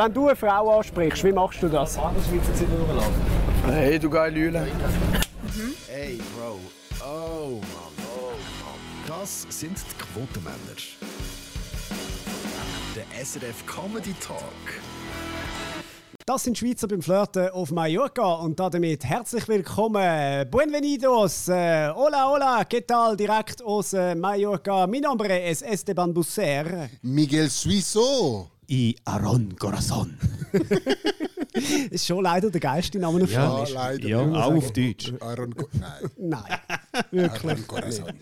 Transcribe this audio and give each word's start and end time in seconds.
Wenn 0.00 0.14
du 0.14 0.28
eine 0.28 0.36
Frau 0.36 0.78
ansprichst, 0.78 1.24
wie 1.24 1.32
machst 1.32 1.60
du 1.60 1.68
das? 1.68 1.98
Hey, 3.66 3.98
du 3.98 4.08
geile 4.08 4.32
Lüle. 4.32 4.64
Hey, 5.88 6.20
Bro. 6.36 6.60
Oh, 7.04 7.54
Mann. 7.54 8.06
Oh, 8.16 8.30
Mann. 8.30 8.78
Das 9.08 9.44
sind 9.50 9.76
die 9.76 10.20
Quotenmänner. 10.20 10.56
Der 12.94 13.24
SRF 13.24 13.66
Comedy 13.66 14.14
Talk. 14.24 14.40
Das 16.24 16.44
sind 16.44 16.56
Schweizer 16.56 16.86
beim 16.86 17.02
Flirten 17.02 17.48
auf 17.48 17.72
Mallorca 17.72 18.34
und 18.34 18.60
damit 18.60 19.04
herzlich 19.04 19.48
willkommen. 19.48 20.48
Buenvenidos. 20.48 21.48
Äh, 21.48 21.90
hola, 21.92 22.30
hola. 22.30 22.62
¿Qué 22.62 22.86
tal? 22.86 23.16
Direkt 23.16 23.64
aus 23.64 23.94
äh, 23.94 24.14
Mallorca. 24.14 24.86
Mi 24.86 25.00
nombre 25.00 25.42
es 25.42 25.60
Esteban 25.60 26.14
Busser. 26.14 26.88
Miguel 27.02 27.50
Suizo. 27.50 28.57
Y 28.70 28.96
Aron 29.04 29.56
Corazon. 29.56 30.16
ist 31.90 32.06
schon 32.06 32.22
leider 32.22 32.50
der 32.50 32.60
geilste 32.60 32.98
Name 32.98 33.24
auf 33.24 33.32
Ja, 33.32 33.50
Spanisch. 33.50 33.72
leider. 33.72 34.08
Ja, 34.08 34.20
auch 34.20 34.54
auf 34.54 34.72
Deutsch. 34.72 35.12
Aaron 35.20 35.50
Go 35.54 35.68
Nein. 35.72 35.90
Nein, 36.18 36.42
wirklich. 37.10 37.44
Aaron 37.52 37.66
Corazon. 37.66 38.12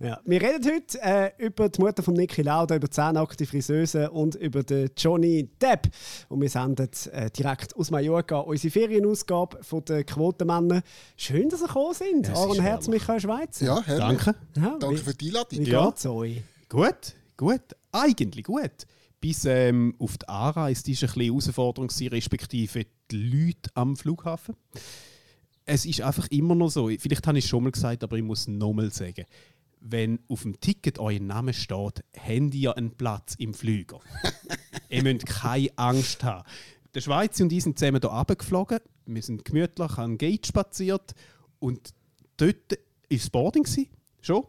Ja. 0.00 0.20
Wir 0.24 0.42
reden 0.42 0.64
heute 0.74 1.00
äh, 1.02 1.30
über 1.44 1.68
die 1.68 1.80
Mutter 1.80 2.02
von 2.02 2.14
Niki 2.14 2.42
Lauda, 2.42 2.76
über 2.76 2.86
die 2.88 2.92
zehnackte 2.94 3.46
Friseuse 3.46 4.10
und 4.10 4.34
über 4.36 4.62
den 4.62 4.90
Johnny 4.96 5.48
Depp. 5.60 5.88
Und 6.28 6.40
wir 6.42 6.48
senden 6.50 6.88
äh, 7.12 7.30
direkt 7.30 7.74
aus 7.76 7.90
Mallorca 7.90 8.38
unsere 8.40 8.70
Ferienausgabe 8.70 9.62
von 9.62 9.84
den 9.84 10.04
Quotenmännern. 10.04 10.82
Schön, 11.16 11.48
dass 11.48 11.62
ihr 11.62 11.68
gekommen 11.68 11.94
sind. 11.94 12.28
es 12.28 12.34
Aaron 12.36 12.60
Herz. 12.60 12.88
Michael 12.88 13.20
Schweizer. 13.20 13.64
Ja, 13.64 13.82
herrlich. 13.82 14.22
Danke. 14.24 14.34
Ja, 14.56 14.76
Danke 14.78 14.90
wie, 14.90 14.96
für 15.02 15.14
die 15.14 15.26
Einladung. 15.28 15.58
Wie 15.58 15.70
Ja. 15.70 15.86
geht's 15.86 16.06
euch? 16.06 16.42
Gut, 16.68 17.14
gut. 17.36 17.62
Eigentlich 17.92 18.44
gut. 18.44 18.86
Bis 19.26 19.44
ähm, 19.44 19.96
auf 19.98 20.18
die 20.18 20.28
Anreise 20.28 20.56
war 20.56 20.70
es 20.70 20.78
ein 20.78 20.84
bisschen 20.84 21.10
eine 21.14 21.24
Herausforderung, 21.24 21.88
gewesen, 21.88 22.08
respektive 22.10 22.86
die 23.10 23.16
Leute 23.16 23.70
am 23.74 23.96
Flughafen. 23.96 24.54
Es 25.64 25.84
ist 25.84 26.00
einfach 26.00 26.28
immer 26.28 26.54
noch 26.54 26.68
so, 26.68 26.86
vielleicht 26.86 27.26
habe 27.26 27.36
ich 27.36 27.44
es 27.44 27.48
schon 27.50 27.64
mal 27.64 27.72
gesagt, 27.72 28.04
aber 28.04 28.16
ich 28.16 28.22
muss 28.22 28.42
es 28.42 28.46
nochmal 28.46 28.92
sagen. 28.92 29.24
Wenn 29.80 30.20
auf 30.28 30.42
dem 30.42 30.60
Ticket 30.60 31.00
euer 31.00 31.18
Name 31.18 31.54
steht, 31.54 32.04
habt 32.16 32.54
ihr 32.54 32.76
einen 32.76 32.92
Platz 32.92 33.34
im 33.38 33.52
Flüger. 33.52 33.98
ihr 34.90 35.02
müsst 35.02 35.26
keine 35.26 35.70
Angst 35.74 36.22
haben. 36.22 36.48
Der 36.94 37.00
Schweizer 37.00 37.42
und 37.42 37.52
ich 37.52 37.64
sind 37.64 37.80
zusammen 37.80 38.00
hier 38.00 38.10
runtergeflogen. 38.10 38.78
Wir 39.06 39.22
sind 39.22 39.44
gemütlich 39.44 39.98
an 39.98 40.18
Gate 40.18 40.46
spaziert. 40.46 41.16
Und 41.58 41.94
dort 42.36 42.70
war 42.70 42.78
das 43.10 43.30
Boarding. 43.30 43.66
Schon. 44.20 44.44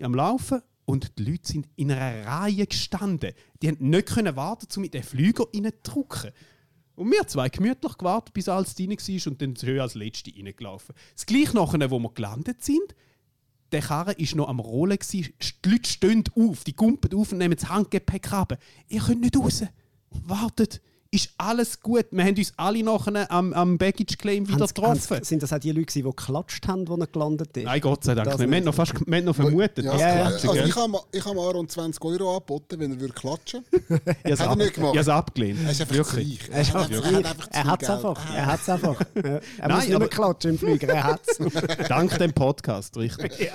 Am 0.00 0.14
Laufen. 0.14 0.62
Und 0.86 1.18
die 1.18 1.24
Leute 1.24 1.48
sind 1.48 1.68
in 1.76 1.90
einer 1.90 2.26
Reihe 2.26 2.66
gestanden. 2.66 3.32
Die 3.62 3.68
haben 3.68 3.88
nicht 3.88 4.08
können 4.08 4.36
warten, 4.36 4.66
um 4.76 4.82
mit 4.82 4.94
den 4.94 5.02
Flüger 5.02 5.44
reinzudrücken. 5.54 6.32
Und 6.96 7.10
wir 7.10 7.26
zwei 7.26 7.48
gemütlich 7.48 7.98
gewartet, 7.98 8.34
bis 8.34 8.48
alles 8.48 8.74
drin 8.74 8.90
war 8.90 9.26
und 9.26 9.42
dann 9.42 9.56
wir 9.56 9.82
als 9.82 9.94
Letzte 9.94 10.30
reingelaufen. 10.30 10.94
Das 11.14 11.26
gleiche 11.26 11.56
nachher, 11.56 11.90
wo 11.90 11.98
wir 11.98 12.12
gelandet 12.12 12.62
sind, 12.62 12.94
der 13.72 13.82
Karre 13.82 14.16
war 14.16 14.36
noch 14.36 14.48
am 14.48 14.60
Rollen. 14.60 14.98
Die 15.12 15.34
Leute 15.66 15.90
stehen 15.90 16.24
auf, 16.36 16.62
die 16.62 16.76
gumpen 16.76 17.12
auf 17.18 17.32
und 17.32 17.38
nehmen 17.38 17.56
das 17.56 17.68
Handgepäck 17.68 18.32
ab. 18.32 18.56
Ihr 18.88 19.00
könnt 19.00 19.22
nicht 19.22 19.36
raus. 19.36 19.64
Wartet. 20.10 20.80
Ist 21.14 21.30
alles 21.38 21.80
gut. 21.80 22.06
Wir 22.10 22.24
haben 22.24 22.36
uns 22.36 22.52
alle 22.56 22.82
nachher 22.82 23.30
am, 23.30 23.52
am 23.52 23.78
Baggage 23.78 24.16
Claim 24.18 24.48
wieder 24.48 24.56
Haben's- 24.58 24.74
getroffen. 24.74 25.00
haben's- 25.16 25.28
Sind 25.28 25.42
das 25.44 25.52
auch 25.52 25.58
die 25.60 25.70
Leute, 25.70 25.92
die 25.92 26.02
geklatscht 26.02 26.66
haben, 26.66 26.88
als 26.90 27.00
er 27.00 27.06
gelandet 27.06 27.56
ist? 27.56 27.64
Nein, 27.64 27.80
Gott 27.80 28.02
sei 28.02 28.14
Dank. 28.16 28.28
Das 28.30 28.38
nicht. 28.38 28.50
Wir 28.50 28.56
haben 28.56 28.64
noch 28.64 28.74
fast 28.74 28.94
wir 29.06 29.16
haben 29.18 29.24
noch 29.24 29.36
vermutet, 29.36 29.84
Ja, 29.84 29.92
dass 29.92 30.00
Ja, 30.00 30.08
ja. 30.08 30.14
klatschen, 30.28 30.50
Also 30.50 30.64
ich 30.64 30.76
habe 30.76 30.98
ich 31.12 31.24
habe 31.24 31.40
Aaron 31.40 31.68
20 31.68 32.04
Euro 32.04 32.30
angeboten, 32.36 32.80
wenn 32.80 32.90
er 32.90 33.00
würde 33.00 33.14
klatschen 33.14 33.64
Ich 33.72 33.80
habe 33.90 34.10
es 34.24 34.40
er 34.40 34.50
ab, 34.50 34.58
nicht 34.58 34.74
gemacht? 34.74 34.92
ich 34.94 34.98
habe 34.98 35.00
es 35.00 35.08
abgelehnt. 35.08 35.58
Er 35.64 35.70
ist 35.70 35.80
einfach 35.82 35.94
Wirklich. 35.94 36.40
zu 36.40 36.50
reich. 36.50 36.50
Er, 36.52 36.60
ist 36.62 36.74
einfach 36.74 36.90
einfach- 36.90 37.04
reich. 37.04 37.48
er 37.52 37.64
hat 37.64 37.90
einfach 37.90 38.26
zu 38.26 38.32
er 38.34 38.46
hat 38.46 38.60
es 38.60 38.68
einfach. 38.68 39.00
Er 39.14 39.14
einfach. 39.14 39.14
Ja. 39.14 39.22
Er 39.22 39.68
Nein, 39.68 39.76
muss 39.76 39.88
nicht 39.88 39.98
mehr 40.00 40.08
klatschen 40.08 40.50
im 40.50 40.58
Flieger. 40.58 40.88
Er 40.88 41.04
hat 41.04 41.20
es. 41.28 41.38
Dank 41.88 42.18
dem 42.18 42.32
Podcast, 42.32 42.96
richtig. 42.96 43.50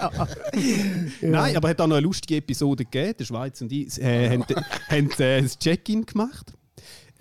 Nein, 1.22 1.58
aber 1.58 1.68
es 1.68 1.72
hat 1.72 1.82
auch 1.82 1.88
noch 1.88 1.98
eine 1.98 2.06
lustige 2.06 2.38
Episode 2.38 2.86
gegeben. 2.86 3.16
Der 3.20 3.26
Schweiz 3.26 3.62
und 3.62 3.72
ich 3.72 4.02
äh, 4.02 4.30
haben, 4.30 4.46
haben 4.90 5.10
äh, 5.20 5.42
das 5.42 5.60
Check-in 5.60 6.06
gemacht. 6.06 6.54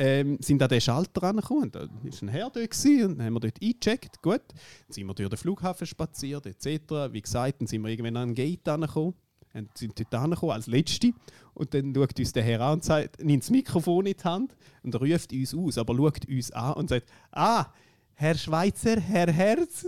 Ähm, 0.01 0.39
sind 0.41 0.63
an 0.63 0.69
den 0.69 0.81
Schalter 0.81 1.23
rangekommen. 1.25 1.73
Da 1.73 1.81
war 1.81 1.89
ein 2.23 2.29
Herr 2.29 2.51
dort 2.51 2.85
und 2.85 3.19
dann 3.19 3.27
haben 3.27 3.35
wir 3.35 3.41
dort 3.41 3.61
eingecheckt. 3.61 4.23
Gut. 4.23 4.43
Dann 4.49 4.93
sind 4.93 5.07
wir 5.07 5.15
durch 5.15 5.29
den 5.29 5.37
Flughafen 5.37 5.87
spaziert, 5.87 6.47
etc. 6.47 7.13
Wie 7.13 7.21
gesagt, 7.21 7.61
dann 7.61 7.67
sind 7.67 7.83
wir 7.83 7.89
irgendwann 7.89 8.17
an 8.17 8.29
den 8.29 8.35
Gate 8.35 8.69
angekommen. 8.69 9.15
Und 9.55 9.77
sind 9.77 9.99
dort 9.99 10.15
angekommen 10.15 10.53
als 10.53 10.69
Letzte. 10.69 11.13
Und 11.55 11.75
dann 11.75 11.93
schaut 11.95 12.19
uns 12.19 12.33
der 12.33 12.43
Herr 12.45 12.61
an 12.61 12.75
und 12.75 12.85
sagt, 12.85 13.25
nimmt 13.25 13.43
das 13.43 13.51
Mikrofon 13.51 14.07
in 14.07 14.15
die 14.17 14.25
Hand 14.25 14.55
und 14.83 14.95
ruft 15.01 15.33
uns 15.33 15.55
aus, 15.55 15.79
aber 15.79 15.97
schaut 15.97 16.29
uns 16.29 16.53
an 16.53 16.75
und 16.75 16.89
sagt: 16.91 17.09
Ah, 17.33 17.67
Herr 18.15 18.37
Schweizer, 18.37 19.01
Herr 19.01 19.33
Herz, 19.33 19.87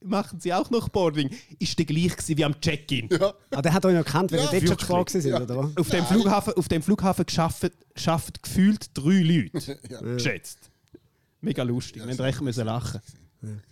machen 0.00 0.40
Sie 0.40 0.52
auch 0.52 0.70
noch 0.70 0.88
Boarding? 0.88 1.30
Ist 1.58 1.78
der 1.78 1.86
gleich 1.86 2.16
gewesen 2.16 2.36
wie 2.38 2.44
am 2.44 2.60
Check-in. 2.60 3.08
Ah, 3.50 3.62
der 3.62 3.72
hat 3.72 3.84
euch 3.84 3.94
noch 3.94 4.04
gekannt, 4.04 4.32
weil 4.32 4.40
Ja, 4.40 4.52
ihr 4.52 4.60
dort 4.64 4.80
schon 4.80 5.04
gefahren 5.04 5.06
sind, 5.22 5.30
Ja. 5.30 5.40
oder 5.42 5.56
was? 5.56 5.76
Auf 5.76 5.88
dem 5.88 6.04
Flughafen, 6.04 6.52
auf 6.54 6.68
dem 6.68 6.82
Flughafen 6.82 7.26
geschafft, 7.26 7.70
schafft 7.96 8.42
gefühlt 8.42 8.90
drei 8.94 9.20
Leute. 9.22 9.78
Ja. 9.90 10.00
Geschätzt. 10.00 10.58
Mega 11.40 11.62
lustig. 11.62 12.02
Wir 12.04 12.10
haben 12.10 12.20
recht 12.20 12.40
müssen 12.40 12.64
lachen. 12.64 13.00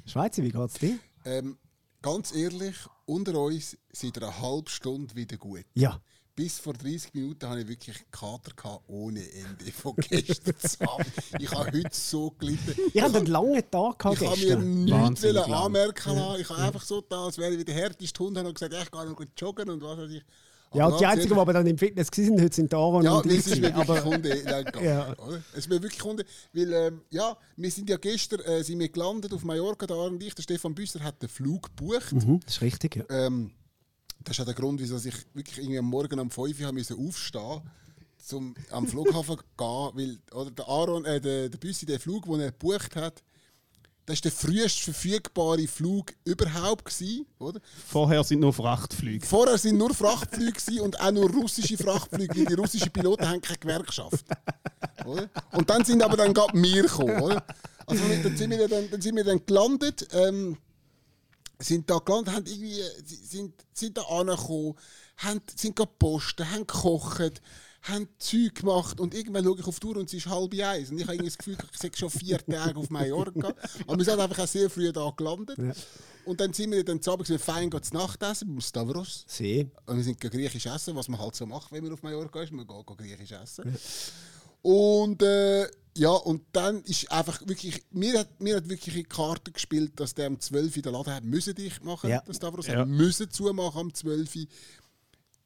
Schweizer, 0.06 0.42
wie 0.42 0.50
geht's 0.50 0.74
dir? 0.74 0.98
Ähm, 1.24 1.56
ganz 2.02 2.34
ehrlich, 2.34 2.74
unter 3.06 3.38
uns 3.40 3.76
seit 3.92 4.16
einer 4.22 4.40
halben 4.40 4.68
Stunde 4.68 5.14
wieder 5.14 5.36
gut. 5.36 5.64
Ja. 5.74 6.00
Bis 6.40 6.58
vor 6.58 6.72
30 6.72 7.12
Minuten 7.12 7.46
hatte 7.46 7.60
ich 7.60 7.68
wirklich 7.68 7.96
einen 7.96 8.10
Kater 8.10 8.52
gehabt, 8.56 8.84
ohne 8.88 9.20
Ende 9.20 9.70
von 9.76 9.94
gestern 9.96 10.88
Abend. 10.88 11.06
Ich 11.38 11.50
habe 11.50 11.66
heute 11.70 11.90
so 11.92 12.30
gelitten. 12.30 12.74
Ihr 12.94 13.02
habt 13.02 13.14
einen 13.14 13.26
langen 13.26 13.62
Tag 13.70 13.98
gehabt 13.98 14.22
Ich 14.22 14.26
habe 14.26 14.36
mir 14.40 14.86
gestern. 14.86 15.32
nichts 15.34 15.50
anmerken 15.52 16.14
lassen. 16.16 16.40
Ich 16.40 16.48
habe 16.48 16.62
einfach 16.62 16.80
so 16.82 17.02
da, 17.02 17.26
als 17.26 17.36
wäre 17.36 17.52
ich 17.52 17.58
wie 17.58 17.64
der 17.66 17.74
härteste 17.74 18.24
Hund, 18.24 18.38
habe 18.38 18.48
noch 18.48 18.54
gesagt, 18.54 18.72
ich 18.72 18.90
gehe 18.90 19.04
noch 19.04 19.16
gut 19.16 19.28
joggen 19.36 19.68
und 19.68 19.82
was 19.82 19.98
weiß 19.98 20.10
ich. 20.12 20.22
Ja, 20.72 20.84
Aber 20.86 20.94
und 20.94 21.00
die 21.02 21.06
einzigen, 21.06 21.34
die 21.34 21.40
aber 21.40 21.52
dann 21.52 21.66
im 21.66 21.76
Fitness 21.76 22.08
waren, 22.10 22.40
heute 22.40 22.54
sind 22.56 22.72
Aaron 22.72 23.04
Ja, 23.04 23.12
und 23.18 23.26
das 23.26 23.32
ich. 23.34 23.46
ist 23.52 23.60
mir 23.60 23.74
aber, 23.74 24.00
Kunde. 24.00 24.42
Nein, 24.42 24.64
gar 24.64 24.82
Ja. 24.82 25.08
nicht? 25.08 25.18
Es 25.52 25.58
ist 25.58 25.68
mir 25.68 25.82
wirklich 25.82 26.00
Kunde, 26.00 26.24
weil 26.54 26.72
ähm, 26.72 27.02
ja, 27.10 27.36
wir 27.56 27.70
sind 27.70 27.90
ja 27.90 27.98
gestern 27.98 28.40
äh, 28.40 28.64
sind 28.64 28.78
wir 28.78 28.88
gelandet 28.88 29.34
auf 29.34 29.44
Mallorca, 29.44 29.86
da 29.86 29.94
und 29.96 30.22
ich. 30.22 30.34
Der 30.34 30.42
Stefan 30.44 30.74
Büsser 30.74 31.00
hat 31.00 31.20
den 31.20 31.28
Flug 31.28 31.64
gebucht. 31.76 32.12
Mhm, 32.14 32.40
das 32.46 32.54
ist 32.54 32.60
richtig, 32.62 32.96
ja. 32.96 33.04
Ähm, 33.10 33.50
das 34.24 34.36
ist 34.36 34.40
auch 34.40 34.46
der 34.46 34.54
Grund, 34.54 34.80
wieso 34.80 34.96
ich 34.96 35.14
wirklich 35.34 35.58
irgendwie 35.58 35.78
am 35.78 35.86
Morgen 35.86 36.20
um 36.20 36.30
5 36.30 36.60
Uhr 36.60 37.08
aufstehen 37.08 37.62
zum 38.22 38.54
am 38.70 38.86
Flughafen 38.86 39.36
gehen, 39.56 39.90
weil 39.94 40.18
oder 40.32 40.50
der 40.50 40.68
Aaron, 40.68 41.04
äh, 41.04 41.20
der, 41.20 41.48
der 41.48 41.58
Büssi, 41.58 41.86
der 41.86 41.98
Flug, 41.98 42.24
den 42.24 42.40
er 42.40 42.52
gebucht 42.52 42.94
hat, 42.96 43.22
das 44.06 44.16
ist 44.16 44.24
der 44.24 44.32
frühest 44.32 44.80
verfügbare 44.80 45.66
Flug 45.68 46.12
überhaupt 46.24 46.84
gewesen, 46.84 47.26
oder? 47.38 47.60
Vorher 47.86 48.24
sind 48.24 48.40
nur 48.40 48.52
Frachtflüge. 48.52 49.24
Vorher 49.24 49.56
sind 49.56 49.78
nur 49.78 49.94
Frachtflüge 49.94 50.82
und 50.82 51.00
auch 51.00 51.12
nur 51.12 51.30
russische 51.30 51.78
Frachtflüge, 51.78 52.36
weil 52.36 52.46
die 52.46 52.54
russischen 52.54 52.90
Piloten 52.90 53.28
haben 53.28 53.40
keine 53.40 53.58
Gewerkschaft. 53.58 54.24
Oder? 55.04 55.28
Und 55.52 55.70
dann 55.70 55.84
sind 55.84 56.02
aber 56.02 56.16
dann 56.16 56.34
gerade 56.34 56.60
wir 56.60 56.82
gekommen. 56.82 57.20
Oder? 57.20 57.44
Also 57.86 58.02
dann 58.22 58.36
sind 58.36 58.50
wir 58.50 58.68
dann, 58.68 58.90
dann, 58.90 59.00
sind 59.00 59.16
wir 59.16 59.24
dann 59.24 59.44
gelandet, 59.46 60.08
ähm, 60.12 60.56
sind 61.60 61.88
da 61.90 61.98
gelandet, 61.98 62.34
haben 62.34 62.46
irgendwie, 62.46 62.82
sind, 63.04 63.54
sind 63.72 63.96
da 63.96 64.02
angekommen, 64.02 64.74
haben, 65.18 65.40
sind 65.54 65.76
gepostet, 65.76 66.46
haben 66.50 66.66
gekocht, 66.66 67.40
haben 67.82 68.08
Zeug 68.18 68.54
gemacht 68.56 69.00
und 69.00 69.14
irgendwann 69.14 69.44
schaue 69.44 69.58
ich 69.58 69.66
auf 69.66 69.80
die 69.80 69.86
Uhr 69.86 69.96
und 69.96 70.06
es 70.06 70.14
ist 70.14 70.26
halb 70.26 70.52
eins. 70.52 70.90
Und 70.90 70.98
ich 70.98 71.04
habe 71.04 71.14
irgendwie 71.14 71.30
das 71.30 71.38
Gefühl, 71.38 71.56
ich 71.72 71.78
sage 71.78 71.96
schon 71.96 72.10
vier 72.10 72.38
Tage 72.38 72.78
auf 72.78 72.90
Mallorca. 72.90 73.54
Aber 73.86 73.98
wir 73.98 74.04
sind 74.04 74.20
einfach 74.20 74.38
auch 74.38 74.48
sehr 74.48 74.68
früh 74.68 74.92
da 74.92 75.10
gelandet. 75.16 75.58
Und 76.26 76.40
dann 76.40 76.52
sind 76.52 76.70
wir 76.72 76.84
dann 76.84 77.00
zu 77.00 77.10
Abend, 77.12 77.28
wir 77.28 77.38
fein 77.38 77.70
gehen 77.70 77.82
zu 77.82 77.94
Nacht 77.94 78.22
essen 78.22 78.48
beim 78.48 78.60
Stavros. 78.60 79.24
See. 79.26 79.66
Und 79.86 79.96
wir 79.96 80.04
sind 80.04 80.20
griechisch 80.20 80.66
essen, 80.66 80.94
was 80.94 81.08
man 81.08 81.18
halt 81.18 81.34
so 81.34 81.46
macht, 81.46 81.72
wenn 81.72 81.82
man 81.82 81.92
auf 81.92 82.02
Mallorca 82.02 82.42
ist. 82.42 82.52
Man 82.52 82.66
geht, 82.66 82.86
griechisch 82.86 83.32
essen. 83.32 83.74
Und 84.62 85.22
äh, 85.22 85.66
ja, 85.96 86.10
und 86.10 86.42
dann 86.52 86.82
ist 86.84 87.10
einfach 87.10 87.40
wirklich, 87.46 87.82
mir 87.90 88.20
hat, 88.20 88.40
mir 88.40 88.56
hat 88.56 88.68
wirklich 88.68 88.94
in 88.96 89.02
die 89.02 89.08
Karte 89.08 89.50
gespielt, 89.50 89.98
dass 89.98 90.14
der 90.14 90.28
um 90.28 90.38
12 90.38 90.76
Uhr 90.76 90.82
den 90.82 90.92
Laden 90.92 91.12
hat 91.14 91.24
müssen 91.24 91.54
dicht 91.54 91.84
machen, 91.84 92.10
Ja. 92.10 92.22
das 92.26 92.36
Stavros 92.36 92.66
Ja. 92.66 92.78
hat 92.80 92.88
müssen 92.88 93.30
zumachen 93.30 93.80
um 93.80 93.94
12 93.94 94.36
Uhr. 94.36 94.46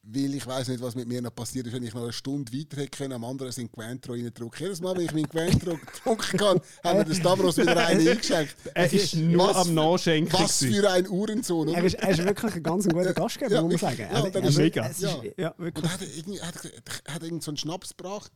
Weil 0.07 0.35
ich 0.35 0.45
weiß 0.45 0.67
nicht, 0.67 0.81
was 0.83 0.93
mit 0.93 1.07
mir 1.07 1.19
noch 1.19 1.33
passiert 1.33 1.65
ist, 1.65 1.73
wenn 1.73 1.81
ich 1.81 1.91
noch 1.95 2.03
eine 2.03 2.13
Stunde 2.13 2.53
weiter 2.53 2.77
hätte 2.77 2.95
können. 2.95 3.13
Am 3.13 3.25
anderen 3.25 3.51
sind 3.51 3.71
Quentro 3.71 4.13
reingedruckt. 4.13 4.59
Jedes 4.59 4.79
Mal, 4.79 4.95
wenn 4.95 5.05
ich 5.05 5.13
meinen 5.13 5.27
Quentro 5.27 5.77
getrunken 5.93 6.39
habe, 6.41 6.61
hat 6.83 6.97
mir 6.99 7.05
der 7.05 7.15
Stavros 7.15 7.57
wieder 7.57 7.75
einen 7.87 8.07
eingeschenkt. 8.07 8.55
Er 8.75 8.93
ist 8.93 9.15
nur 9.15 9.47
Was 9.47 9.55
am 9.57 9.67
für- 9.69 9.73
Nachschenken. 9.73 10.33
Was 10.39 10.59
für 10.59 10.91
ein 10.91 11.09
Uhrensohn. 11.09 11.69
Er 11.69 11.83
ist, 11.83 11.95
er 11.95 12.09
ist 12.11 12.23
wirklich 12.23 12.53
ein 12.53 12.61
ganz 12.61 12.87
guter 12.87 13.13
Gastgeber, 13.15 13.55
Ja, 13.55 13.61
muss 13.63 13.81
man 13.81 13.95
sagen. 13.95 14.01
Ja, 14.11 14.25
Er- 14.25 14.29
das 14.29 14.43
er- 14.43 14.49
ist 14.49 14.57
mega. 14.59 14.87
es 14.87 14.99
Ja. 14.99 15.21
ja, 15.37 15.49
Und 15.49 15.65
wirklich. 15.65 15.85
er 15.85 15.93
hat 15.93 16.01
irgendwie, 16.03 16.37
er 16.37 16.47
hat, 16.49 16.71
er 17.05 17.13
hat 17.15 17.23
irgend 17.23 17.43
so 17.43 17.49
einen 17.49 17.57
Schnaps 17.57 17.97
gebracht. 17.97 18.31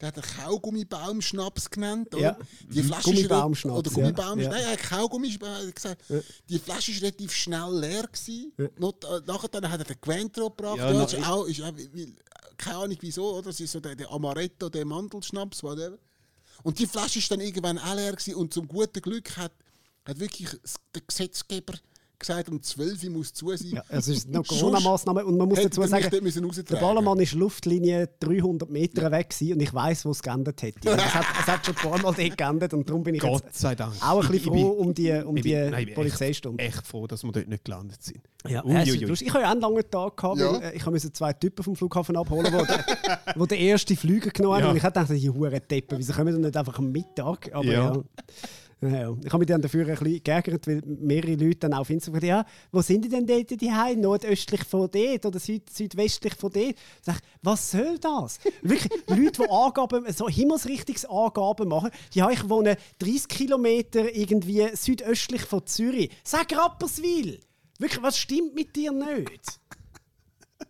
Der 0.00 0.08
hat 0.08 0.16
einen 0.18 0.24
Kaugummibaumschnaps 0.44 1.70
genannt. 1.70 2.14
Oder? 2.14 2.20
Ja. 2.22 2.38
Die 2.68 2.82
Mhm. 2.82 2.86
Flasche 2.86 3.04
Gummibaumschnaps, 3.10 3.78
Oder 3.78 3.90
ja. 3.90 3.94
Gummibaum. 3.94 4.40
Ja. 4.40 4.50
Nein, 4.50 4.62
er 4.62 4.70
hat 4.72 4.78
Kaugummi 4.82 5.30
hat 5.30 5.74
gesagt. 5.74 6.02
Die 6.48 6.58
Flasche 6.58 6.90
ist 6.92 7.02
relativ 7.02 7.32
schnell 7.32 7.78
leer. 7.78 8.02
Gewesen. 8.06 8.52
Not, 8.78 9.04
äh, 9.04 9.20
nachher 9.26 9.48
dann 9.48 9.70
hat 9.70 9.80
er 9.80 9.84
den 9.84 10.00
Quentro 10.00 10.50
gebracht. 10.50 10.78
Ja, 10.78 10.90
Ja, 10.90 10.98
na- 10.98 11.04
ist 11.04 11.14
auch, 11.28 11.44
ist 11.46 11.60
auch, 11.62 11.72
keine 12.56 12.76
Ahnung 12.78 12.96
wieso, 13.00 13.34
oder? 13.36 13.42
Das 13.50 13.60
ist 13.60 13.72
so 13.72 13.80
der, 13.80 13.94
der 13.96 14.10
Amaretto, 14.10 14.68
der 14.68 14.84
Mandelschnaps, 14.84 15.62
whatever. 15.62 15.98
Und 16.62 16.78
die 16.78 16.86
Flasche 16.86 17.18
ist 17.18 17.30
dann 17.30 17.40
irgendwann 17.40 17.78
auch 17.78 17.94
leer 17.94 18.12
gewesen. 18.12 18.34
und 18.36 18.52
zum 18.52 18.66
guten 18.68 19.00
Glück 19.00 19.36
hat, 19.36 19.52
hat 20.06 20.18
wirklich 20.20 20.48
der 20.94 21.02
Gesetzgeber 21.06 21.74
gesagt, 22.18 22.48
um 22.48 22.62
12 22.62 23.04
Uhr 23.04 23.10
muss 23.10 23.32
zu 23.32 23.56
sein. 23.56 23.72
Ja, 23.72 23.82
es 23.88 24.08
ist 24.08 24.28
noch 24.28 24.44
Corona-Maßnahme 24.46 25.24
und 25.24 25.36
man 25.36 25.48
muss 25.48 25.60
dazu 25.60 25.82
sagen, 25.82 26.08
der 26.10 26.76
Ballermann 26.76 27.18
ist 27.20 27.34
Luftlinie 27.34 28.08
300 28.20 28.70
Meter 28.70 29.02
ja. 29.02 29.10
weg 29.10 29.30
gewesen, 29.30 29.54
und 29.54 29.60
ich 29.60 29.72
weiß, 29.72 30.04
wo 30.04 30.10
es 30.10 30.22
geendet 30.22 30.62
hätte. 30.62 30.88
es, 30.90 31.14
hat, 31.14 31.26
es 31.40 31.46
hat 31.46 31.66
schon 31.66 31.76
ein 31.76 31.90
paar 31.90 32.02
Mal 32.02 32.14
dort 32.14 32.38
geendet 32.38 32.74
und 32.74 32.88
darum 32.88 33.02
bin 33.02 33.14
ich 33.14 33.20
Gott 33.20 33.44
sei 33.52 33.74
Dank. 33.74 33.94
auch 34.00 34.24
ein 34.24 34.30
bisschen 34.30 34.52
froh 34.52 34.70
um 34.70 34.94
die, 34.94 35.12
um 35.12 35.36
die 35.36 35.54
nein, 35.54 35.90
Polizeistunde. 35.94 36.62
Echt, 36.62 36.76
echt 36.76 36.86
froh, 36.86 37.06
dass 37.06 37.22
wir 37.22 37.32
dort 37.32 37.48
nicht 37.48 37.64
gelandet 37.64 38.02
sind. 38.02 38.20
Ja, 38.46 38.62
ui, 38.64 38.74
ui, 38.74 39.06
ui. 39.06 39.12
Ich 39.12 39.30
habe 39.30 39.42
ja 39.42 39.50
einen 39.50 39.60
langen 39.62 39.90
Tag 39.90 40.16
gehabt, 40.18 40.38
ja. 40.38 40.52
weil, 40.52 40.62
äh, 40.62 40.76
ich 40.76 40.84
musste 40.84 41.10
zwei 41.12 41.32
Typen 41.32 41.62
vom 41.62 41.74
Flughafen 41.76 42.14
abholen, 42.16 42.52
wo 42.52 42.62
der, 42.64 42.84
wo 43.36 43.46
der 43.46 43.58
erste 43.58 43.96
Flüger 43.96 44.30
genommen 44.30 44.56
haben. 44.56 44.64
Ja. 44.64 44.70
Und 44.70 44.76
ich 44.76 44.82
dachte, 44.82 45.14
die 45.14 45.30
Huren 45.30 45.60
Deppen, 45.70 45.98
wieso 45.98 46.12
kommen 46.12 46.34
die 46.34 46.40
nicht 46.40 46.56
einfach 46.56 46.78
am 46.78 46.92
Mittag? 46.92 47.50
Aber 47.54 47.64
ja. 47.64 47.94
Ja, 47.94 48.02
ich 48.86 49.32
habe 49.32 49.38
mich 49.38 49.46
dann 49.46 49.62
dafür 49.62 49.86
ein 49.86 49.96
bisschen 49.96 50.22
geärgert, 50.22 50.66
weil 50.66 50.82
mehrere 50.84 51.34
Leute 51.34 51.60
dann 51.60 51.74
auf 51.74 51.90
Instagram 51.90 52.20
gesagt 52.20 52.28
ja, 52.28 52.46
wo 52.72 52.82
sind 52.82 53.04
die 53.04 53.08
denn 53.08 53.26
dort 53.26 53.60
die 53.60 53.72
Heim? 53.72 54.00
Nordöstlich 54.00 54.64
von 54.64 54.90
dort 54.90 55.26
oder 55.26 55.38
süd 55.38 55.70
südwestlich 55.70 56.34
von 56.34 56.50
dort? 56.50 56.74
Sag 57.02 57.20
was 57.42 57.70
soll 57.70 57.98
das? 57.98 58.38
Wirklich, 58.62 58.92
Leute, 59.08 59.42
die 59.42 59.50
Angaben, 59.50 60.12
so 60.12 60.28
Himmelsrichtungsangaben 60.28 61.68
machen, 61.68 61.90
ja, 62.12 62.30
ich 62.30 62.48
wohne 62.48 62.76
30 62.98 63.28
Kilometer 63.28 64.14
irgendwie 64.14 64.68
südöstlich 64.74 65.42
von 65.42 65.66
Zürich. 65.66 66.10
Sag 66.24 66.56
Rapperswil! 66.56 67.40
Wirklich, 67.78 68.02
was 68.02 68.18
stimmt 68.18 68.54
mit 68.54 68.76
dir 68.76 68.92
nicht? 68.92 69.60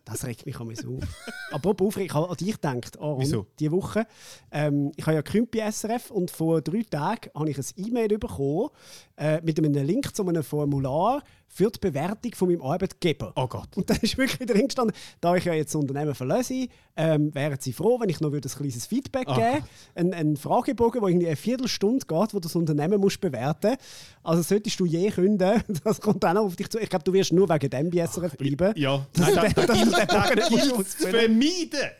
Das 0.05 0.23
regt 0.25 0.45
mich 0.45 0.55
so 0.55 0.97
auf. 0.97 1.03
Apropos 1.51 1.87
aufregen, 1.87 2.07
ich 2.07 2.13
habe 2.13 2.29
an 2.29 2.37
dich 2.37 2.53
gedacht, 2.53 2.99
Aaron, 2.99 3.21
Wieso? 3.21 3.47
diese 3.59 3.71
Woche. 3.71 4.05
Ähm, 4.51 4.91
ich 4.95 5.05
habe 5.05 5.15
ja 5.15 5.21
Krümpi 5.23 5.59
SRF 5.59 6.11
und 6.11 6.29
vor 6.29 6.61
drei 6.61 6.83
Tagen 6.83 7.31
habe 7.33 7.49
ich 7.49 7.57
ein 7.57 7.65
E-Mail 7.75 8.19
bekommen 8.19 8.69
äh, 9.17 9.41
mit 9.41 9.57
einem 9.57 9.73
Link 9.73 10.15
zu 10.15 10.27
einem 10.27 10.43
Formular 10.43 11.23
für 11.47 11.71
die 11.71 11.79
Bewertung 11.79 12.33
von 12.35 12.49
meinem 12.49 12.61
Arbeitgeber. 12.61 13.31
Oh 13.35 13.47
Gott. 13.47 13.77
Und 13.77 13.89
da 13.89 13.95
ist 13.95 14.17
wirklich 14.17 14.47
drin 14.47 14.67
gestanden, 14.67 14.95
da 15.21 15.35
ich 15.35 15.45
ja 15.45 15.53
jetzt 15.53 15.73
das 15.73 15.81
Unternehmen 15.81 16.13
verlasse, 16.13 16.67
ähm, 16.97 17.33
wären 17.33 17.57
Sie 17.59 17.71
froh, 17.71 17.99
wenn 17.99 18.09
ich 18.09 18.19
noch 18.19 18.33
ein 18.33 18.41
kleines 18.41 18.85
Feedback 18.85 19.27
oh 19.27 19.35
geben 19.35 19.65
ein, 19.95 20.13
ein 20.13 20.37
Fragebogen, 20.37 21.01
der 21.01 21.09
irgendwie 21.09 21.27
eine 21.27 21.35
Viertelstunde 21.35 22.05
geht, 22.05 22.33
wo 22.33 22.39
das 22.39 22.55
Unternehmen 22.55 22.99
musst 22.99 23.21
bewerten 23.21 23.71
muss. 23.71 23.79
Also 24.23 24.41
solltest 24.41 24.79
du 24.79 24.85
je 24.85 25.09
künden, 25.11 25.61
das 25.83 26.01
kommt 26.01 26.25
auch 26.25 26.33
noch 26.33 26.45
auf 26.45 26.55
dich 26.55 26.69
zu. 26.69 26.79
Ich 26.79 26.89
glaube, 26.89 27.03
du 27.03 27.13
wirst 27.13 27.31
nur 27.31 27.47
wegen 27.47 27.69
dem 27.69 27.89
BSRF 27.89 28.37
bleiben. 28.37 28.73
Ja, 28.75 29.05
nein, 29.17 29.53
da, 29.55 29.65
da, 29.65 29.65
da, 29.65 30.05
da 30.05 30.47
gilt 30.47 30.79
es 30.79 30.95
vermeiden. 30.95 31.91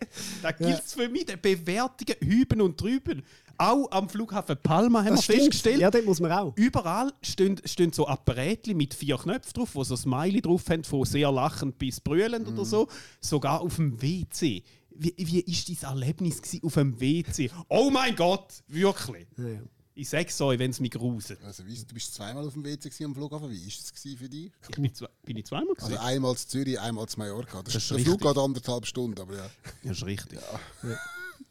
Da 0.41 0.51
gilt 0.51 0.83
es 0.86 0.94
vermeiden. 0.94 1.39
Bewertungen 1.41 2.15
hüben 2.21 2.62
und 2.62 2.81
drüben. 2.81 3.24
Auch 3.57 3.91
am 3.91 4.09
Flughafen 4.09 4.57
Palma 4.61 4.99
haben 4.99 5.15
das 5.15 5.27
wir 5.27 5.35
stimmt. 5.35 5.39
festgestellt. 5.39 5.79
Ja, 5.79 5.91
dort 5.91 6.05
muss 6.05 6.19
man 6.19 6.31
auch. 6.31 6.53
Überall 6.55 7.11
stehen, 7.21 7.59
stehen 7.65 7.91
so 7.93 8.07
Apparätchen 8.07 8.75
mit 8.77 8.93
vier 8.93 9.17
Knöpfen 9.17 9.53
drauf, 9.53 9.69
wo 9.73 9.83
so 9.83 9.95
Smiley 9.95 10.41
drauf 10.41 10.63
haben, 10.69 10.83
von 10.83 11.05
sehr 11.05 11.31
lachend 11.31 11.77
bis 11.77 11.99
brüllend 11.99 12.47
mm. 12.47 12.53
oder 12.53 12.65
so. 12.65 12.87
Sogar 13.21 13.61
auf 13.61 13.75
dem 13.75 14.01
WC. 14.01 14.63
Wie, 14.97 15.13
wie 15.17 15.39
ist 15.41 15.69
dein 15.69 15.89
Erlebnis 15.89 16.41
auf 16.63 16.73
dem 16.73 16.99
WC? 16.99 17.51
Oh 17.67 17.89
mein 17.89 18.15
Gott, 18.15 18.63
wirklich. 18.67 19.27
Ja, 19.37 19.47
ja. 19.47 19.61
Ich 19.97 20.09
sag's 20.09 20.39
euch, 20.41 20.59
wenn 20.59 20.71
es 20.71 20.81
mich 20.81 20.91
gruselt. 20.91 21.41
Also, 21.41 21.63
du 21.63 21.93
bist 21.93 22.13
zweimal 22.13 22.45
auf 22.45 22.53
dem 22.53 22.65
WC 22.65 23.05
am 23.05 23.15
Flughafen. 23.15 23.49
Wie 23.49 23.61
war 23.61 23.67
es 23.67 24.17
für 24.17 24.29
dich? 24.29 24.51
Ich 24.69 24.75
bin, 24.75 24.93
zwei, 24.93 25.07
bin 25.23 25.37
ich 25.37 25.45
zweimal 25.45 25.73
gewesen? 25.73 25.93
Also 25.93 25.97
einmal 25.99 26.35
zu 26.35 26.47
Zürich, 26.49 26.77
einmal 26.77 27.07
zu 27.07 27.17
Mallorca. 27.17 27.63
Das, 27.63 27.73
das 27.73 27.83
ist 27.83 27.91
der 27.91 27.99
Flug 27.99 28.19
geht 28.19 28.37
anderthalb 28.37 28.85
Stunden, 28.85 29.19
aber 29.21 29.37
ja. 29.37 29.49
Das 29.83 29.97
ist 29.97 30.05
richtig. 30.05 30.39
Ja. 30.83 30.97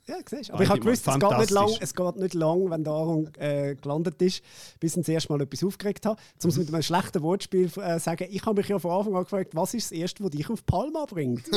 Ja, 0.06 0.16
siehst 0.28 0.50
Aber 0.50 0.62
ich 0.62 0.68
habe 0.68 0.80
gewusst, 0.80 1.08
es 1.08 1.18
geht, 1.18 1.38
nicht 1.38 1.50
lang, 1.50 1.70
es 1.80 1.94
geht 1.94 2.16
nicht 2.16 2.34
lang, 2.34 2.68
wenn 2.70 2.86
Aaron 2.86 3.32
äh, 3.38 3.74
gelandet 3.74 4.20
ist, 4.20 4.42
bis 4.78 4.98
ich 4.98 5.06
das 5.06 5.30
Mal 5.30 5.40
etwas 5.40 5.64
aufgeregt 5.64 6.04
habe. 6.04 6.20
Um 6.42 6.50
es 6.50 6.58
mit 6.58 6.68
einem 6.68 6.82
schlechten 6.82 7.22
Wortspiel 7.22 7.70
äh, 7.76 7.98
sagen, 7.98 8.26
ich 8.30 8.44
habe 8.44 8.60
mich 8.60 8.68
ja 8.68 8.78
von 8.78 8.90
Anfang 8.90 9.16
an 9.16 9.22
gefragt, 9.22 9.54
was 9.54 9.72
ist 9.72 9.90
das 9.90 9.98
Erste, 9.98 10.22
was 10.22 10.30
dich 10.32 10.50
auf 10.50 10.66
Palma 10.66 11.06
bringt? 11.06 11.46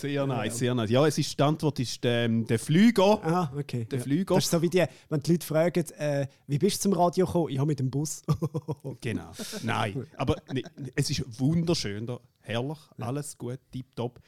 sehr 0.00 0.24
nice, 0.24 0.58
sehr 0.58 0.72
nice. 0.72 0.90
Ja, 0.90 1.04
es 1.04 1.18
ist, 1.18 1.36
die 1.36 1.42
Antwort 1.42 1.80
ist 1.80 1.98
ähm, 2.04 2.46
der 2.46 2.60
Flüger. 2.60 3.20
Ah, 3.24 3.50
okay. 3.56 3.86
Der 3.86 3.98
ja. 3.98 4.04
Flüger. 4.04 4.36
Das 4.36 4.44
ist 4.44 4.50
so 4.52 4.62
wie 4.62 4.70
die, 4.70 4.84
wenn 5.08 5.20
die 5.20 5.32
Leute 5.32 5.46
fragen, 5.46 5.84
äh, 5.98 6.28
wie 6.46 6.58
bist 6.58 6.76
du 6.76 6.90
zum 6.90 6.92
Radio 6.92 7.26
gekommen? 7.26 7.48
Ich 7.48 7.58
habe 7.58 7.66
mit 7.66 7.80
dem 7.80 7.90
Bus. 7.90 8.22
genau. 9.00 9.32
Nein, 9.64 10.06
aber 10.16 10.36
ne, 10.52 10.62
es 10.94 11.10
ist 11.10 11.24
wunderschön, 11.40 12.06
da. 12.06 12.20
herrlich, 12.40 12.78
alles 12.98 13.36
gut, 13.36 13.58
tipptopp 13.72 14.20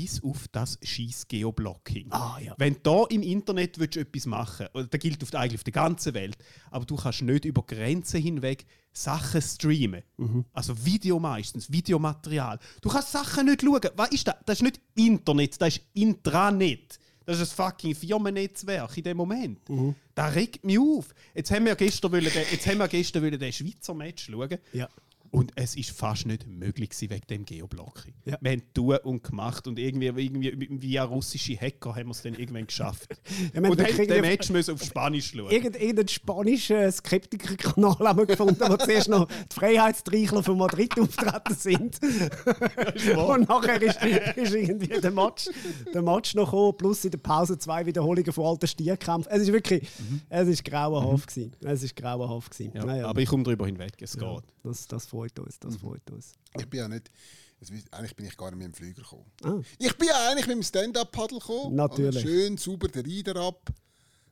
bis 0.00 0.22
auf 0.22 0.48
das 0.48 0.78
scheiß 0.82 1.28
Geoblocking. 1.28 2.06
Ah, 2.10 2.38
ja. 2.42 2.54
Wenn 2.56 2.74
du 2.74 2.80
da 2.82 3.04
im 3.10 3.22
Internet 3.22 3.78
willst, 3.78 3.98
etwas 3.98 4.24
machen 4.24 4.66
willst, 4.72 4.94
das 4.94 5.00
gilt 5.00 5.22
auf, 5.22 5.34
eigentlich 5.34 5.60
auf 5.60 5.64
der 5.64 5.74
ganzen 5.74 6.14
Welt, 6.14 6.38
aber 6.70 6.86
du 6.86 6.96
kannst 6.96 7.20
nicht 7.20 7.44
über 7.44 7.62
Grenzen 7.62 8.22
hinweg 8.22 8.64
Sachen 8.94 9.42
streamen. 9.42 10.02
Mhm. 10.16 10.46
Also 10.54 10.74
Video 10.86 11.18
meistens, 11.18 11.70
Videomaterial. 11.70 12.58
Du 12.80 12.88
kannst 12.88 13.12
Sachen 13.12 13.44
nicht 13.44 13.60
schauen. 13.60 13.90
Was 13.94 14.10
ist 14.10 14.26
das? 14.26 14.36
Das 14.46 14.56
ist 14.56 14.62
nicht 14.62 14.80
Internet, 14.94 15.60
das 15.60 15.76
ist 15.76 15.82
Intranet. 15.92 16.98
Das 17.26 17.38
ist 17.38 17.52
ein 17.52 17.64
fucking 17.64 17.94
Firmennetzwerk 17.94 18.96
in 18.96 19.02
dem 19.04 19.18
Moment. 19.18 19.68
Mhm. 19.68 19.94
Das 20.14 20.34
regt 20.34 20.64
mich 20.64 20.78
auf. 20.78 21.14
Jetzt 21.34 21.50
haben 21.50 21.66
wir 21.66 21.76
gestern, 21.76 22.10
wollen, 22.10 22.24
jetzt 22.24 22.66
haben 22.66 22.78
wir 22.78 22.88
gestern 22.88 23.22
wollen 23.22 23.38
den 23.38 23.52
Schweizer 23.52 23.92
Match 23.92 24.30
schauen. 24.30 24.58
Ja. 24.72 24.88
Und 25.30 25.52
es 25.54 25.76
ist 25.76 25.90
fast 25.90 26.26
nicht 26.26 26.46
möglich 26.48 26.90
wegen 27.00 27.26
dem 27.28 27.44
Geoblocking. 27.44 28.14
Ja. 28.24 28.36
Wir 28.40 28.50
haben 28.50 28.62
tun 28.74 28.96
und 29.04 29.22
gemacht 29.22 29.68
und 29.68 29.78
irgendwie, 29.78 30.06
irgendwie 30.06 30.82
via 30.82 31.04
russische 31.04 31.56
Hacker 31.56 31.94
haben 31.94 32.06
wir 32.06 32.12
es 32.12 32.22
dann 32.22 32.34
irgendwann 32.34 32.66
geschafft. 32.66 33.08
ja, 33.54 33.60
und 33.62 33.80
haben 33.80 34.08
den 34.08 34.20
Match 34.22 34.50
müssen 34.50 34.74
auf 34.74 34.82
Spanisch 34.82 35.30
schauen. 35.30 35.50
Irgendeinen 35.50 36.08
spanischen 36.08 36.90
Skeptiker-Kanal 36.90 38.08
haben 38.08 38.18
wir 38.18 38.26
gefunden, 38.26 38.60
wo 38.68 38.76
zuerst 38.76 39.08
noch 39.08 39.26
die 39.26 39.54
Freiheitstreichler 39.54 40.42
von 40.42 40.58
Madrid 40.58 40.98
auftreten 40.98 41.54
sind. 41.54 42.00
und 43.16 43.48
nachher 43.48 43.80
ist, 43.80 44.02
ist, 44.36 44.54
irgendwie 44.54 45.00
der 45.00 45.12
Match, 45.12 45.48
der 45.94 46.02
Match 46.02 46.34
noch 46.34 46.46
gekommen, 46.46 46.76
plus 46.76 47.04
in 47.04 47.12
der 47.12 47.18
Pause 47.18 47.56
zwei 47.56 47.86
Wiederholungen 47.86 48.32
von 48.32 48.46
alten 48.46 48.66
Stierkämpfen. 48.66 49.30
Es 49.30 49.42
ist 49.42 49.52
wirklich, 49.52 49.82
mhm. 49.82 50.22
es 50.28 50.48
ist 50.48 50.64
grauenhaft 50.64 51.36
mhm. 51.36 51.50
gewesen. 51.50 51.56
Es 51.60 51.82
ist 51.84 51.94
grauenhaft 51.94 52.50
gewesen. 52.50 52.72
Ja, 52.74 52.84
naja. 52.84 53.06
Aber 53.06 53.20
ich 53.20 53.28
komme 53.28 53.44
darüber 53.44 53.66
hinweg, 53.66 53.92
es 54.00 54.18
geht. 54.18 54.42
Das, 54.62 54.86
das 54.86 55.06
freut 55.20 55.38
uns, 55.38 55.58
das 55.58 55.74
mhm. 55.74 55.78
freut 55.78 56.10
uns. 56.10 56.34
Ich 56.58 56.66
bin 56.68 56.80
ja 56.80 56.88
nicht... 56.88 57.10
Eigentlich 57.90 58.16
bin 58.16 58.24
ich 58.24 58.36
gar 58.38 58.50
nicht 58.50 58.58
mit 58.58 58.68
dem 58.68 58.72
Flüger 58.72 59.02
gekommen. 59.02 59.26
Ah. 59.44 59.60
Ich 59.78 59.94
bin 59.98 60.08
ja 60.08 60.30
eigentlich 60.30 60.46
mit 60.46 60.56
dem 60.56 60.62
Stand-Up-Paddle 60.62 61.40
gekommen. 61.40 61.76
Natürlich. 61.76 62.16
Also 62.16 62.26
schön 62.26 62.56
sauber 62.56 62.88
den 62.88 63.04
Rieder 63.04 63.36
ab. 63.36 63.70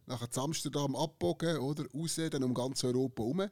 Nachher 0.07 0.31
zu 0.31 0.41
Amsterdam 0.41 0.97
abbogen, 0.97 1.59
oder? 1.59 1.85
Raus, 1.93 2.19
dann 2.31 2.43
um 2.43 2.55
ganz 2.55 2.83
Europa 2.85 3.23
herum. 3.23 3.51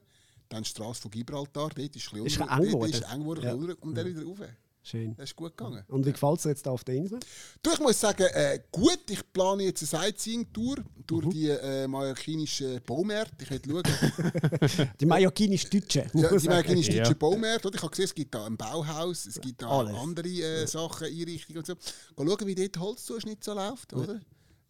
Dann 0.48 0.62
die 0.62 0.68
Straße 0.70 1.02
von 1.02 1.10
Gibraltar, 1.10 1.68
dort 1.74 1.78
ist 1.78 2.10
ein 2.10 2.22
bisschen 2.22 2.26
ist 2.26 2.40
eng 2.40 2.70
geworden. 2.70 2.90
Ist 2.90 3.02
eng 3.02 3.20
geworden 3.20 3.44
ja. 3.44 3.74
und 3.80 3.94
dann 3.94 4.06
wieder 4.06 4.24
rauf. 4.24 4.38
Schön. 4.86 5.16
Das 5.16 5.30
ist 5.30 5.34
gut 5.34 5.56
gegangen. 5.56 5.82
Und 5.88 6.06
wie 6.06 6.12
gefällt 6.12 6.36
es 6.36 6.42
dir 6.44 6.50
jetzt 6.50 6.68
auf 6.68 6.84
der 6.84 6.94
Insel? 6.94 7.18
Du, 7.60 7.72
ich 7.72 7.80
muss 7.80 7.98
sagen, 7.98 8.22
äh, 8.22 8.60
gut. 8.70 9.00
Ich 9.10 9.20
plane 9.32 9.64
jetzt 9.64 9.82
eine 9.82 10.04
Sightseeing-Tour 10.04 10.76
durch 11.04 11.26
mhm. 11.26 11.30
die 11.30 11.48
äh, 11.48 11.88
mallorquinischen 11.88 12.80
Baumärkte. 12.86 13.42
Ich 13.42 13.50
werde 13.50 13.68
schauen. 13.68 14.90
die 15.00 15.06
mallorquinisch-deutschen. 15.06 16.10
Ja, 16.14 16.28
die 16.38 16.46
mallorquinisch-deutschen 16.46 17.04
ja. 17.04 17.14
Baumärkte. 17.14 17.68
Ich 17.74 17.82
habe 17.82 17.90
gesehen, 17.90 18.04
es 18.04 18.14
gibt 18.14 18.32
da 18.32 18.46
ein 18.46 18.56
Bauhaus, 18.56 19.26
es 19.26 19.40
gibt 19.40 19.60
da 19.60 19.68
Alles. 19.68 19.96
andere 19.96 20.28
äh, 20.28 20.60
ja. 20.60 20.66
Sachen, 20.68 21.08
Einrichtungen 21.08 21.58
und 21.58 21.66
so. 21.66 21.74
Geh 21.74 22.24
schauen, 22.24 22.46
wie 22.46 22.54
dort 22.54 22.78
Holzzuschnitt 22.78 23.42
so 23.42 23.54
läuft, 23.54 23.90
ja. 23.90 23.98
oder? 23.98 24.20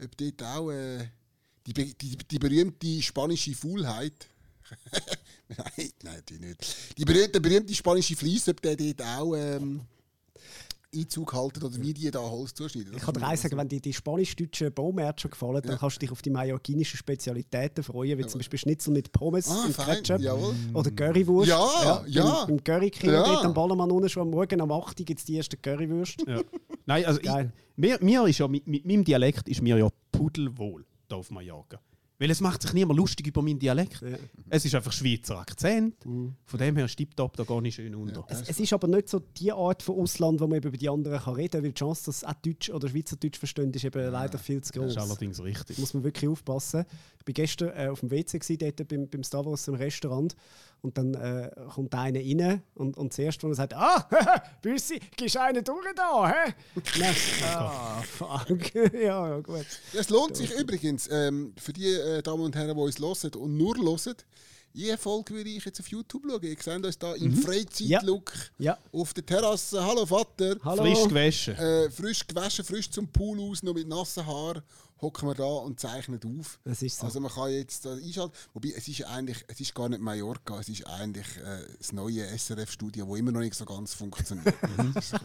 Ob 0.03 0.17
dort 0.17 0.43
auch 0.43 0.71
äh, 0.71 1.09
die, 1.67 1.75
die, 1.75 2.17
die 2.17 2.39
berühmte 2.39 3.03
spanische 3.03 3.55
Faulheit 3.55 4.29
nein, 5.49 5.91
nein, 6.03 6.15
natürlich 6.17 6.43
nicht. 6.43 6.99
Die 6.99 7.05
berühmte, 7.05 7.33
der 7.33 7.41
berühmte 7.41 7.75
spanische 7.75 8.17
Fleiss, 8.17 8.49
ob 8.49 8.61
der 8.63 8.77
dort 8.77 9.03
auch 9.03 9.35
ähm, 9.37 9.83
Einzug 10.95 11.33
halten 11.33 11.63
oder 11.63 11.81
wie 11.83 11.93
die 11.93 12.11
da 12.11 12.21
Holz 12.21 12.55
zuschneiden. 12.55 12.95
Ich 12.97 13.03
kann 13.03 13.15
dir 13.15 13.27
eins 13.27 13.43
sagen, 13.43 13.57
wenn 13.57 13.69
dir 13.69 13.81
die 13.81 13.93
spanisch-deutschen 13.93 14.73
Baumärkte 14.73 15.23
schon 15.23 15.31
gefallen, 15.31 15.63
dann 15.63 15.79
kannst 15.79 15.97
du 15.97 16.01
dich 16.01 16.11
auf 16.11 16.23
die 16.23 16.31
mallorquinischen 16.31 16.97
Spezialitäten 16.97 17.85
freuen, 17.85 18.19
wie 18.19 18.23
ja. 18.23 18.29
zum 18.29 18.39
Beispiel 18.39 18.59
Schnitzel 18.59 18.93
mit 18.93 19.13
Pommes 19.13 19.49
ah, 19.49 19.65
und 19.67 19.77
Ketchup 19.77 20.21
Jawohl. 20.21 20.55
oder 20.75 20.91
Currywurst. 20.91 21.49
Ja, 21.49 21.83
ja. 21.85 22.05
ja. 22.07 22.45
Im, 22.45 22.51
im 22.51 22.65
Curry-Kino 22.65 23.13
ja. 23.13 23.25
dort 23.25 23.45
am 23.45 23.55
Ballermann 23.55 23.91
unten 23.91 24.09
schon 24.09 24.23
am 24.23 24.31
Morgen 24.31 24.61
am 24.61 24.73
8 24.73 24.97
gibt 25.05 25.21
es 25.21 25.27
die 25.27 25.37
ersten 25.37 25.61
Currywürste. 25.61 26.31
Ja. 26.31 26.41
Nein, 26.87 27.05
also 27.05 27.21
ich, 27.21 27.31
mir, 27.77 27.99
mir 28.01 28.27
ist 28.27 28.39
ja, 28.39 28.49
mit, 28.49 28.67
mit 28.67 28.87
meinem 28.87 29.05
Dialekt 29.05 29.49
ist 29.49 29.63
mir 29.63 29.77
ja 29.77 29.89
pudelwohl 30.13 30.87
da 31.09 31.17
auf 31.17 31.31
Mallorca. 31.31 31.81
Weil 32.19 32.31
es 32.31 32.41
macht 32.41 32.63
sich 32.63 32.73
niemand 32.73 32.99
lustig 32.99 33.27
über 33.27 33.43
meinen 33.43 33.59
Dialekt. 33.59 34.01
Ja. 34.01 34.17
Es 34.49 34.65
ist 34.65 34.75
einfach 34.75 34.93
Schweizer 34.93 35.39
Akzent. 35.39 36.05
Mhm. 36.07 36.35
Von 36.45 36.59
dem 36.59 36.77
her 36.77 36.89
stimmt 36.89 37.19
da 37.19 37.29
gar 37.29 37.61
nicht 37.61 37.75
schön 37.75 37.95
unter. 37.95 38.21
Ja, 38.21 38.27
es, 38.29 38.49
es, 38.49 38.61
ist 38.61 38.73
aber 38.73 38.89
nicht 38.89 39.09
so 39.09 39.19
die 39.19 39.53
Art 39.53 39.83
von 39.83 40.01
Ausland, 40.01 40.41
wo 40.41 40.47
man 40.47 40.59
über 40.59 40.71
die 40.71 40.89
anderen 40.89 41.19
kann 41.21 41.35
reden 41.35 41.51
kann, 41.51 41.63
weil 41.63 41.73
die 41.73 41.79
Chance, 41.79 42.07
dass 42.07 42.25
auch 42.25 42.33
Deutsch 42.35 42.71
oder 42.71 42.89
Schweizerdeutsch 42.89 43.39
verstehen, 43.39 43.71
ist 43.73 43.85
eben 43.85 44.01
ja. 44.01 44.09
leider 44.09 44.39
viel 44.39 44.63
zu 44.63 44.73
groß. 44.73 44.95
Das 44.95 45.05
ist 45.05 45.11
allerdings 45.11 45.43
richtig. 45.43 45.77
Da 45.77 45.81
muss 45.81 45.93
man 45.93 46.05
wirklich 46.05 46.31
aufpassen. 46.31 46.85
Ich 47.21 47.27
war 47.27 47.35
gestern 47.35 47.69
äh, 47.77 47.89
auf 47.89 48.01
dem 48.01 48.11
WC 48.11 48.39
gewesen, 48.39 48.59
dort 48.59 48.89
beim, 48.89 49.09
beim 49.09 49.23
Star 49.23 49.45
Wars 49.45 49.69
im 49.69 49.75
Restaurant 49.75 50.35
Und 50.83 50.99
dann 50.99 51.15
äh, 51.15 51.51
kommt 51.75 51.95
einer 51.95 52.21
rein 52.21 52.63
und, 52.75 52.97
und 52.97 53.13
zuerst, 53.13 53.43
wo 53.43 53.49
er 53.49 53.55
sagt, 53.55 53.75
ah, 53.75 54.09
Büssi, 54.63 55.01
gehst 55.17 55.37
einen 55.37 55.65
durch 55.65 55.95
da, 55.97 56.29
hä? 56.29 56.55
Dann, 56.99 57.15
ah, 57.45 58.03
fuck. 58.03 58.75
ja, 58.75 59.29
ja, 59.29 59.41
gut. 59.41 59.67
Es 59.93 60.11
lohnt 60.11 60.37
sich 60.37 60.53
übrigens, 60.53 61.09
ähm, 61.11 61.55
für 61.59 61.73
die 61.73 61.89
äh, 61.89 62.23
Damen 62.23 62.43
und 62.45 62.55
Herren, 62.55 62.77
die 62.77 62.81
uns 62.83 63.01
hören 63.01 63.35
und 63.35 63.57
nur 63.57 63.77
hören, 63.77 64.15
jede 64.77 64.99
Folge 64.99 65.33
würde 65.33 65.49
ich 65.49 65.65
jetzt 65.65 65.81
auf 65.81 65.89
YouTube 65.89 66.23
schauen. 66.29 66.43
Ihr 66.43 66.57
seht 66.61 66.85
uns 66.85 66.99
da 66.99 67.15
im 67.15 67.35
Freizeitlook 67.35 68.31
Ja. 68.59 68.77
auf 68.93 69.15
der 69.15 69.25
Terrasse. 69.25 69.83
Hallo 69.83 70.05
Vater. 70.05 70.57
Hallo. 70.63 70.83
Frisch 70.85 71.09
gewaschen. 71.09 71.55
Äh, 71.57 71.91
frisch 71.91 72.27
gewaschen, 72.27 72.63
frisch 72.63 72.91
zum 72.91 73.09
Pool 73.09 73.41
aus, 73.41 73.63
noch 73.63 73.73
mit 73.73 73.89
nassen 73.89 74.27
Haaren, 74.27 74.61
hocken 75.01 75.29
wir 75.29 75.35
da 75.35 75.45
und 75.45 75.79
zeichnen 75.79 76.19
auf. 76.41 76.59
Das 76.65 76.81
ist 76.83 76.99
so. 76.99 77.07
Also 77.07 77.21
man 77.21 77.31
kann 77.31 77.51
jetzt 77.51 77.85
da 77.85 77.93
einschalten. 77.95 78.33
Wobei, 78.55 78.73
es 78.77 78.89
ist 78.89 79.05
eigentlich, 79.05 79.45
es 79.49 79.61
ist 79.61 79.75
gar 79.75 79.89
nicht 79.89 80.01
Mallorca, 80.01 80.59
es 80.59 80.69
ist 80.71 80.87
eigentlich 80.87 81.27
äh, 81.39 81.67
das 81.79 81.93
neue 81.93 82.25
SRF-Studio, 82.27 83.05
das 83.07 83.19
immer 83.19 83.33
noch 83.33 83.41
nicht 83.41 83.55
so 83.55 83.65
ganz 83.67 83.93
funktioniert. 83.95 84.55
Bisschen- 84.95 85.21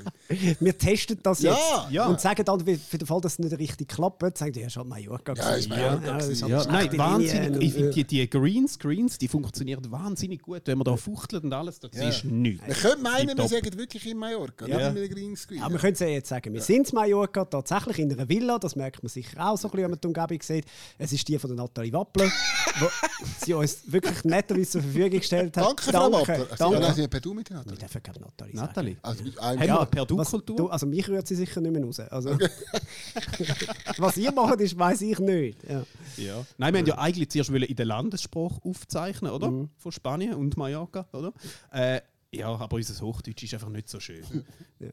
Wir 0.59 0.77
testen 0.77 1.19
das 1.23 1.41
Ja, 1.41 1.53
jetzt 1.53 1.91
ja. 1.91 2.07
und 2.07 2.19
sagen 2.19 2.43
dann, 2.43 2.59
für 2.59 2.97
den 2.97 3.07
Fall, 3.07 3.21
dass 3.21 3.33
es 3.33 3.39
nicht 3.39 3.57
richtig 3.57 3.87
klappt, 3.87 4.37
sagen 4.37 4.51
die, 4.51 4.59
ja, 4.59 4.69
schon 4.69 4.87
Mallorca. 4.87 5.33
Ja, 5.35 5.51
ist. 5.51 5.69
Mallorca 5.69 6.15
aber 6.15 6.31
Ja, 6.31 6.63
schlechte 6.63 6.67
nein, 6.67 6.97
wahnsinnig. 6.97 7.61
Ich 7.61 7.73
finde, 7.73 7.87
und, 7.87 7.95
die, 7.95 8.03
die 8.03 8.29
Greenscreens, 8.29 9.17
die 9.17 9.27
funktionieren 9.27 9.89
wahnsinnig 9.91 10.41
gut. 10.41 10.61
Wenn 10.65 10.77
man 10.77 10.85
da 10.85 10.97
fuchtelt 10.97 11.43
und 11.43 11.53
alles, 11.53 11.79
das 11.79 11.91
Ja. 11.93 12.09
ist 12.09 12.25
nichts. 12.25 12.61
Man 12.67 12.75
könnte 12.75 12.97
meinen, 13.03 13.37
wir 13.37 13.47
sagen 13.47 13.77
wirklich 13.77 14.05
in 14.05 14.17
Mallorca, 14.17 14.65
nicht 14.65 14.75
in 14.75 14.81
einem 14.81 15.09
Greenscreen. 15.09 15.59
Ja, 15.59 15.69
wir 15.69 15.79
können 15.79 15.93
es 15.93 15.99
ja 15.99 16.07
jetzt 16.07 16.29
sagen. 16.29 16.53
Wir 16.53 16.61
sind 16.61 16.89
in 16.89 16.95
Mallorca, 16.95 17.45
tatsächlich 17.45 17.99
in 17.99 18.11
einer 18.11 18.27
Villa, 18.27 18.59
das 18.59 18.75
merkt 18.75 19.01
man 19.03 19.09
sicher 19.09 19.49
auch 19.49 19.57
so 19.62 19.68
ein 19.68 19.72
bisschen, 19.72 19.84
wenn 19.84 19.91
man 19.91 20.00
die 20.01 20.08
Umgebung 20.08 20.41
sieht. 20.41 20.65
Es 20.98 21.13
ist 21.13 21.27
die 21.27 21.38
von 21.39 21.50
der 21.50 21.58
Nathalie 21.58 21.94
Wappler, 21.94 22.25
die 22.25 23.25
sie 23.46 23.53
uns 23.53 23.91
wirklich 23.91 24.24
netterweise 24.24 24.72
zur 24.72 24.82
Verfügung 24.82 25.20
gestellt 25.20 25.58
hat. 25.58 25.65
Danke, 25.65 25.84
Frau 25.84 26.12
Wappler. 26.12 26.48
Danke. 26.58 26.82
ja, 26.82 26.94
Sie 26.94 27.08
per 27.08 27.20
Du 27.20 27.34
miteinander. 27.34 27.72
Wir 27.72 27.77
dürfen 27.77 28.03
keine 28.03 28.20
Nathalie 28.20 28.56
sagen. 28.56 28.68
Nathalie. 28.68 28.98
Also, 29.01 29.24
mit 29.24 29.38
Haben 29.38 29.46
einem, 29.48 29.62
wir 29.62 29.80
eine 29.80 29.86
Per-Du-Kultur? 29.86 30.56
Was, 30.56 30.56
du, 30.56 30.70
also 30.70 30.86
mich 30.86 31.08
rührt 31.08 31.27
sie 31.27 31.36
sicher 31.36 31.62
nicht 31.62 31.72
mehr 31.72 31.84
raus. 31.84 32.00
Also, 32.00 32.38
was 33.98 34.18
ihr 34.18 34.32
macht, 34.32 34.60
ist, 34.62 34.77
weiß 34.77 35.01
ich 35.01 35.20
nicht. 35.20 35.58
Ja. 35.70 35.84
Ja. 36.18 36.46
Nein, 36.58 36.74
wir 36.74 36.80
haben 36.80 36.88
ja 36.88 36.98
eigentlich 36.98 37.30
zuerst 37.30 37.51
wollen 37.51 37.63
in 37.63 37.75
der 37.75 37.86
Landessprache 37.86 38.60
aufzeichnen, 38.63 39.32
oder? 39.32 39.51
Mhm. 39.51 39.70
Von 39.77 39.91
Spanien 39.91 40.34
und 40.36 40.58
Mallorca, 40.58 41.08
oder? 41.13 41.34
Äh, 41.72 42.01
ja, 42.34 42.48
aber 42.48 42.75
unser 42.77 43.00
Hochdeutsch 43.06 43.44
ist 43.44 43.53
einfach 43.53 43.70
nicht 43.70 43.89
so 43.89 44.00
schön. 44.00 44.24
Ja, 44.80 44.89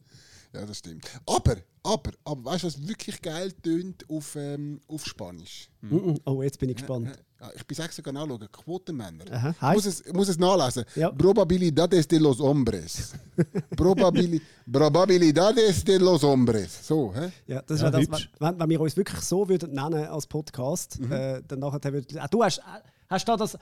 das 0.53 0.79
stimmt. 0.79 1.05
Aber, 1.27 1.57
aber, 1.83 2.11
aber 2.25 2.45
weißt 2.45 2.65
du, 2.65 2.67
was 2.69 2.89
wirklich 2.89 3.21
geil 3.23 3.53
tönt 3.53 4.05
auf, 4.11 4.35
ähm, 4.37 4.81
auf 4.89 5.05
Spanisch? 5.07 5.69
Mhm. 5.81 6.19
Oh, 6.25 6.43
jetzt 6.43 6.59
bin 6.59 6.71
ich 6.71 6.77
gespannt. 6.77 7.11
Ja, 7.41 7.51
ich 7.55 7.65
bin 7.67 7.77
sechs 7.77 7.95
sogar 7.95 8.13
nachschauen. 8.13 8.49
Quotenmänner. 8.51 9.25
Aha, 9.31 9.55
Ich 9.71 9.75
muss 9.77 9.87
es, 9.87 10.13
muss 10.13 10.29
es 10.29 10.39
nachlesen. 10.39 10.85
Ja. 10.97 11.11
Probabilidades 11.13 12.09
de 12.09 12.19
los 12.19 12.41
hombres. 12.41 13.13
Probabili 13.77 14.41
Probabilidades 14.71 15.85
de 15.85 15.99
los 15.99 16.23
hombres. 16.23 16.87
So, 16.87 17.13
hä? 17.15 17.31
Ja, 17.47 17.63
das 17.63 17.81
Ja, 17.81 17.93
wäre 17.93 18.05
das, 18.07 18.29
wenn, 18.41 18.59
wenn 18.59 18.69
wir 18.71 18.81
uns 18.81 18.97
wirklich 18.97 19.21
so 19.21 19.49
würden 19.49 19.73
nennen 19.73 20.07
als 20.07 20.27
Podcast, 20.27 20.99
Mhm. 21.01 21.13
äh, 21.13 21.43
dann 21.47 21.61
nachher 21.61 21.93
würden, 21.93 22.19
ah, 22.19 22.27
du 22.29 22.43
hast, 22.43 22.61
hast 23.09 23.29
da 23.29 23.37
das, 23.37 23.59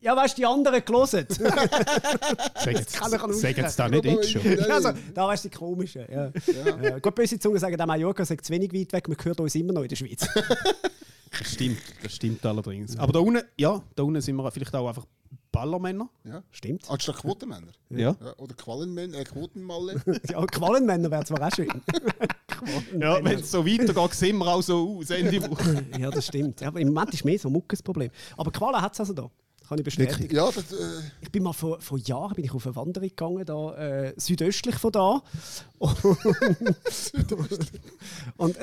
ja 0.00 0.16
weißt 0.16 0.36
du, 0.36 0.40
die 0.42 0.46
anderen 0.46 0.84
gelesen. 0.84 1.26
Sag 1.28 2.72
jetzt, 2.72 2.96
kann 2.96 3.12
ich 3.12 3.20
auch 3.20 3.32
sag 3.32 3.56
jetzt 3.56 3.78
da 3.78 3.88
nicht 3.88 4.04
jetzt 4.04 4.30
schon. 4.30 4.42
Ja, 4.42 4.74
also, 4.74 4.92
da 5.14 5.28
weißt 5.28 5.44
du 5.44 5.48
die 5.48 5.56
komischen. 5.56 6.04
Ja. 6.10 6.32
Ja. 6.82 6.98
Gut, 6.98 7.14
böse 7.14 7.38
Zungen 7.38 7.58
sagen, 7.58 7.76
der 7.76 7.86
Mallorca 7.86 8.24
sagt 8.24 8.44
zu 8.44 8.52
wenig 8.52 8.72
weit 8.72 8.92
weg, 8.92 9.08
man 9.08 9.16
hört 9.22 9.40
uns 9.40 9.54
immer 9.54 9.72
noch 9.72 9.82
in 9.82 9.88
der 9.88 9.96
Schweiz. 9.96 10.26
Das 11.38 11.52
stimmt, 11.52 11.78
das 12.02 12.14
stimmt 12.14 12.44
allerdings. 12.46 12.98
Aber 12.98 13.12
da 13.12 13.18
unten, 13.18 13.42
ja, 13.58 13.82
da 13.94 14.02
unten 14.02 14.20
sind 14.20 14.36
wir 14.36 14.50
vielleicht 14.50 14.74
auch 14.74 14.88
einfach 14.88 15.06
Ballermänner. 15.56 16.08
Ja. 16.24 16.42
Stimmt. 16.50 16.90
Anstatt 16.90 17.16
Quotenmänner. 17.16 17.72
Ja. 17.88 18.16
Ja, 18.20 18.34
oder 18.38 18.54
Quallenmänner, 18.54 19.18
äh, 19.18 19.24
Quotenmalle. 19.24 20.02
Ja, 20.30 20.44
Qualenmänner 20.44 21.10
wäre 21.10 21.24
zwar 21.24 21.40
auch 21.46 21.54
schön. 21.54 21.68
Ja, 22.98 23.22
wenn 23.22 23.38
es 23.40 23.50
so 23.50 23.66
weitergeht, 23.66 24.14
sehen 24.14 24.38
wir 24.38 24.46
auch 24.46 24.62
so 24.62 24.96
aus. 24.98 25.10
Ende 25.10 25.42
Woche. 25.50 25.84
ja, 25.98 26.10
das 26.10 26.26
stimmt. 26.26 26.62
Aber 26.62 26.80
im 26.80 26.88
Moment 26.88 27.12
ist 27.12 27.24
mehr 27.24 27.38
so 27.38 27.48
ein 27.48 27.52
Muckes-Problem. 27.52 28.10
Aber 28.36 28.50
Qualen 28.50 28.80
hat 28.80 28.94
es 28.94 29.00
also 29.00 29.12
da. 29.12 29.30
Kann 29.68 29.78
ich 29.78 29.84
bestätigen. 29.84 30.34
ja, 30.34 30.46
das, 30.46 30.72
äh, 30.72 30.76
Ich 31.20 31.30
bin 31.32 31.42
mal 31.42 31.52
vor, 31.52 31.80
vor 31.80 31.98
Jahren 31.98 32.34
bin 32.34 32.44
ich 32.44 32.52
auf 32.52 32.66
eine 32.66 32.76
Wanderung 32.76 33.08
gegangen, 33.08 33.44
da, 33.44 33.74
äh, 33.74 34.14
südöstlich 34.16 34.76
von 34.76 34.92
da. 34.92 35.22
Und, 35.78 36.04
und 36.04 36.56
das 36.78 37.10
ist 37.10 37.14
wirklich- 37.28 37.70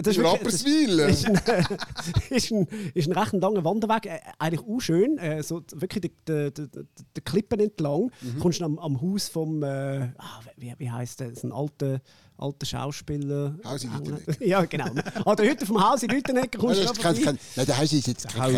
das 0.03 0.17
Rapperswil. 0.19 0.99
ist 0.99 1.25
ein, 1.25 1.35
ist, 2.29 2.51
ein, 2.51 2.67
ist 2.93 3.07
ein 3.07 3.13
recht 3.13 3.33
langer 3.33 3.63
Wanderweg, 3.65 4.05
äh, 4.05 4.19
eigentlich 4.39 4.65
auch 4.67 4.79
schön, 4.79 5.17
äh, 5.17 5.43
so 5.43 5.61
wirklich 5.73 6.03
die, 6.25 6.51
die, 6.51 6.53
die, 6.53 6.85
die, 7.17 7.21
Klippen 7.21 7.59
entlang. 7.59 8.11
Mhm. 8.21 8.39
Kommst 8.39 8.61
du 8.61 8.65
am, 8.65 8.79
am 8.79 9.01
Haus 9.01 9.27
vom, 9.27 9.61
äh, 9.63 10.09
ah, 10.17 10.39
wie, 10.57 10.73
wie 10.77 10.89
heißt 10.91 11.19
der, 11.19 11.31
das 11.31 11.43
ein 11.43 11.51
alter, 11.51 12.01
alter 12.37 12.65
Schauspieler. 12.65 13.55
Haus 13.63 13.83
in 13.83 13.93
Lüttenegger. 13.93 14.35
Ja, 14.45 14.65
genau. 14.65 14.85
An 14.85 15.35
der 15.37 15.49
Hütte 15.49 15.65
vom 15.65 15.81
Haus 15.83 16.03
in 16.03 16.09
Lüttenegger 16.09 16.59
kommst 16.59 16.81
du 16.81 16.85
vorbei. 16.85 17.01
kein, 17.21 17.39
nein, 17.55 17.65
der 17.65 17.77
Haus 17.77 17.93
ist 17.93 18.07
jetzt 18.07 18.27
kein 18.27 18.55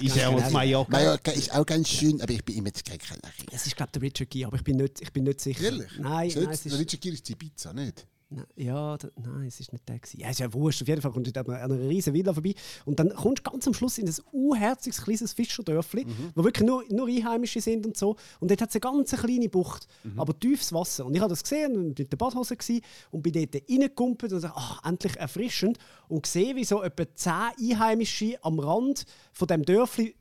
Ist 0.00 0.16
ja 0.16 0.28
auf 0.28 0.50
Mallorca. 0.50 0.90
Mallorca 0.90 1.30
ist 1.30 1.54
auch 1.54 1.64
ganz 1.66 1.88
schön, 1.88 2.20
aber 2.20 2.32
ich 2.32 2.44
bin 2.44 2.56
immer 2.56 2.68
jetzt 2.68 2.84
kein 2.84 2.98
Kanari. 2.98 3.32
Es 3.52 3.66
ist, 3.66 3.76
glaube 3.76 3.88
ich, 3.88 3.92
der 3.92 4.02
Richard 4.02 4.30
Gere, 4.30 4.46
aber 4.48 4.56
ich 4.56 4.64
bin 4.64 4.76
nicht, 4.76 5.00
ich 5.00 5.12
bin 5.12 5.24
nicht 5.24 5.40
sicher. 5.40 5.64
Ehrlich? 5.64 5.90
Nein, 5.98 6.28
Ist 6.28 6.36
nein, 6.36 6.44
nicht- 6.46 6.54
es 6.54 6.62
Der 6.62 6.72
ist, 6.72 6.78
Richard 6.80 7.00
Gere 7.02 7.14
ist 7.14 7.28
die 7.28 7.34
Pizza, 7.36 7.72
nicht? 7.72 8.06
Nein, 8.30 8.46
ja, 8.56 8.96
da, 8.96 9.08
nein, 9.16 9.46
es 9.46 9.60
ist 9.60 9.72
nicht 9.72 9.88
der 9.88 9.98
gewesen. 9.98 10.20
Ja, 10.20 10.30
ist 10.30 10.40
ja 10.40 10.52
wurscht. 10.52 10.82
Auf 10.82 10.88
jeden 10.88 11.02
Fall 11.02 11.10
kommst 11.12 11.34
du 11.36 11.40
an 11.40 11.50
einer, 11.50 11.78
riesen 11.78 12.14
Villa 12.14 12.32
vorbei 12.32 12.54
und 12.84 12.98
dann 12.98 13.14
kommst 13.14 13.46
du 13.46 13.50
ganz 13.50 13.66
am 13.66 13.74
Schluss 13.74 13.98
in 13.98 14.08
ein 14.08 14.14
unherziges 14.32 15.02
kleines 15.02 15.32
Fischerdörfli, 15.32 16.04
Mhm. 16.06 16.30
wo 16.34 16.44
wirklich 16.44 16.66
nur, 16.66 16.84
nur 16.90 17.06
Einheimische 17.08 17.60
sind 17.60 17.84
und 17.86 17.96
so. 17.96 18.16
Und 18.40 18.50
dort 18.50 18.60
hat 18.62 18.68
es 18.70 18.76
eine 18.76 18.80
ganz 18.80 19.10
kleine 19.10 19.48
Bucht, 19.48 19.86
Mhm. 20.04 20.18
aber 20.20 20.38
tiefes 20.38 20.72
Wasser. 20.72 21.04
Und 21.06 21.14
ich 21.14 21.20
habe 21.20 21.30
das 21.30 21.42
gesehen 21.42 21.76
und 21.76 21.98
mit 21.98 22.10
der 22.12 22.16
Badhose 22.16 22.56
gewesen, 22.56 22.80
und 23.10 23.22
bin 23.22 23.32
dort 23.32 23.54
reingekumpelt 23.68 24.32
und 24.32 24.42
dachte, 24.44 24.54
ach, 24.56 24.84
endlich 24.88 25.16
erfrischend. 25.16 25.78
Und 26.08 26.22
gesehen, 26.22 26.56
wie 26.56 26.64
so 26.64 26.82
etwa 26.82 27.04
zehn 27.14 27.32
Einheimische 27.72 28.38
am 28.42 28.58
Rand 28.58 29.04
von 29.32 29.48
dem 29.48 29.62
Dörfli 29.64 30.14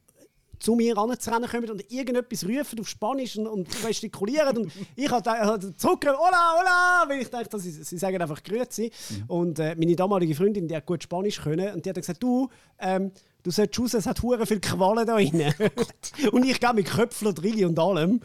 zu 0.59 0.75
mir 0.75 0.95
ranzurennen 0.95 1.49
kommen 1.49 1.69
und 1.69 1.91
irgendetwas 1.91 2.45
rufen 2.45 2.79
auf 2.79 2.87
Spanisch 2.87 3.37
und, 3.37 3.47
und 3.47 3.67
gestikulieren. 3.85 4.57
Und 4.57 4.71
ich 4.95 5.09
habe 5.09 5.29
hab 5.29 5.61
zurückgerufen, 5.61 6.19
hola, 6.19 6.55
hola, 6.57 7.03
weil 7.07 7.21
ich 7.21 7.29
dachte, 7.29 7.59
sie, 7.59 7.71
sie 7.71 7.97
sagen 7.97 8.21
einfach 8.21 8.43
Grüezi. 8.43 8.91
Und 9.27 9.59
äh, 9.59 9.75
meine 9.75 9.95
damalige 9.95 10.35
Freundin, 10.35 10.67
die 10.67 10.75
hat 10.75 10.85
gut 10.85 11.03
Spanisch 11.03 11.41
können, 11.41 11.73
und 11.73 11.85
die 11.85 11.89
hat 11.89 11.95
gesagt, 11.95 12.21
du, 12.21 12.49
ähm, 12.79 13.11
du 13.43 13.51
solltest 13.51 13.79
raus, 13.79 13.93
es 13.93 14.05
hat 14.05 14.21
hure 14.21 14.45
viel 14.45 14.59
Qualen 14.59 15.07
da 15.07 15.15
drin. 15.15 15.53
und 16.31 16.45
ich 16.45 16.59
gehe 16.59 16.73
mit 16.73 16.87
Köpfler, 16.87 17.33
Drilli 17.33 17.65
und 17.65 17.79
allem. 17.79 18.21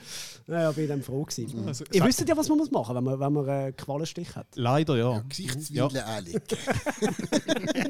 Naja, 0.47 0.73
bin 0.73 0.88
dann 0.88 1.03
froh 1.03 1.25
gewesen. 1.25 1.67
Also, 1.67 1.85
Ihr 1.93 2.05
wisst 2.05 2.29
ja, 2.29 2.37
was 2.37 2.49
man 2.49 2.59
muss 2.59 2.71
machen 2.71 2.97
wenn 2.97 3.05
man, 3.05 3.21
wenn 3.21 3.33
man 3.33 3.49
äh, 3.49 3.73
Qualenstich 3.73 4.35
hat. 4.37 4.47
Leider 4.55 4.97
ja. 4.97 5.25
Gesichtswindeln 5.29 6.05
anlegen. 6.05 6.43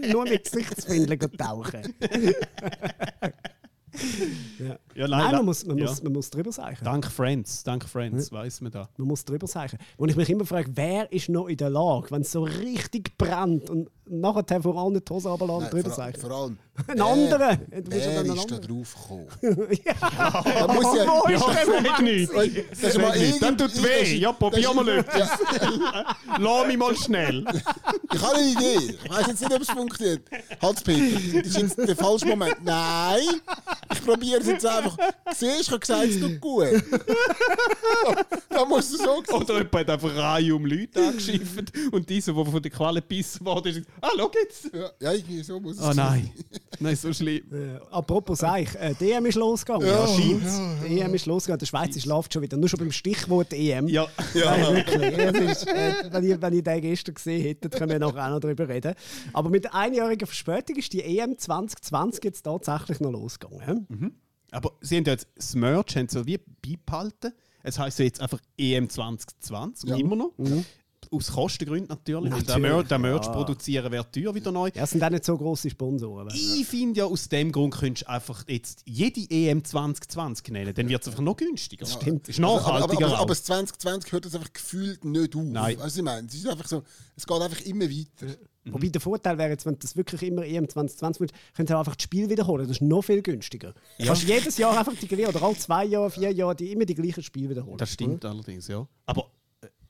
Nur 0.12 0.24
mit 0.24 0.44
Gesichtswindeln 0.44 1.18
tauchen. 1.36 1.94
Ja. 4.58 4.66
Ja, 4.66 5.08
Nein, 5.08 5.10
leider. 5.10 5.36
man 5.38 5.46
muss, 5.46 5.64
man, 5.66 5.78
Ja. 5.78 5.86
muss, 5.86 6.02
man 6.02 6.12
muss 6.12 6.30
drüber 6.30 6.52
sagen. 6.52 6.76
Dank 6.84 7.06
Friends, 7.10 7.62
dank 7.64 7.88
Friends, 7.88 8.30
weiß 8.32 8.60
man 8.60 8.72
da. 8.72 8.88
Man 8.96 9.08
muss 9.08 9.24
drüber 9.24 9.46
sagen. 9.46 9.78
Und 9.96 10.08
ich 10.08 10.16
mich 10.16 10.30
immer 10.30 10.46
frage, 10.46 10.70
wer 10.74 11.10
ist 11.12 11.28
noch 11.28 11.46
in 11.48 11.56
der 11.56 11.70
Lage, 11.70 12.10
wenn 12.10 12.22
es 12.22 12.30
so 12.32 12.42
richtig 12.44 13.16
brennt 13.18 13.70
und 13.70 13.88
nachher 14.06 14.62
vor 14.62 14.76
allem 14.76 14.94
die 14.94 15.12
Hose 15.12 15.28
runterlassen 15.28 15.64
und 15.64 15.72
drüber 15.72 15.90
vor, 15.90 15.96
sagen? 15.96 16.20
vor 16.20 16.30
allem. 16.30 16.58
Ein 16.88 17.00
anderer! 17.00 17.56
Du 17.56 17.82
bist 17.82 18.04
ja 18.04 18.10
Wer 18.12 18.22
dann 18.24 18.30
ein 18.32 18.36
ist 18.36 18.50
da 18.50 18.58
drauf 18.58 18.96
gekommen? 19.00 19.26
ja. 19.84 19.94
Da 20.66 20.72
muss 20.74 20.96
ja, 20.96 21.04
Ja, 21.04 21.52
der 21.54 21.66
sag 21.84 22.02
nicht. 22.02 22.32
das 22.72 22.82
ist 22.82 22.98
mal 23.00 23.16
nicht. 23.16 23.40
Dann 23.42 23.56
irgend- 23.56 23.74
tut 23.74 23.82
weh. 23.84 24.16
Ja, 24.16 24.32
probier 24.32 24.62
das- 24.62 24.74
mal 24.74 24.88
etwas. 24.88 25.30
Lass 26.40 26.66
mich 26.66 26.76
mal 26.76 26.96
schnell. 26.96 27.44
Ich 28.12 28.20
habe 28.22 28.34
eine 28.36 28.50
Idee. 28.50 28.98
Ich 29.04 29.10
weiß 29.10 29.26
jetzt 29.28 29.40
nicht, 29.40 29.54
ob 29.54 29.62
es 29.62 29.70
funktioniert. 29.70 30.22
Hans-Peter, 30.60 31.38
das 31.38 31.46
ist 31.46 31.56
jetzt 31.58 31.78
der 31.78 31.94
falsche 31.96 32.26
Moment. 32.26 32.56
Nein, 32.64 33.20
ich 33.92 34.04
probiere 34.04 34.40
es 34.40 34.46
jetzt 34.48 34.66
einfach. 34.66 34.96
Siehst 35.32 35.42
du, 35.42 35.60
ich 35.60 35.68
habe 35.70 35.78
gesagt, 35.80 36.04
es 36.08 36.20
tut 36.20 36.40
gut. 36.40 36.66
da 38.50 38.64
musst 38.64 38.92
du 38.94 38.96
so 38.98 39.22
sehen. 39.24 39.34
Oder 39.36 39.54
jemand 39.58 39.74
hat 39.74 39.90
einfach 39.90 40.16
Reihe 40.16 40.54
um 40.54 40.66
Leute 40.66 41.06
angeschifft 41.06 41.72
und 41.92 42.08
dieser, 42.08 42.32
der 42.32 42.44
von 42.46 42.62
der 42.62 42.70
Qualle 42.72 43.00
gebissen 43.00 43.46
wurde, 43.46 43.70
ist 43.70 43.82
ah, 44.00 44.08
schau 44.16 44.30
jetzt. 44.42 44.70
Ja, 44.74 44.90
ja, 45.00 45.12
irgendwie 45.12 45.42
so 45.42 45.60
muss 45.60 45.78
es 45.78 45.82
Oh 45.86 45.92
nein. 45.94 46.30
Nein, 46.80 46.96
so 46.96 47.12
schlimm. 47.12 47.42
Äh, 47.52 47.76
apropos 47.90 48.38
Seich, 48.40 48.74
äh, 48.76 48.94
die 48.98 49.12
EM 49.12 49.26
ist 49.26 49.36
losgegangen. 49.36 49.86
Ja, 49.86 50.06
scheint's. 50.06 50.60
Die 50.86 50.98
EM 51.00 51.14
ist 51.14 51.26
losgegangen. 51.26 51.58
Der 51.60 51.66
Schweizer 51.66 52.00
schlaft 52.00 52.32
schon 52.32 52.42
wieder. 52.42 52.56
Nur 52.56 52.68
schon 52.68 52.80
beim 52.80 52.92
Stichwort 52.92 53.52
EM. 53.52 53.88
Ja. 53.88 54.06
Nein, 54.34 54.74
wirklich. 54.76 55.50
Ist, 55.50 55.66
äh, 55.68 55.92
wenn, 56.10 56.24
ihr, 56.24 56.40
wenn 56.42 56.52
ihr 56.54 56.62
den 56.62 56.80
gestern 56.80 57.14
gesehen 57.14 57.42
hättet, 57.42 57.72
können 57.72 57.90
wir 57.92 57.98
nachher 57.98 58.26
auch 58.26 58.30
noch 58.30 58.40
darüber 58.40 58.68
reden. 58.68 58.94
Aber 59.32 59.50
mit 59.50 59.64
der 59.64 59.74
einjährigen 59.74 60.26
Verspätung 60.26 60.76
ist 60.76 60.92
die 60.92 61.02
EM 61.02 61.38
2020 61.38 62.24
jetzt 62.24 62.42
tatsächlich 62.42 63.00
noch 63.00 63.10
losgegangen. 63.12 63.86
hä? 63.90 64.10
Aber 64.50 64.72
sie 64.80 64.96
haben 64.98 65.04
ja 65.04 65.12
jetzt 65.12 65.28
das 65.36 65.54
Merch 65.54 65.96
haben 65.96 66.08
sie 66.08 66.18
so 66.18 66.26
wie 66.26 66.38
beibehalten. 66.38 67.32
Es 67.62 67.78
heisst 67.78 67.98
ja 67.98 68.04
jetzt 68.04 68.20
einfach 68.20 68.40
EM 68.58 68.88
2020, 68.90 69.88
Ja. 69.90 69.96
immer 69.96 70.16
noch. 70.16 70.32
Aus 71.14 71.32
Kostengründen 71.32 71.88
natürlich. 71.88 72.30
Natürlich, 72.30 72.46
der 72.46 72.58
Merch, 72.58 72.88
der 72.88 72.98
Merch 72.98 73.26
ja. 73.26 73.32
produzieren 73.32 73.92
wäre 73.92 74.10
teuer 74.10 74.34
wieder 74.34 74.52
neu. 74.52 74.70
Ja, 74.74 74.84
es 74.84 74.90
sind 74.90 75.02
auch 75.02 75.10
nicht 75.10 75.24
so 75.24 75.36
grosse 75.36 75.70
Sponsoren. 75.70 76.28
Ich 76.34 76.66
finde 76.66 77.00
ja, 77.00 77.06
aus 77.06 77.28
dem 77.28 77.52
Grund 77.52 77.74
könntest 77.74 78.06
du 78.06 78.10
einfach 78.10 78.44
jetzt 78.48 78.82
jede 78.84 79.20
EM 79.30 79.64
2020 79.64 80.48
nennen, 80.48 80.74
dann 80.74 80.88
wird 80.88 81.02
es 81.02 81.08
einfach 81.08 81.22
noch 81.22 81.36
günstiger. 81.36 81.86
Stimmt. 81.86 82.28
Ist 82.28 82.38
aber, 82.38 82.48
aber, 82.48 82.56
nachhaltiger. 82.56 83.06
aber, 83.06 83.14
aber 83.14 83.22
auch. 83.22 83.26
das 83.26 83.44
2020 83.44 84.12
hört 84.12 84.24
das 84.26 84.34
einfach 84.34 84.52
gefühlt 84.52 85.04
nicht 85.04 85.36
auf. 85.36 85.42
Nein. 85.44 85.80
Also 85.80 85.98
ich 85.98 86.04
meine, 86.04 86.26
es 86.26 86.34
ist 86.34 86.46
einfach 86.46 86.66
so, 86.66 86.82
es 87.16 87.26
geht 87.26 87.40
einfach 87.40 87.60
immer 87.62 87.84
weiter. 87.84 88.36
Wobei 88.66 88.88
der 88.88 89.00
Vorteil 89.00 89.36
wäre 89.36 89.50
jetzt, 89.50 89.66
wenn 89.66 89.74
du 89.74 89.80
das 89.80 89.96
wirklich 89.96 90.22
immer 90.22 90.44
EM 90.44 90.68
2020 90.68 91.20
willst, 91.20 91.34
könntest 91.54 91.70
du 91.70 91.74
auch 91.74 91.80
einfach 91.80 91.96
das 91.96 92.04
Spiel 92.04 92.30
wiederholen. 92.30 92.66
Das 92.66 92.78
ist 92.78 92.80
noch 92.80 93.02
viel 93.02 93.20
günstiger. 93.20 93.74
Du 93.98 94.06
kannst 94.06 94.24
jedes 94.24 94.56
Jahr 94.56 94.78
einfach 94.78 94.94
die 94.94 95.06
gleichen, 95.06 95.28
oder 95.28 95.42
alle 95.42 95.56
zwei 95.56 95.84
Jahre, 95.84 96.10
vier 96.10 96.32
Jahre, 96.32 96.56
die 96.56 96.72
immer 96.72 96.86
die 96.86 96.94
gleichen 96.94 97.22
Spiele 97.22 97.50
wiederholen. 97.50 97.76
Das 97.76 97.90
stimmt 97.90 98.24
allerdings, 98.24 98.68
ja. 98.68 98.86
Aber 99.06 99.30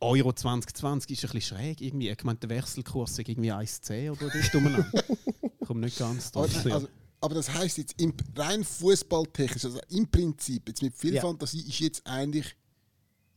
Euro 0.01 0.33
2020 0.33 1.11
ist 1.13 1.25
ein 1.25 1.33
bisschen 1.33 1.57
schräg. 1.59 1.81
Irgendwie. 1.81 2.11
Ich 2.11 2.25
meine, 2.25 2.39
der 2.39 2.51
Wechselkurs 2.51 3.13
ist 3.19 3.29
irgendwie 3.29 3.53
1,10 3.53 4.11
oder 4.11 4.31
umeinander. 4.59 5.05
Kommt 5.67 5.81
nicht 5.81 5.99
ganz 5.99 6.31
drauf. 6.33 6.51
ja. 6.65 6.75
also, 6.75 6.89
aber 7.21 7.35
das 7.37 7.53
heißt 7.53 7.79
jetzt 7.79 8.01
im, 8.01 8.13
rein 8.37 8.63
fußballtechnisch, 8.65 9.65
also 9.65 9.81
im 9.89 10.07
Prinzip, 10.11 10.69
jetzt 10.69 10.83
mit 10.83 10.95
viel 10.95 11.15
Ja. 11.15 11.23
Fantasie, 11.23 11.61
ist 11.67 11.79
jetzt 11.81 12.07
eigentlich 12.07 12.55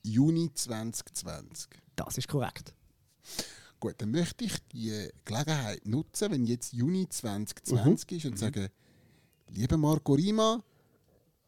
Juni 0.03 0.51
2020. 0.53 1.69
Das 1.95 2.17
ist 2.17 2.27
korrekt. 2.27 2.73
Gut, 3.79 3.95
dann 3.99 4.11
möchte 4.11 4.43
ich 4.43 4.53
die 4.73 5.09
Gelegenheit 5.23 5.85
nutzen, 5.85 6.31
wenn 6.31 6.45
jetzt 6.45 6.73
Juni 6.73 7.07
2020 7.07 8.11
Mhm. 8.11 8.17
ist 8.17 8.25
und 8.25 8.39
sagen, 8.39 8.67
liebe 9.49 9.77
Marco 9.77 10.13
Rima, 10.15 10.61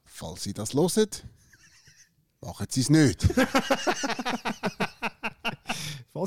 falls 0.06 0.44
Sie 0.44 0.54
das 0.54 0.74
hören, 0.74 1.08
machen 2.42 2.68
Sie 2.70 2.82
es 2.82 2.90
nicht. 2.90 3.28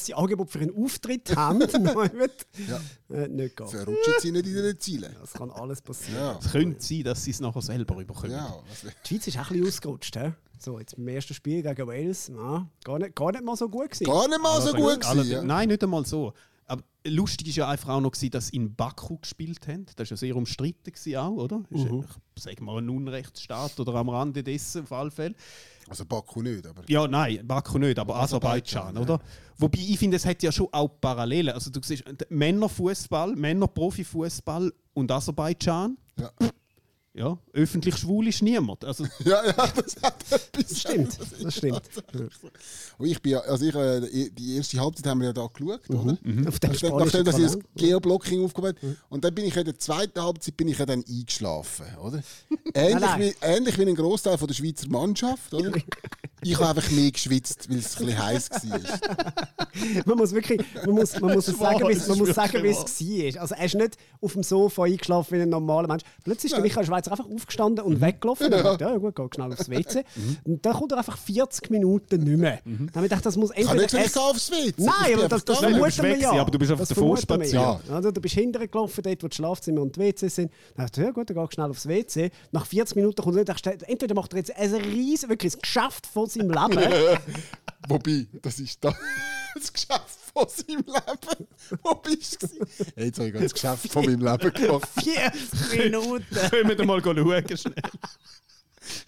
Sie 0.00 0.14
Angebot 0.14 0.50
für 0.50 0.58
einen 0.60 0.74
Auftritt 0.76 1.34
haben, 1.36 1.60
Ja. 1.70 2.80
äh, 3.16 3.28
nicht 3.28 3.56
gehen. 3.56 3.68
Verrutschen 3.68 4.14
Sie 4.20 4.32
nicht 4.32 4.46
in 4.46 4.54
den 4.54 4.78
Zielen. 4.80 5.14
Das 5.20 5.32
kann 5.32 5.50
alles 5.50 5.80
passieren. 5.82 6.20
Ja, 6.20 6.38
Es 6.42 6.50
könnte 6.52 6.80
sein, 6.82 7.02
dass 7.04 7.24
sie 7.24 7.30
es 7.32 7.40
nachher 7.40 7.62
selber 7.62 7.96
überkommen. 8.00 8.32
ja. 8.32 8.54
Die 9.04 9.08
Schweiz 9.14 9.26
ist 9.26 9.38
auch 9.38 9.42
ein 9.50 9.56
bisschen 9.60 9.66
ausgerutscht. 9.68 10.16
He? 10.16 10.32
So, 10.58 10.78
jetzt 10.78 10.96
beim 10.96 11.08
ersten 11.08 11.34
Spiel 11.34 11.62
gegen 11.62 11.86
Wales, 11.88 12.28
ja, 12.28 12.66
gar, 12.84 12.98
nicht, 12.98 13.16
gar 13.16 13.32
nicht 13.32 13.42
mal 13.44 13.56
so 13.56 13.68
gut 13.68 13.90
gewesen. 13.90 14.04
gar 14.04 14.28
nicht 14.28 14.40
mal 14.40 14.60
so 14.62 14.72
gut 14.72 15.00
gewesen. 15.00 15.30
Ja. 15.30 15.42
Nein, 15.42 15.68
nicht 15.68 15.82
einmal 15.82 16.06
so. 16.06 16.32
Aber 16.72 16.84
lustig 17.06 17.48
ist 17.48 17.56
ja 17.56 17.68
einfach 17.68 17.90
auch 17.90 18.00
noch, 18.00 18.12
gewesen, 18.12 18.30
dass 18.30 18.46
sie 18.46 18.56
in 18.56 18.74
Baku 18.74 19.18
gespielt 19.18 19.68
haben. 19.68 19.84
Das 19.84 19.98
war 19.98 20.06
ja 20.06 20.16
sehr 20.16 20.36
umstritten, 20.36 20.90
gewesen 20.90 21.16
auch, 21.16 21.32
oder? 21.32 21.62
Ist, 21.68 21.84
Mhm. 21.84 22.04
Ich 22.34 22.42
sage 22.42 22.64
mal 22.64 22.78
ein 22.78 22.88
Unrechtsstaat 22.88 23.78
oder 23.78 23.94
am 23.94 24.08
Rande 24.08 24.42
dessen, 24.42 24.84
auf 24.84 24.92
alle 24.92 25.10
Fälle. 25.10 25.34
Also 25.86 26.06
Baku 26.06 26.40
nicht, 26.40 26.66
aber... 26.66 26.82
Ja, 26.88 27.06
nein, 27.06 27.46
Baku 27.46 27.76
nicht, 27.76 27.98
aber 27.98 28.16
Aserbaidschan, 28.16 28.96
Aserbaidschan, 28.96 29.16
oder? 29.16 29.22
Wobei 29.58 29.80
ich 29.80 29.98
finde, 29.98 30.16
es 30.16 30.24
hat 30.24 30.42
ja 30.42 30.50
schon 30.50 30.68
auch 30.72 30.88
Parallelen. 30.98 31.52
Also 31.52 31.70
du 31.70 31.80
siehst 31.82 32.04
Männerfußball, 32.30 33.36
Männerprofifußball 33.36 34.72
und 34.94 35.10
Aserbaidschan. 35.10 35.98
Ja. 36.18 36.30
Ja, 37.14 37.36
öffentlich 37.52 37.94
schwul 37.96 38.26
ist 38.28 38.40
niemand. 38.40 38.84
Also, 38.86 39.04
Ja, 39.24 39.44
ja, 39.44 39.52
das 39.52 39.96
hat 40.02 40.16
etwas. 40.30 40.68
Das 40.68 40.80
stimmt, 40.80 41.18
das 41.42 41.54
stimmt. 41.56 41.82
Und 42.96 43.06
ich 43.06 43.20
bin 43.20 43.32
ja, 43.32 43.40
also 43.40 43.66
ich, 43.66 43.74
äh, 43.74 44.30
die 44.30 44.56
erste 44.56 44.80
Halbzeit 44.80 45.06
haben 45.06 45.20
wir 45.20 45.26
ja 45.26 45.32
da 45.34 45.46
geschaut, 45.46 45.90
oder? 45.90 46.12
Auf 46.12 46.18
dem 46.22 46.42
Nachdem, 46.42 46.74
spanischen 46.74 46.98
nachdem 46.98 47.24
dass 47.24 47.38
ich 47.38 47.44
das. 47.44 47.58
Geoblocking 47.76 48.42
aufgebaut 48.44 48.76
habe. 48.82 48.96
Und 49.10 49.24
dann 49.24 49.34
bin 49.34 49.44
ich 49.44 49.54
in 49.54 49.64
der 49.64 49.78
zweiten 49.78 50.22
Halbzeit 50.22 50.56
bin 50.56 50.68
ich 50.68 50.78
ja 50.78 50.86
dann 50.86 51.04
eingeschlafen, 51.06 51.84
oder? 52.02 52.22
Ähnlich, 52.72 52.94
Nein, 52.94 53.00
nein. 53.00 53.20
Wie, 53.20 53.34
ähnlich 53.42 53.78
wie 53.78 53.82
ein 53.86 53.94
Großteil 53.94 54.38
von 54.38 54.48
der 54.48 54.54
Schweizer 54.54 54.88
Mannschaft, 54.88 55.52
oder? 55.52 55.70
Ich 56.44 56.56
habe 56.58 56.70
einfach 56.70 56.90
mehr 56.90 57.08
geschwitzt, 57.12 57.70
weil 57.70 57.78
es 57.78 57.96
ein 57.96 58.06
bisschen 58.06 58.20
heiß 58.20 58.50
war. 58.50 58.80
man 60.06 60.18
muss 60.18 60.32
wirklich, 60.32 60.60
man 60.84 60.96
muss, 60.96 61.20
man 61.20 61.34
muss 61.34 61.46
sagen, 61.46 61.84
wie 61.88 61.92
es 61.92 62.08
war. 63.36 63.42
Also 63.42 63.54
er 63.54 63.64
ist 63.64 63.74
nicht 63.76 63.96
auf 64.20 64.32
dem 64.32 64.42
Sofa 64.42 64.82
eingeschlafen 64.82 65.38
wie 65.38 65.42
ein 65.42 65.48
normaler 65.48 65.86
Mensch. 65.86 66.02
Plötzlich 66.24 66.50
ist 66.50 66.56
der 66.56 66.62
Michael 66.62 66.84
Schweizer 66.84 67.01
einfach 67.08 67.26
aufgestanden 67.28 67.84
und 67.84 68.00
weggelaufen. 68.00 68.46
Und 68.46 68.52
er 68.52 68.62
dachte, 68.62 68.84
ja 68.84 68.96
gut, 68.96 69.14
geht 69.14 69.34
schnell 69.34 69.52
aufs 69.52 69.68
WC. 69.68 70.04
Und 70.44 70.64
dann 70.64 70.72
kommt 70.72 70.92
er 70.92 70.98
einfach 70.98 71.18
40 71.18 71.70
Minuten 71.70 72.22
nicht 72.22 72.38
mehr. 72.38 72.60
Dann 72.64 72.88
habe 72.94 73.06
ich 73.06 73.10
gedacht, 73.10 73.26
das 73.26 73.36
muss 73.36 73.50
entweder... 73.50 73.74
nicht 73.82 73.94
es- 73.94 74.12
gehe 74.12 74.22
aufs 74.22 74.50
WC. 74.50 74.74
Nein, 74.78 75.14
aber 75.14 75.28
das, 75.28 75.44
das 75.44 75.58
vermuten 75.58 75.96
wir 75.96 76.02
weg 76.02 76.20
ja. 76.20 76.32
aber 76.32 76.50
du 76.50 76.58
bist 76.58 76.70
einfach 76.70 76.86
Das 76.86 76.92
vermuten 76.92 77.40
wir 77.40 77.46
ja. 77.48 77.80
Also, 77.90 78.10
du 78.10 78.20
bist 78.20 78.34
hinterher 78.34 78.68
gelaufen, 78.68 79.02
dort 79.02 79.22
wo 79.22 79.28
das 79.28 79.36
Schlafzimmer 79.36 79.82
und 79.82 79.96
die 79.96 80.00
WC 80.00 80.28
sind. 80.28 80.52
Dann 80.76 80.86
dachte 80.86 81.00
ich, 81.00 81.06
ja 81.06 81.12
gut, 81.12 81.30
dann 81.30 81.44
ich 81.44 81.52
schnell 81.52 81.70
aufs 81.70 81.86
WC. 81.88 82.30
Nach 82.50 82.66
40 82.66 82.96
Minuten 82.96 83.22
kommt 83.22 83.36
er 83.36 83.40
und 83.40 83.48
dachte, 83.48 83.76
entweder 83.86 84.14
macht 84.14 84.32
er 84.32 84.38
jetzt 84.38 84.56
ein 84.56 84.74
riesen, 84.74 85.28
wirklich 85.28 85.54
ein 85.54 85.60
Geschäft 85.60 86.06
von 86.06 86.26
seinem 86.28 86.50
Leben. 86.50 86.80
Wobei, 87.88 88.26
das 88.40 88.60
ist 88.60 88.78
da 88.84 88.94
das 89.54 89.72
Geschäft 89.72 90.21
von 90.32 90.48
seinem 90.48 90.84
Leben. 90.86 91.48
Wo 91.82 91.94
bist 91.96 92.42
du? 92.42 92.48
Hey, 92.94 93.06
jetzt 93.06 93.18
habe 93.18 93.28
ich 93.28 93.34
das 93.34 93.52
Geschäft 93.52 93.92
von 93.92 94.04
meinem 94.04 94.20
Leben 94.20 94.52
gemacht. 94.52 94.88
40 95.02 95.78
Minuten. 95.78 96.26
können 96.50 96.68
wir 96.68 96.76
da 96.76 96.84
mal 96.84 97.02
schauen 97.02 97.56
schnell. 97.56 97.74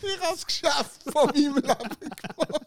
Ich 0.02 0.20
habe 0.20 0.34
das 0.34 0.46
Geschäft 0.46 1.02
von 1.12 1.26
meinem 1.26 1.54
Leben 1.54 1.62
gemacht. 1.62 2.66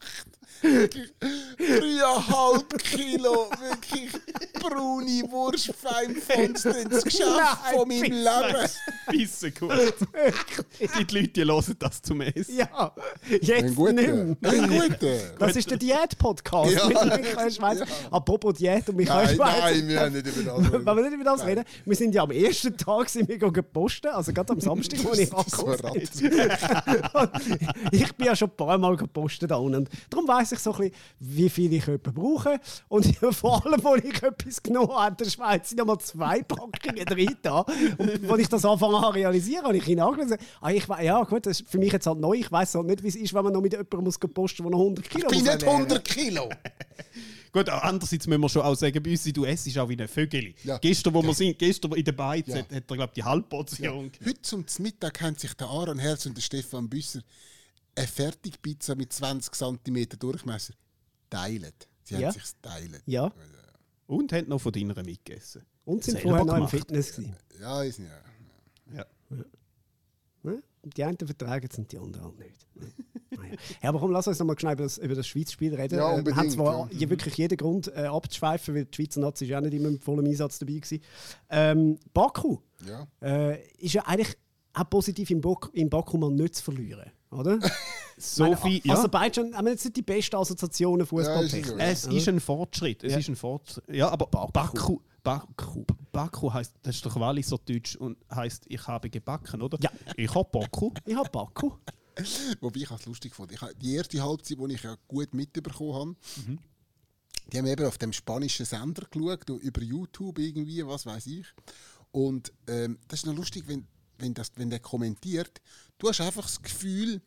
Wirklich 0.61 1.13
dreieinhalb 1.57 2.77
Kilo 2.83 3.49
wirklich 3.59 4.09
braune 4.53 5.23
Wurst 5.31 5.71
Feinfonsten. 5.75 6.89
Das 6.89 7.03
Geschäft 7.03 7.29
Nein, 7.37 7.75
von 7.75 7.87
meinem 7.87 8.03
Leben. 8.03 8.69
Bissen 9.09 9.53
gut. 9.59 9.71
die 10.79 11.15
Leute 11.17 11.27
die 11.29 11.43
hören 11.45 11.75
das 11.79 12.01
zum 12.01 12.21
Essen. 12.21 12.57
Ja, 12.57 12.93
Ein 13.29 13.39
jetzt 13.41 13.75
guter. 13.75 15.17
Das 15.39 15.55
ist 15.55 15.69
der 15.69 15.77
Diät-Podcast 15.77 16.71
Ja. 16.73 16.87
mit 16.87 17.21
Michael 17.25 17.51
Schweizer. 17.51 17.85
Apropos 18.11 18.55
Diät 18.55 18.87
und 18.89 18.95
Michael 18.97 19.25
Nein, 19.25 19.35
Schweizer. 19.35 19.59
nein, 19.61 19.87
wir 19.87 19.99
haben 19.99 20.13
nicht 20.13 20.27
über 20.27 20.43
das 20.43 20.71
Wollen 20.85 20.85
wir 20.97 21.03
nicht 21.03 21.13
über 21.13 21.23
das 21.23 21.45
reden? 21.45 21.63
Wir 21.85 21.95
sind 21.95 22.15
ja 22.15 22.23
am 22.23 22.31
ersten 22.31 22.75
Tag 22.77 23.09
sind 23.09 23.27
wir 23.29 23.37
gegangen 23.37 23.65
posten, 23.71 24.07
also 24.07 24.33
gerade 24.33 24.53
am 24.53 24.59
Samstag, 24.59 25.03
wo 25.03 25.13
ich 25.13 25.33
angekommen 25.33 25.77
bin. 25.93 26.07
Ich 27.91 28.13
bin 28.15 28.25
ja 28.27 28.35
schon 28.35 28.49
ein 28.49 28.55
paar 28.55 28.77
Mal 28.77 28.95
gepostet 28.97 29.51
da 29.51 29.55
unten. 29.57 29.87
Darum 30.09 30.27
weiss 30.27 30.46
ich 30.51 30.59
so 30.59 30.71
ein 30.73 30.77
bisschen, 30.77 30.95
wie 31.19 31.49
viel 31.49 31.73
ich 31.73 31.85
jemanden 31.85 32.13
brauche. 32.13 32.59
Und 32.87 33.05
vor 33.31 33.65
allem, 33.65 33.85
als 33.85 34.03
ich 34.03 34.21
etwas 34.23 34.63
genommen 34.63 34.91
habe, 34.93 35.11
in 35.11 35.17
der 35.17 35.29
Schweiz 35.31 35.69
sind 35.69 35.79
nochmal 35.79 35.99
zwei 35.99 36.43
Packungen 36.43 37.05
drin 37.05 37.35
da. 37.41 37.61
Und 37.97 38.29
als 38.31 38.41
ich 38.41 38.49
das 38.49 38.65
anfangen 38.65 38.95
an 38.95 39.13
realisieren, 39.13 39.65
habe 39.65 39.77
ich 39.77 39.87
ihn 39.87 39.99
angeschaut. 39.99 40.39
Ah, 40.61 40.71
ich, 40.71 40.87
ja 40.87 41.23
gut, 41.23 41.45
das 41.45 41.61
ist 41.61 41.69
für 41.69 41.77
mich 41.77 41.91
jetzt 41.91 42.07
halt 42.07 42.19
neu. 42.19 42.33
Ich 42.35 42.51
weiss 42.51 42.73
halt 42.75 42.87
nicht, 42.87 43.03
wie 43.03 43.07
es 43.07 43.15
ist, 43.15 43.33
wenn 43.33 43.43
man 43.43 43.53
noch 43.53 43.61
mit 43.61 43.73
jemandem 43.73 44.03
muss 44.03 44.17
posten 44.17 44.41
muss, 44.41 44.55
der 44.55 44.65
noch 44.71 44.79
100 44.79 45.09
Kilo 45.09 45.25
Ich 45.25 45.29
bin 45.29 45.43
nicht 45.43 45.47
ernähren. 45.63 45.75
100 45.81 46.05
Kilo. 46.05 46.49
Gut, 47.51 47.69
andererseits 47.69 48.27
müssen 48.27 48.41
wir 48.41 48.49
schon 48.49 48.61
auch 48.61 48.75
sagen, 48.75 49.01
bei 49.01 49.11
uns, 49.11 49.23
du 49.23 49.45
essst 49.45 49.77
auch 49.77 49.89
wie 49.89 49.99
ein 49.99 50.07
Vögel. 50.07 50.53
Ja. 50.63 50.77
Gestern, 50.77 51.13
wo 51.13 51.23
wir 51.23 51.33
sind, 51.33 51.57
gestern 51.57 51.93
in 51.93 52.03
der 52.03 52.11
Beiz, 52.11 52.47
Ja. 52.47 52.57
hat, 52.57 52.71
hat 52.71 52.83
er, 52.91 52.95
glaube 52.95 53.13
die 53.15 53.23
Halbportion. 53.23 54.11
Heute 54.23 54.41
zum 54.41 54.65
Mittag 54.79 55.21
haben 55.21 55.35
sich 55.35 55.53
der 55.53 55.67
Aaron 55.67 55.97
Herz 55.97 56.25
und 56.25 56.35
der 56.35 56.41
Stefan 56.41 56.89
Büsser 56.89 57.21
eine 57.97 58.07
Fertigpizza 58.07 58.95
mit 58.95 59.11
20 59.13 59.53
cm 59.53 60.07
Durchmesser 60.19 60.73
teilt. 61.29 61.87
Sie 62.03 62.15
Ja. 62.15 62.27
haben 62.27 62.33
sich 62.33 62.43
teilt. 62.61 63.01
Ja, 63.05 63.31
Und 64.07 64.31
hat 64.31 64.47
noch 64.47 64.59
von 64.59 64.71
deiner 64.71 64.95
mitgegessen. 65.03 65.65
und 65.85 66.03
sind 66.03 66.19
vorher 66.21 66.45
noch 66.45 66.57
im. 66.57 66.67
Fitness 66.67 67.11
gewesen. 67.15 67.35
Ja, 67.59 67.83
ist 67.83 67.99
nicht. 67.99 68.11
Ja. 68.93 69.05
Ne? 70.43 70.63
Die 70.83 71.03
einen 71.03 71.17
vertragen 71.17 71.67
es 71.69 71.77
und 71.77 71.91
die 71.91 71.97
anderen 71.97 72.25
halt 72.25 72.39
nicht. 72.39 72.67
Naja. 73.31 73.55
Ja, 73.81 73.89
aber 73.89 73.99
komm, 73.99 74.11
lass 74.11 74.27
uns 74.27 74.39
noch 74.39 74.45
mal 74.45 74.57
schnell 74.57 74.73
über 74.73 74.83
das, 74.83 74.97
über 74.97 75.15
das 75.15 75.27
Schweiz-Spiel 75.27 75.75
reden. 75.75 75.95
Ja, 75.95 76.13
Äh, 76.17 76.25
wir 76.25 76.35
haben 76.35 76.45
unbedingt, 76.47 76.51
zwar 76.53 76.91
ja. 76.93 77.09
wirklich 77.09 77.35
jeden 77.37 77.57
Grund 77.57 77.87
äh, 77.89 78.05
abzuschweifen, 78.05 78.73
weil 78.75 78.85
die 78.85 78.95
Schweizer 78.95 79.19
Nazi 79.19 79.43
ist 79.45 79.49
ja 79.49 79.57
auch 79.57 79.63
nicht 79.63 79.73
immer 79.73 79.89
im 79.89 79.99
vollen 79.99 80.25
Einsatz 80.25 80.59
dabei 80.59 80.73
gewesen. 80.73 81.01
Ähm, 81.49 81.99
Baku 82.13 82.59
Ja. 82.85 83.05
äh, 83.21 83.61
ist 83.77 83.93
ja 83.93 84.03
eigentlich 84.05 84.37
auch 84.73 84.89
positiv 84.89 85.29
im, 85.31 85.41
Bok 85.41 85.69
im 85.73 85.89
Baku 85.89 86.17
mal 86.17 86.31
nicht 86.31 86.55
zu 86.55 86.63
verlieren, 86.63 87.11
oder? 87.31 87.59
So 88.19 88.55
viel, 88.55 88.81
ja. 88.83 88.95
Aserbaidschan 88.95 89.55
haben 89.55 89.67
jetzt 89.67 89.85
nicht 89.85 89.95
die 89.97 90.01
besten 90.01 90.37
Assoziationen 90.37 91.05
fußballtechnisch. 91.05 91.77
Ja, 91.79 91.85
Es 91.85 92.05
ist 92.07 92.27
ein 92.27 92.39
Fortschritt. 92.39 93.03
Es 93.03 93.11
Ja. 93.13 93.19
ist 93.19 93.27
ein 93.29 93.35
Fortschritt. 93.35 93.83
Ja, 93.89 94.09
aber 94.09 94.25
Baku. 94.25 95.01
Baku. 95.21 95.83
Baku 96.11 96.51
heißt, 96.51 96.73
das 96.81 96.95
ist 96.95 97.05
doch 97.05 97.15
Walliser 97.19 97.59
Deutsch 97.63 97.95
und 97.95 98.17
heißt, 98.33 98.63
ich 98.69 98.87
habe 98.87 99.11
gebacken, 99.11 99.61
oder? 99.61 99.77
Ja. 99.83 99.91
Ich 100.15 100.33
habe 100.33 100.49
Baku. 100.51 100.91
Ich 101.05 101.15
habe 101.15 101.29
Baku. 101.29 101.73
Wobei 102.61 102.79
ich 102.79 102.89
es 102.89 103.05
lustig 103.05 103.35
fand. 103.35 103.51
Ich, 103.51 103.59
die 103.79 103.93
erste 103.93 104.19
Halbzeit, 104.23 104.57
die 104.59 104.73
ich 104.73 104.81
ja 104.81 104.95
gut 105.07 105.31
mitbekommen 105.35 105.93
habe, 105.93 106.15
Mhm. 106.47 106.57
die 107.53 107.57
haben 107.59 107.67
eben 107.67 107.85
auf 107.85 107.99
dem 107.99 108.13
spanischen 108.13 108.65
Sender 108.65 109.03
geschaut, 109.11 109.47
über 109.47 109.81
YouTube 109.83 110.39
irgendwie, 110.39 110.83
was 110.87 111.05
weiß 111.05 111.27
ich. 111.27 111.45
Und 112.11 112.51
ähm, 112.65 112.97
das 113.07 113.19
ist 113.19 113.25
noch 113.27 113.35
lustig, 113.35 113.65
wenn, 113.67 113.85
wenn, 114.17 114.33
das, 114.33 114.51
wenn 114.55 114.71
der 114.71 114.79
kommentiert. 114.79 115.61
Du 115.99 116.09
hast 116.09 116.21
einfach 116.21 116.43
das 116.43 116.61
Gefühl, 116.61 117.19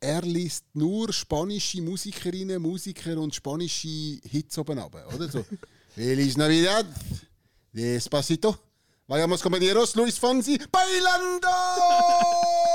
er 0.00 0.22
liest 0.22 0.64
nur 0.72 1.12
spanische 1.12 1.82
Musikerinnen, 1.82 2.62
Musiker 2.62 3.18
und 3.18 3.34
spanische 3.34 3.88
Hits 4.24 4.56
oben 4.56 4.78
runter, 4.78 5.06
oder? 5.14 5.28
So, 5.28 5.44
Feliz 5.94 6.34
Navidad, 6.36 6.86
Despacito, 7.74 8.56
Vayamos 9.06 9.42
compañeros, 9.42 9.94
Luis 9.96 10.16
Fonsi, 10.16 10.58
bailando! 10.72 11.48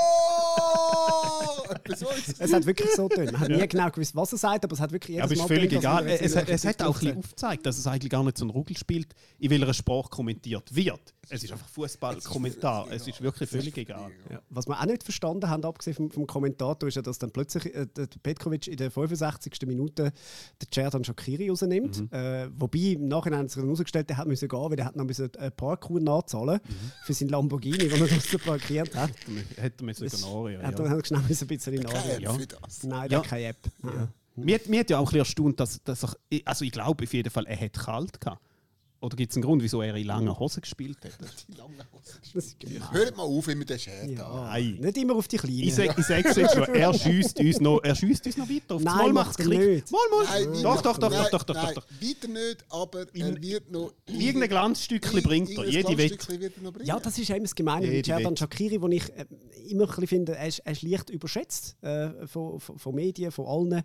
ist 1.84 2.40
Es 2.40 2.52
hat 2.52 2.66
wirklich 2.66 2.90
so 2.94 3.08
getan. 3.08 3.26
Man 3.26 3.40
hat 3.40 3.48
nie 3.48 3.68
genau 3.68 3.90
gewusst, 3.90 4.14
was 4.14 4.32
er 4.32 4.38
sagt, 4.38 4.64
aber 4.64 4.74
es 4.74 4.80
hat 4.80 4.92
wirklich 4.92 5.16
Ja, 5.16 5.24
jedes 5.24 5.24
aber 5.24 5.32
ist 5.32 5.50
Mal 5.50 5.56
völlig 5.56 5.70
dass 5.70 5.78
egal. 5.80 6.08
Es, 6.08 6.34
jetzt 6.34 6.48
es 6.48 6.64
hat 6.64 6.82
auch 6.82 6.94
ein 6.94 7.00
bisschen 7.00 7.18
aufgezeigt, 7.18 7.66
dass 7.66 7.78
es 7.78 7.86
eigentlich 7.86 8.10
gar 8.10 8.22
nicht 8.24 8.38
so 8.38 8.44
einen 8.44 8.50
Ruggel 8.50 8.76
spielt, 8.76 9.14
in 9.38 9.50
welcher 9.50 9.74
Sprache 9.74 10.08
kommentiert 10.08 10.74
wird. 10.74 11.14
Es 11.30 11.44
ist 11.44 11.52
einfach 11.52 11.68
Fußballkommentar. 11.68 12.88
Es 12.90 13.06
ist 13.06 13.22
wirklich 13.22 13.48
völlig 13.48 13.76
egal. 13.78 14.10
Ja. 14.30 14.40
Was 14.50 14.66
wir 14.66 14.78
auch 14.78 14.84
nicht 14.84 15.02
verstanden 15.04 15.48
haben, 15.48 15.64
abgesehen 15.64 15.94
vom, 15.96 16.10
vom 16.10 16.26
Kommentator, 16.26 16.88
ist 16.88 16.96
ja, 16.96 17.02
dass 17.02 17.18
dann 17.18 17.30
plötzlich 17.30 17.72
äh, 17.74 17.86
der 17.86 18.06
Petkovic 18.22 18.66
in 18.66 18.76
der 18.76 18.90
65. 18.90 19.54
Minute 19.66 20.12
den 20.60 20.68
Cerdan 20.72 21.04
Shakiri 21.04 21.48
rausnimmt. 21.48 22.00
Mhm. 22.00 22.08
Äh, 22.10 22.48
wobei 22.58 22.78
im 22.78 23.08
Nachhinein 23.08 23.40
hat 23.40 23.50
sich 23.50 23.56
dann 23.56 23.64
herausgestellt, 23.66 24.10
der 24.10 24.16
hat 24.18 24.26
müssen 24.26 24.48
gehen, 24.48 24.58
weil 24.70 24.78
er 24.78 24.84
hat 24.84 24.96
noch 24.96 25.06
ein 25.08 25.52
Parkour 25.56 26.00
nachzahlen 26.00 26.60
Mhm. 26.62 26.92
für 27.04 27.14
seinen 27.14 27.28
Lamborghini, 27.30 27.78
den 27.88 27.90
er 28.00 28.06
draussen 28.08 28.40
parkiert 28.40 28.94
hat. 28.96 29.10
Hätte 29.56 29.84
man 29.84 29.94
sogar 29.94 30.20
noch, 30.20 30.48
Er 30.48 30.62
hat 30.66 30.78
ja. 30.78 30.84
dann 30.88 31.04
schnell 31.04 31.20
ein 31.20 31.26
bisschen 31.28 31.74
nachschauen. 31.82 32.10
App 32.10 32.20
Ja. 32.20 32.36
Nein, 32.82 33.08
der 33.08 33.18
Ja. 33.18 33.20
keine 33.24 33.44
App. 33.46 33.58
Ja. 33.84 34.08
Mir, 34.34 34.54
hat- 34.56 34.66
mir 34.68 34.80
hat 34.80 34.90
ja 34.90 34.96
auch 34.98 35.02
ein 35.02 35.04
bisschen 35.04 35.18
erstaunt, 35.20 35.60
dass, 35.60 35.82
dass 35.84 36.02
er, 36.02 36.16
also 36.46 36.64
ich 36.64 36.72
glaube 36.72 37.04
auf 37.04 37.12
jeden 37.14 37.30
Fall, 37.30 37.46
er 37.46 37.60
hat 37.60 37.72
kalt 37.74 38.20
gehabt. 38.20 38.40
Oder 39.02 39.16
gibt 39.16 39.32
es 39.32 39.36
einen 39.36 39.42
Grund, 39.44 39.60
wieso 39.64 39.82
er 39.82 39.96
in 39.96 40.06
langen 40.06 40.38
Hosen 40.38 40.60
gespielt 40.60 40.98
hat? 41.04 41.12
Die 41.48 41.56
lange 41.56 41.74
Hose. 41.92 42.12
Das 42.34 42.44
ist 42.46 42.60
gemein. 42.60 42.92
Hört 42.92 43.16
mal 43.16 43.24
auf, 43.24 43.48
immer 43.48 43.64
den 43.64 43.78
Scherz 43.78 44.08
Ja. 44.10 44.46
Nein. 44.46 44.78
Nicht 44.80 44.96
immer 44.96 45.16
auf 45.16 45.26
die 45.26 45.38
Kleinen. 45.38 45.58
Ich 45.58 45.74
sage 45.74 46.00
sag's 46.02 46.36
jetzt 46.36 46.54
schon, 46.54 46.72
er 46.72 46.94
schießt 46.98 47.40
uns 47.40 47.60
noch, 47.60 47.80
er 47.82 47.96
schießt 47.96 48.26
uns 48.26 48.36
noch 48.36 48.48
weiter. 48.48 48.76
Auf 48.76 48.82
Nein, 48.82 48.94
das 48.94 49.02
Mal 49.02 49.12
macht's 49.12 49.38
macht's 49.38 49.50
Klick. 49.50 49.58
nicht. 49.58 49.90
Mal, 49.90 49.98
mal. 50.10 50.24
Nein, 50.24 50.62
doch, 50.62 50.82
doch, 50.82 50.98
doch, 50.98 51.10
nein, 51.10 51.26
doch, 51.32 51.42
doch, 51.42 51.42
doch, 51.42 51.54
nein, 51.54 51.74
doch, 51.74 51.84
doch. 51.84 52.00
Weiter 52.00 52.28
nicht, 52.28 52.64
aber 52.70 53.06
er 53.12 53.42
wird 53.42 53.72
noch. 53.72 53.92
Irgendein 54.06 54.48
Glanzstückchen 54.48 55.22
bringt 55.22 55.50
er, 55.50 55.68
jede 55.68 55.98
wird 55.98 56.30
er 56.56 56.62
noch 56.62 56.72
bringen. 56.72 56.86
Ja, 56.86 57.00
das 57.00 57.18
ist 57.18 57.28
eben 57.28 57.42
das 57.42 57.56
Gemeine 57.56 57.88
mit 57.88 58.06
Wette. 58.06 58.36
Shakiri, 58.36 58.80
wo 58.80 58.86
ich 58.86 59.08
äh, 59.10 59.26
immer 59.68 59.82
ein 59.82 59.86
bisschen 59.88 60.06
finde, 60.06 60.36
er 60.36 60.46
ist, 60.46 60.60
er 60.60 60.72
ist 60.72 60.82
leicht 60.82 61.10
überschätzt 61.10 61.76
äh, 61.82 62.26
von, 62.28 62.60
von, 62.60 62.78
von 62.78 62.94
Medien, 62.94 63.32
von 63.32 63.46
allen. 63.46 63.82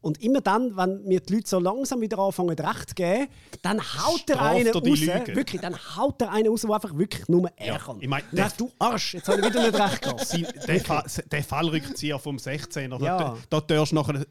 Und 0.00 0.22
immer 0.22 0.40
dann, 0.40 0.76
wenn 0.76 1.02
mir 1.04 1.20
die 1.20 1.34
Leute 1.34 1.48
so 1.48 1.58
langsam 1.58 2.00
wieder 2.00 2.18
anfangen, 2.18 2.56
recht 2.58 2.90
zu 2.90 2.94
geben, 2.94 3.26
dann 3.62 3.80
haut 3.80 4.22
er 4.30 4.36
Straft 4.36 4.54
einen 4.54 4.66
er 4.68 4.80
die 4.80 4.90
raus. 4.90 5.00
Lüge. 5.00 5.36
Wirklich, 5.36 5.60
dann 5.60 5.74
haut 5.96 6.22
er 6.22 6.30
einen 6.32 6.48
raus, 6.48 6.60
der 6.62 6.70
einfach 6.70 6.96
wirklich 6.96 7.28
nur 7.28 7.50
er 7.56 7.66
Ja, 7.66 7.78
kann. 7.78 7.98
ich 8.00 8.08
mein, 8.08 8.22
der- 8.32 8.50
du 8.56 8.70
Arsch, 8.78 9.14
jetzt 9.14 9.28
habe 9.28 9.40
ich 9.40 9.46
wieder 9.48 9.62
nicht 9.70 9.78
recht 9.80 10.02
gehabt. 10.02 10.20
Sein- 10.26 10.46
der, 10.68 10.80
Fa 10.80 11.04
der 11.32 11.42
Fallrückzieher 11.42 12.18
vom 12.20 12.36
16er, 12.36 13.02
Ja. 13.02 13.18
da, 13.18 13.38
da 13.50 13.60
darfst 13.60 13.90
du 13.92 13.96
noch 13.96 14.08
eine 14.08 14.24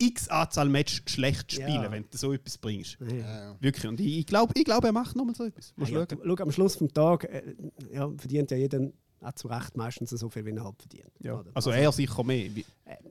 x 0.00 0.28
Anzahl 0.28 0.68
Match 0.68 1.02
schlecht 1.06 1.50
spielen, 1.52 1.82
Ja. 1.82 1.90
wenn 1.90 2.04
du 2.08 2.16
so 2.16 2.32
etwas 2.32 2.56
bringst. 2.56 2.98
Ja. 3.00 3.56
Wirklich. 3.58 3.86
Und 3.88 3.98
ich, 3.98 4.18
ich 4.18 4.26
glaube, 4.26 4.52
ich 4.56 4.64
glaub, 4.64 4.84
er 4.84 4.92
macht 4.92 5.16
nochmal 5.16 5.34
so 5.34 5.44
etwas. 5.44 5.72
Mal 5.74 5.88
Ja, 5.90 6.06
schauen. 6.08 6.20
schau, 6.24 6.42
am 6.44 6.52
Schluss 6.52 6.78
des 6.78 6.92
Tages 6.92 7.28
äh, 7.28 7.42
ja, 7.92 8.08
verdient 8.16 8.52
ja 8.52 8.56
jeder 8.56 8.80
auch 9.20 9.32
zu 9.32 9.48
Recht 9.48 9.76
meistens 9.76 10.10
so 10.10 10.28
viel, 10.28 10.44
wie 10.46 10.50
er 10.52 10.64
halt 10.64 10.76
verdient. 10.78 11.10
Ja. 11.20 11.38
Oder? 11.40 11.50
Also 11.54 11.70
er 11.70 11.90
sicher 11.92 12.22
mehr. 12.24 12.54
Wie- 12.54 12.64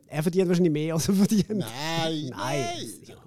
Er 0.08 0.24
verdient 0.24 0.48
wahrscheinlich 0.48 0.72
mehr, 0.74 0.94
als 0.94 1.08
er 1.10 1.14
verdient. 1.16 1.50
Nein, 1.50 1.60
Nein. 1.60 2.30
nein. 2.30 2.90
Ja. 3.08 3.16
Ja. 3.16 3.22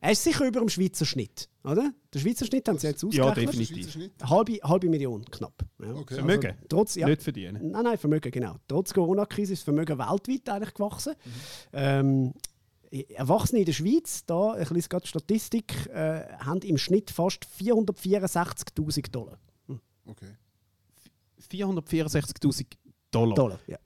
Er 0.00 0.12
ist 0.12 0.22
sicher 0.24 0.46
über 0.46 0.60
dem 0.60 0.68
Schweizer 0.68 1.04
Schnitt, 1.06 1.48
oder? 1.64 1.90
Der 2.12 2.18
Schweizer 2.18 2.44
Schnitt 2.46 2.68
haben 2.68 2.78
sie 2.78 2.86
jetzt 2.88 3.02
Ja, 3.02 3.24
ausgerechnet. 3.24 3.48
definitiv. 3.54 3.76
Schweizer 3.76 3.90
Schnitt. 3.92 4.12
Halbe, 4.24 4.52
halbe 4.62 4.88
Million 4.88 5.24
knapp. 5.24 5.62
Ja. 5.80 5.94
Okay. 5.94 6.14
Vermögen. 6.16 6.54
Trotz, 6.68 6.94
ja, 6.96 7.08
Nicht 7.08 7.22
verdienen. 7.22 7.70
Nein, 7.70 7.84
nein, 7.84 7.98
Vermögen, 7.98 8.30
genau. 8.30 8.56
Trotz 8.68 8.92
Corona-Krise 8.92 9.54
ist 9.54 9.60
das 9.60 9.64
Vermögen 9.64 9.98
weltweit 9.98 10.48
eigentlich 10.48 10.74
gewachsen. 10.74 11.14
Mhm. 11.24 11.32
Ähm, 11.72 12.34
Erwachsene 13.08 13.58
in 13.60 13.66
der 13.66 13.72
Schweiz, 13.72 14.24
da 14.26 14.52
ein 14.52 14.60
bisschen 14.60 14.88
gerade 14.88 15.06
Statistik, 15.06 15.86
äh, 15.88 16.22
haben 16.38 16.60
im 16.60 16.78
Schnitt 16.78 17.10
fast 17.10 17.44
464'000 17.44 19.10
Dollar. 19.10 19.38
Okay. 20.08 20.36
464.000 21.50 22.66
Dollar. 23.10 23.34
Dollar 23.34 23.60
ja. 23.66 23.78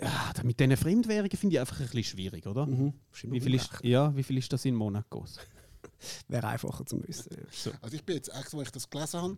Ja, 0.00 0.32
mit 0.42 0.58
diesen 0.58 0.76
Fremdwährungen 0.76 1.30
finde 1.36 1.54
ich 1.54 1.60
einfach 1.60 1.76
ein 1.78 1.84
bisschen 1.86 2.04
schwierig, 2.04 2.46
oder? 2.46 2.66
Mhm. 2.66 2.94
Wie, 3.22 3.40
viel 3.40 3.54
ist, 3.54 3.70
ja, 3.82 4.14
wie 4.16 4.24
viel 4.24 4.38
ist 4.38 4.52
das 4.52 4.64
in 4.64 4.74
Monacos? 4.74 5.38
Wäre 6.28 6.48
einfacher 6.48 6.84
zu 6.84 7.00
wissen. 7.06 7.30
Ja. 7.64 7.72
Also 7.80 7.96
ich 7.96 8.04
bin 8.04 8.16
jetzt 8.16 8.28
extra, 8.28 8.58
als 8.58 8.68
ich 8.68 8.72
das 8.72 8.90
gelesen 8.90 9.20
habe, 9.20 9.36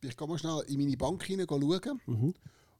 bin 0.00 0.10
ich 0.10 0.18
mal 0.20 0.38
schnell 0.38 0.62
in 0.68 0.78
meine 0.78 0.96
Bank 0.96 1.22
hinein 1.24 1.46
schauen 1.48 2.00
Mhm. 2.06 2.34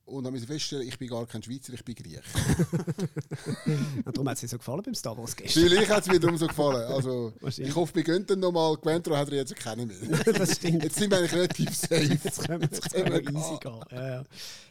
Und 0.07 0.27
habe 0.27 0.39
feststellen, 0.39 0.87
ich 0.87 0.99
bin 0.99 1.09
gar 1.09 1.27
kein 1.27 1.43
Schweizer, 1.43 1.73
ich 1.73 1.85
bin 1.85 1.95
Griech. 1.95 2.21
Und 4.05 4.15
darum 4.17 4.29
hat 4.29 4.35
es 4.35 4.41
dir 4.43 4.49
so 4.49 4.59
gefallen 4.59 4.83
beim 4.85 4.95
Star 4.95 5.17
Wars 5.17 5.35
gestern. 5.35 5.63
Vielleicht 5.65 5.91
hat 5.91 6.03
es 6.07 6.13
mir 6.13 6.21
darum 6.21 6.37
so 6.37 6.47
gefallen. 6.47 6.93
Also, 6.93 7.33
ich 7.57 7.75
hoffe, 7.75 7.95
wir 7.95 8.03
gehen 8.05 8.25
dann 8.27 8.41
nochmal. 8.41 8.77
Gwentro 8.77 9.17
hat 9.17 9.29
er 9.31 9.37
jetzt 9.37 9.57
keinen 9.57 9.89
mehr. 9.89 9.97
das 10.35 10.57
stimmt. 10.57 10.85
Jetzt 10.85 10.97
sind 10.97 11.11
wir 11.11 11.19
eigentlich 11.19 11.33
relativ 11.33 11.75
safe. 11.75 12.19
Jetzt 12.23 12.47
können 12.47 12.61
wir, 12.61 12.69
jetzt 12.71 12.93
können 12.93 13.13
wir 13.13 13.21
easy 13.23 13.57
gehen. 13.61 13.81
Ja, 13.91 14.09
ja. 14.09 14.25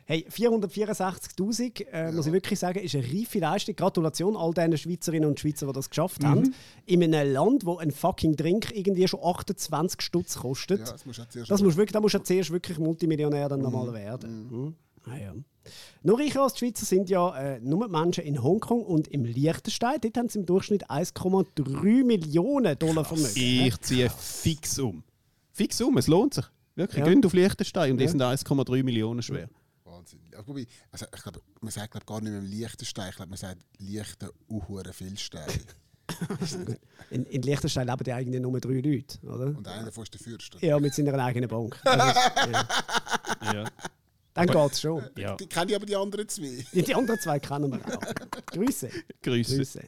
Hey, 0.05 0.25
464'000, 0.29 1.87
äh, 1.91 2.11
muss 2.11 2.27
ich 2.27 2.33
wirklich 2.33 2.59
sagen, 2.59 2.79
ist 2.79 2.93
eine 2.93 3.05
reife 3.05 3.39
Leistung. 3.39 3.75
Gratulation 3.75 4.35
all 4.35 4.53
diesen 4.53 4.77
Schweizerinnen 4.77 5.29
und 5.29 5.39
Schweizer, 5.39 5.65
die 5.67 5.73
das 5.73 5.89
geschafft 5.89 6.21
Mhm. 6.21 6.27
haben. 6.27 6.55
In 6.85 7.03
einem 7.03 7.33
Land, 7.33 7.65
wo 7.65 7.77
ein 7.77 7.91
fucking 7.91 8.35
Drink 8.35 8.71
irgendwie 8.75 9.07
schon 9.07 9.21
28 9.23 10.01
Stutz 10.01 10.35
kostet. 10.35 10.79
Ja, 10.81 10.91
das 10.91 11.05
musst 11.05 11.19
du 11.19 11.27
zuerst 11.29 11.49
das 11.51 11.61
musst 11.61 11.77
wirklich, 11.77 11.93
da 11.93 12.01
musst 12.01 12.13
du 12.13 12.17
ja 12.19 12.23
zuerst 12.23 12.51
wirklich 12.51 12.77
Multimillionär 12.77 13.47
dann 13.49 13.61
normal 13.61 13.93
werden. 13.93 14.49
Mhm. 14.51 14.75
Ah, 15.05 15.17
ja. 15.17 15.33
Noch 16.01 16.19
reicher 16.19 16.41
als 16.43 16.53
die 16.53 16.59
Schweizer 16.59 16.85
sind 16.85 17.09
ja 17.09 17.35
äh, 17.37 17.59
nur 17.61 17.85
die 17.87 17.91
Menschen 17.91 18.23
in 18.25 18.41
Hongkong 18.43 18.83
und 18.83 19.07
im 19.07 19.23
Liechtenstein. 19.25 19.99
Dort 20.01 20.17
haben 20.17 20.29
sie 20.29 20.39
im 20.39 20.45
Durchschnitt 20.45 20.89
1,3 20.89 22.03
Millionen 22.03 22.77
Dollar 22.77 23.05
Vermögen. 23.05 23.31
Ich 23.35 23.79
ziehe 23.81 24.09
fix 24.09 24.77
um. 24.79 25.03
Fix 25.51 25.79
um, 25.81 25.97
es 25.97 26.07
lohnt 26.07 26.33
sich. 26.33 26.45
Wirklich, 26.75 26.99
Ja. 26.99 27.05
gehen 27.05 27.23
auf 27.25 27.33
Liechtenstein 27.33 27.91
und 27.91 27.97
die 27.97 28.05
Ja. 28.05 28.09
sind 28.09 28.21
1,3 28.21 28.83
Millionen 28.83 29.21
schwer. 29.21 29.47
Wahnsinn. 29.85 30.19
Also, 30.91 31.05
ich 31.15 31.21
glaube, 31.23 31.41
man 31.61 31.71
sagt 31.71 31.91
glaub, 31.91 32.05
gar 32.05 32.19
nicht 32.21 32.31
mehr 32.31 32.41
leichten 32.41 32.85
Stein, 32.85 33.09
ich 33.11 33.15
glaube, 33.15 33.29
man 33.29 33.37
sagt 33.37 33.59
leichten, 33.77 34.29
uhuere 34.49 34.91
viel. 34.91 35.13
In, 37.09 37.25
in 37.25 37.41
Liechtenstein 37.43 37.87
leben 37.87 38.03
ja 38.05 38.15
eigentlich 38.17 38.41
nur 38.41 38.59
drei 38.59 38.73
Leute, 38.81 39.17
oder? 39.23 39.45
Und 39.57 39.67
einer 39.67 39.85
davon 39.85 40.03
ist 40.03 40.13
der 40.13 40.19
Fürst. 40.19 40.57
Ja, 40.61 40.79
mit 40.79 40.93
seiner 40.93 41.13
eigenen 41.23 41.47
Bank. 41.47 41.75
Ist, 41.75 41.85
ja. 41.85 42.67
Ja. 43.53 43.65
Dann 44.33 44.47
geht 44.47 44.71
es 44.71 44.81
schon. 44.81 45.03
ja. 45.17 45.35
Die 45.35 45.45
kenne 45.47 45.71
ich 45.71 45.75
aber 45.75 45.85
die 45.85 45.95
anderen 45.95 46.27
zwei. 46.27 46.65
Die, 46.73 46.81
die 46.81 46.95
anderen 46.95 47.19
zwei 47.19 47.39
kennen 47.39 47.71
wir 47.71 47.79
auch. 47.97 48.45
Grüße. 48.47 48.89
Grüße. 49.21 49.57
Grüße. 49.57 49.81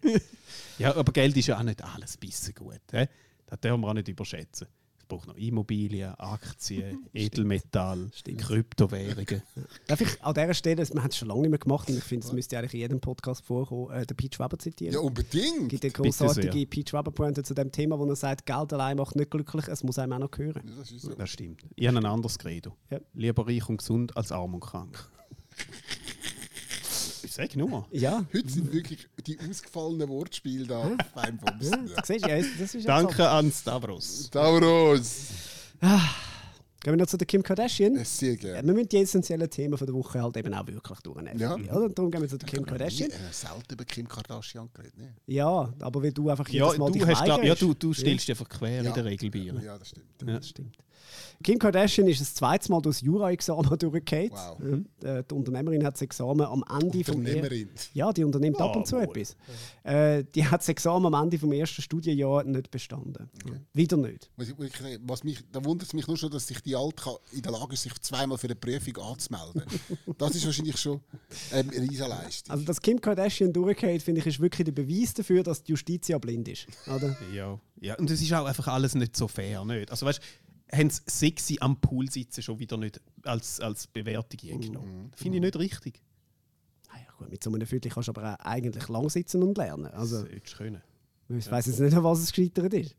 Ja, 0.77 0.95
aber 0.95 1.11
Geld 1.11 1.35
ist 1.35 1.47
ja 1.47 1.57
auch 1.57 1.63
nicht 1.63 1.83
alles 1.83 2.17
bisschen 2.17 2.53
gut. 2.53 2.81
He? 2.91 3.05
Das 3.47 3.59
dürfen 3.59 3.81
wir 3.81 3.87
auch 3.87 3.93
nicht 3.93 4.07
überschätzen. 4.07 4.67
Es 5.05 5.07
braucht 5.07 5.27
noch 5.27 5.35
Immobilien, 5.35 6.15
Aktien, 6.15 7.05
Edelmetall, 7.13 8.09
Kryptowährungen. 8.39 9.43
Darf 9.87 10.01
ich 10.01 10.23
an 10.23 10.33
dieser 10.33 10.53
Stelle, 10.55 10.83
man 10.95 11.03
hat 11.03 11.11
es 11.11 11.17
schon 11.17 11.27
lange 11.27 11.41
nicht 11.41 11.51
mehr 11.51 11.59
gemacht 11.59 11.87
und 11.87 11.97
ich 11.97 12.03
finde, 12.03 12.25
es 12.25 12.33
müsste 12.33 12.57
eigentlich 12.57 12.73
in 12.73 12.79
jedem 12.79 12.99
Podcast 12.99 13.45
vorkommen, 13.45 13.91
äh, 13.91 14.03
den 14.03 14.17
Peach 14.17 14.39
Weber 14.39 14.57
zitieren. 14.57 14.95
Ja, 14.95 15.01
unbedingt. 15.01 15.61
Es 15.61 15.79
gibt 15.79 15.83
eine 15.83 15.91
großartige 15.91 16.51
sehr. 16.51 16.65
Peach 16.65 16.91
Weber 16.91 17.11
Pointe 17.11 17.43
zu 17.43 17.53
dem 17.53 17.71
Thema, 17.71 17.99
wo 17.99 18.05
er 18.07 18.15
sagt, 18.15 18.47
Geld 18.47 18.73
allein 18.73 18.97
macht 18.97 19.15
nicht 19.15 19.29
glücklich, 19.29 19.67
es 19.67 19.83
muss 19.83 19.99
einem 19.99 20.13
auch 20.13 20.19
noch 20.19 20.31
gehören. 20.31 20.63
Ja, 20.67 20.75
das 20.75 20.91
ist 20.91 21.03
so. 21.03 21.13
Das 21.13 21.29
stimmt. 21.29 21.63
Ich 21.75 21.87
habe 21.87 21.97
ein 21.97 22.05
anderes 22.05 22.39
Credo. 22.39 22.75
Ja. 22.89 22.99
Lieber 23.13 23.45
reich 23.45 23.69
und 23.69 23.77
gesund 23.77 24.17
als 24.17 24.31
arm 24.31 24.55
und 24.55 24.61
krank. 24.61 25.07
Ich 27.37 27.51
sage 27.51 27.59
nur. 27.59 27.85
Ja, 27.91 28.25
Heute 28.33 28.49
sind 28.49 28.71
wirklich 28.71 29.07
die 29.27 29.37
ausgefallenen 29.39 30.07
Wortspiele 30.07 30.65
da 30.67 30.91
beim 31.13 31.37
ja 31.43 31.51
du, 31.59 32.13
ja, 32.13 32.37
das 32.37 32.45
ist 32.61 32.73
jetzt 32.75 32.87
Danke 32.87 33.27
an 33.27 33.51
Stavros. 33.51 34.29
Tauros! 34.29 35.27
So. 35.81 35.87
Gehen 35.87 36.93
wir 36.93 36.97
noch 36.97 37.07
zu 37.07 37.17
der 37.17 37.25
Kim 37.25 37.41
Kardashian. 37.43 37.95
Äh, 37.97 38.05
Sehr 38.05 38.33
Äh, 38.33 38.35
gerne. 38.37 38.67
Wir 38.67 38.73
müssen 38.75 38.87
die 38.89 38.97
essentiellen 38.97 39.49
Themen 39.49 39.75
von 39.77 39.87
der 39.87 39.95
Woche 39.95 40.21
halt 40.21 40.37
eben 40.37 40.53
auch 40.53 40.67
wirklich 40.67 40.99
durchnehmen. 40.99 41.39
Ja. 41.39 41.55
Oder? 41.55 41.85
Und 41.85 41.97
darum 41.97 42.11
gehen 42.11 42.21
wir 42.21 42.29
zu 42.29 42.37
der 42.37 42.47
Kim 42.47 42.65
Kardashian. 42.65 43.09
Ich 43.09 43.15
habe 43.17 43.33
selten 43.33 43.73
über 43.73 43.85
Kim 43.85 44.07
Kardashian 44.07 44.69
geredet. 44.71 44.97
Ne? 44.97 45.13
Ja, 45.25 45.73
aber 45.79 46.03
wie 46.03 46.11
du 46.11 46.29
einfach 46.29 46.47
Ja, 46.49 46.65
jedes 46.65 46.77
Mal 46.77 46.91
du, 46.91 46.99
dich 46.99 47.05
hast, 47.07 47.23
glaub, 47.25 47.43
ja 47.43 47.55
du, 47.55 47.73
du 47.73 47.91
stellst 47.93 48.27
dich 48.27 48.31
einfach 48.37 48.47
quer 48.47 48.83
Ja. 48.83 48.89
in 48.89 48.93
der 48.93 49.03
Regel 49.03 49.29
bei 49.31 49.39
ihr. 49.39 49.59
Ja, 49.61 49.77
das 49.79 49.89
stimmt. 49.89 50.05
Ja. 50.25 50.37
Das 50.37 50.47
stimmt. 50.47 50.77
Kim 51.43 51.59
Kardashian 51.59 52.07
ist 52.07 52.21
das 52.21 52.33
zweite 52.33 52.71
Mal 52.71 52.81
durchs 52.81 53.01
Jura-Examen 53.01 53.63
durchgefallen. 53.79 54.29
Wow. 54.31 54.59
Mhm. 54.59 54.85
Äh, 55.03 55.23
Die 55.29 55.33
Unternehmerin 55.35 55.83
hat 55.85 55.93
das 55.95 56.01
Examen 56.01 56.41
am 56.41 56.63
Ende 56.69 57.03
vom 57.03 57.17
Unternehmerin. 57.17 57.69
Ja, 57.93 58.11
die 58.13 58.23
unternimmt 58.23 58.59
ab 58.61 58.71
Ah, 58.73 58.77
und 58.79 58.87
zu 58.87 58.95
wohl. 58.95 59.03
etwas. 59.03 59.35
Äh, 59.83 60.23
die 60.33 60.45
hat 60.45 60.61
das 60.61 60.69
Examen 60.69 61.13
am 61.13 61.23
Ende 61.23 61.37
vom 61.39 61.51
ersten 61.51 61.81
Studienjahr 61.81 62.43
nicht 62.43 62.71
bestanden. 62.71 63.29
Wieder 63.73 63.97
nicht. 63.97 64.29
Was, 64.37 65.23
mich, 65.23 65.39
da 65.51 65.63
wundert 65.63 65.87
es 65.87 65.93
mich 65.93 66.07
nur 66.07 66.17
schon, 66.17 66.31
dass 66.31 66.47
sich 66.47 66.59
die 66.61 66.75
Alte 66.75 67.09
in 67.31 67.41
der 67.41 67.51
Lage 67.51 67.73
ist, 67.73 67.83
sich 67.83 67.93
zweimal 68.01 68.37
für 68.37 68.47
eine 68.47 68.55
Prüfung 68.55 68.97
anzumelden. 68.97 69.63
Das 70.17 70.33
ist 70.35 70.45
wahrscheinlich 70.45 70.77
schon 70.77 71.01
ähm, 71.51 71.69
eine 71.75 71.81
riesige 71.89 72.07
Leistung. 72.07 72.51
Also, 72.53 72.63
dass 72.65 72.81
Kim 72.81 73.01
Kardashian 73.01 73.51
durchgeht, 73.51 74.01
finde 74.01 74.21
ich, 74.21 74.27
ist 74.27 74.39
wirklich 74.39 74.65
der 74.65 74.71
Beweis 74.71 75.13
dafür, 75.13 75.43
dass 75.43 75.61
die 75.63 75.71
Justiz 75.73 76.07
ja 76.07 76.17
blind 76.17 76.47
ist. 76.47 76.67
Oder? 76.87 77.17
Ja. 77.33 77.59
ja. 77.81 77.95
Und 77.95 78.09
es 78.09 78.21
ist 78.21 78.31
auch 78.33 78.45
einfach 78.45 78.67
alles 78.69 78.95
nicht 78.95 79.15
so 79.17 79.27
fair. 79.27 79.65
Nicht? 79.65 79.91
Also 79.91 80.05
weißt 80.05 80.21
haben 80.75 80.89
sie 80.89 81.01
sexy 81.07 81.57
am 81.61 81.79
Pool 81.79 82.09
sitzen 82.09 82.41
schon 82.41 82.59
wieder 82.59 82.77
nicht 82.77 83.01
als, 83.23 83.59
als 83.59 83.87
Bewertung 83.87 84.39
eingenommen. 84.51 85.09
Das 85.11 85.21
finde 85.21 85.37
ich 85.37 85.41
nicht 85.43 85.57
richtig. 85.57 86.01
Ah 86.89 86.97
ja, 86.97 87.11
gut, 87.17 87.29
mit 87.29 87.43
so 87.43 87.51
einem 87.51 87.65
Viertel 87.67 87.91
kannst 87.91 88.07
du 88.07 88.11
aber 88.11 88.33
auch 88.35 88.45
eigentlich 88.45 88.87
lang 88.87 89.09
sitzen 89.09 89.43
und 89.43 89.57
lernen. 89.57 89.87
Also, 89.87 90.23
Das 90.23 90.29
du 90.43 90.57
können. 90.57 90.81
ich 91.29 91.49
weiß 91.49 91.65
jetzt 91.67 91.79
nicht, 91.79 91.93
an 91.95 92.03
was 92.03 92.19
es 92.19 92.31
gescheitert 92.31 92.73
ist. 92.73 92.95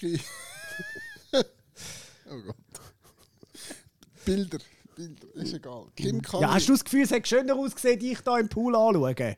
Oh 2.26 2.40
Gott. 2.46 2.56
Bilder. 4.24 4.58
Bilder. 4.96 5.34
Ist 5.34 5.52
egal. 5.52 5.86
Kim 5.94 6.22
Ja, 6.40 6.54
hast 6.54 6.68
du 6.68 6.72
das 6.72 6.82
Gefühl, 6.84 7.02
es 7.02 7.10
hätte 7.10 7.28
schöner 7.28 7.54
ausgesehen, 7.54 7.98
dich 8.00 8.20
da 8.20 8.38
im 8.38 8.48
Pool 8.48 8.74
anschauen? 8.74 9.36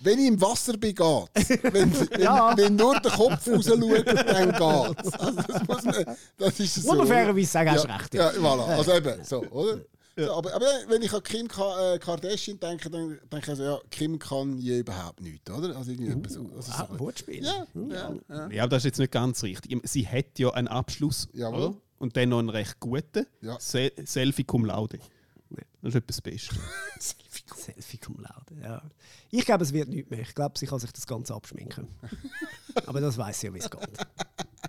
Wenn 0.00 0.18
ich 0.18 0.26
im 0.28 0.40
Wasser 0.40 0.76
bin, 0.76 0.94
geht's. 0.94 1.48
Wenn, 1.62 1.72
wenn, 2.10 2.20
Ja. 2.20 2.56
wenn 2.56 2.76
nur 2.76 2.98
der 3.00 3.10
Kopf 3.12 3.46
raus 3.48 3.66
schaut, 3.66 4.06
dann 4.06 4.52
geht's. 4.52 5.12
Also 5.14 5.42
das, 5.42 5.66
muss 5.68 5.84
man, 5.84 6.16
das 6.38 6.60
ist 6.60 6.74
so. 6.76 7.04
Fairerweise 7.04 7.46
sagen, 7.46 7.70
hast 7.72 7.86
ja, 7.86 7.96
recht. 7.96 8.14
Ja, 8.14 8.30
voilà. 8.30 8.64
Also 8.76 8.92
eben, 8.94 9.24
so, 9.24 9.42
oder? 9.46 9.80
So, 10.16 10.32
aber, 10.34 10.52
aber 10.54 10.66
wenn 10.88 11.00
ich 11.02 11.12
an 11.12 11.22
Kim 11.22 11.46
Ka 11.46 11.94
äh, 11.94 11.98
Kardashian 12.00 12.58
denke, 12.58 12.90
dann 12.90 13.18
denke 13.30 13.38
ich 13.44 13.48
also, 13.50 13.62
ja, 13.62 13.78
Kim 13.88 14.18
kann 14.18 14.58
je 14.58 14.80
überhaupt 14.80 15.20
nichts, 15.20 15.48
oder? 15.48 15.76
Also 15.76 15.92
irgendwie 15.92 16.10
etwas 16.10 16.32
so. 16.32 16.50
Also 16.56 16.72
Ah, 16.72 16.88
so. 16.90 16.98
Wortspiel. 16.98 17.44
Ja, 17.44 17.66
ja, 17.88 18.14
ja. 18.28 18.48
Ja, 18.50 18.62
aber 18.64 18.70
das 18.70 18.78
ist 18.80 18.86
jetzt 18.86 18.98
nicht 18.98 19.12
ganz 19.12 19.42
richtig. 19.44 19.80
Sie 19.84 20.08
hat 20.08 20.38
ja 20.38 20.50
einen 20.50 20.66
Abschluss. 20.66 21.28
Jawohl. 21.32 21.58
oder? 21.68 21.74
Und 21.98 22.16
dann 22.16 22.28
noch 22.30 22.40
einen 22.40 22.48
recht 22.50 22.80
guten. 22.80 23.26
Ja. 23.42 23.58
Se 23.60 23.92
Selfie 24.04 24.42
cum 24.44 24.64
laude. 24.64 24.98
Das 25.50 25.94
ist 25.94 25.94
etwas 25.94 26.16
das 26.16 26.20
Beste. 26.22 26.56
Selfie 27.56 27.98
cum 27.98 28.16
laude, 28.20 28.60
ja. 28.62 28.82
Ich 29.30 29.44
glaube, 29.44 29.64
es 29.64 29.72
wird 29.72 29.88
nicht 29.88 30.10
mehr. 30.10 30.20
Ich 30.20 30.34
glaube, 30.34 30.58
sie 30.58 30.66
kann 30.66 30.78
sich 30.78 30.92
das 30.92 31.06
Ganze 31.06 31.34
abschminken. 31.34 31.88
Aber 32.86 33.00
das 33.00 33.16
weiß 33.16 33.40
sie 33.40 33.46
ja, 33.48 33.54
wie 33.54 33.58
es 33.58 33.70
geht. 33.70 33.80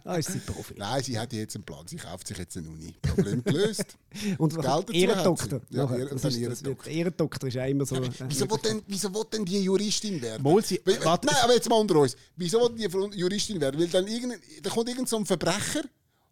Da 0.03 0.15
ist 0.15 0.31
sie 0.31 0.39
Profi. 0.39 0.75
Nein, 0.77 1.03
sie 1.03 1.19
hat 1.19 1.33
jetzt 1.33 1.55
einen 1.55 1.65
Plan. 1.65 1.85
Sie 1.87 1.97
kauft 1.97 2.27
sich 2.27 2.37
jetzt 2.37 2.55
eine 2.57 2.69
Uni. 2.69 2.93
Problem 3.01 3.43
gelöst. 3.43 3.97
Und 4.37 4.53
Geld 4.53 4.65
dazu 4.65 4.93
Ehrendoktor. 4.93 5.59
hat 5.59 5.67
sie. 5.69 5.75
Ja, 5.77 5.83
Nachher. 5.85 6.05
Das 6.05 6.09
dann 6.09 6.15
ist, 6.15 6.23
das 6.23 6.35
Ehrendoktor. 6.61 6.85
wird, 6.85 6.95
Ehrendoktor 6.95 7.47
ist 7.49 7.57
auch 7.57 7.65
immer 7.67 7.85
so. 7.85 7.95
äh, 7.95 8.09
Wieso 8.27 8.49
will, 8.49 8.57
denn, 8.63 8.81
wieso 8.87 9.13
will 9.13 9.23
denn 9.31 9.45
die 9.45 9.61
Juristin 9.63 10.21
werden? 10.21 10.45
Obwohl 10.45 10.63
sie- 10.63 10.81
Weil- 10.85 11.03
warte. 11.05 11.27
Nein, 11.27 11.35
aber 11.43 11.53
jetzt 11.53 11.69
mal 11.69 11.75
unter 11.75 11.95
uns. 11.95 12.15
Wieso 12.35 12.59
will 12.61 12.75
die 13.11 13.17
Juristin 13.19 13.59
werden? 13.59 13.79
Weil 13.79 13.87
dann 13.87 14.07
irgendein, 14.07 14.39
da 14.63 14.69
kommt 14.69 14.89
irgend 14.89 15.09
so 15.09 15.17
ein 15.17 15.25
Verbrecher, 15.25 15.81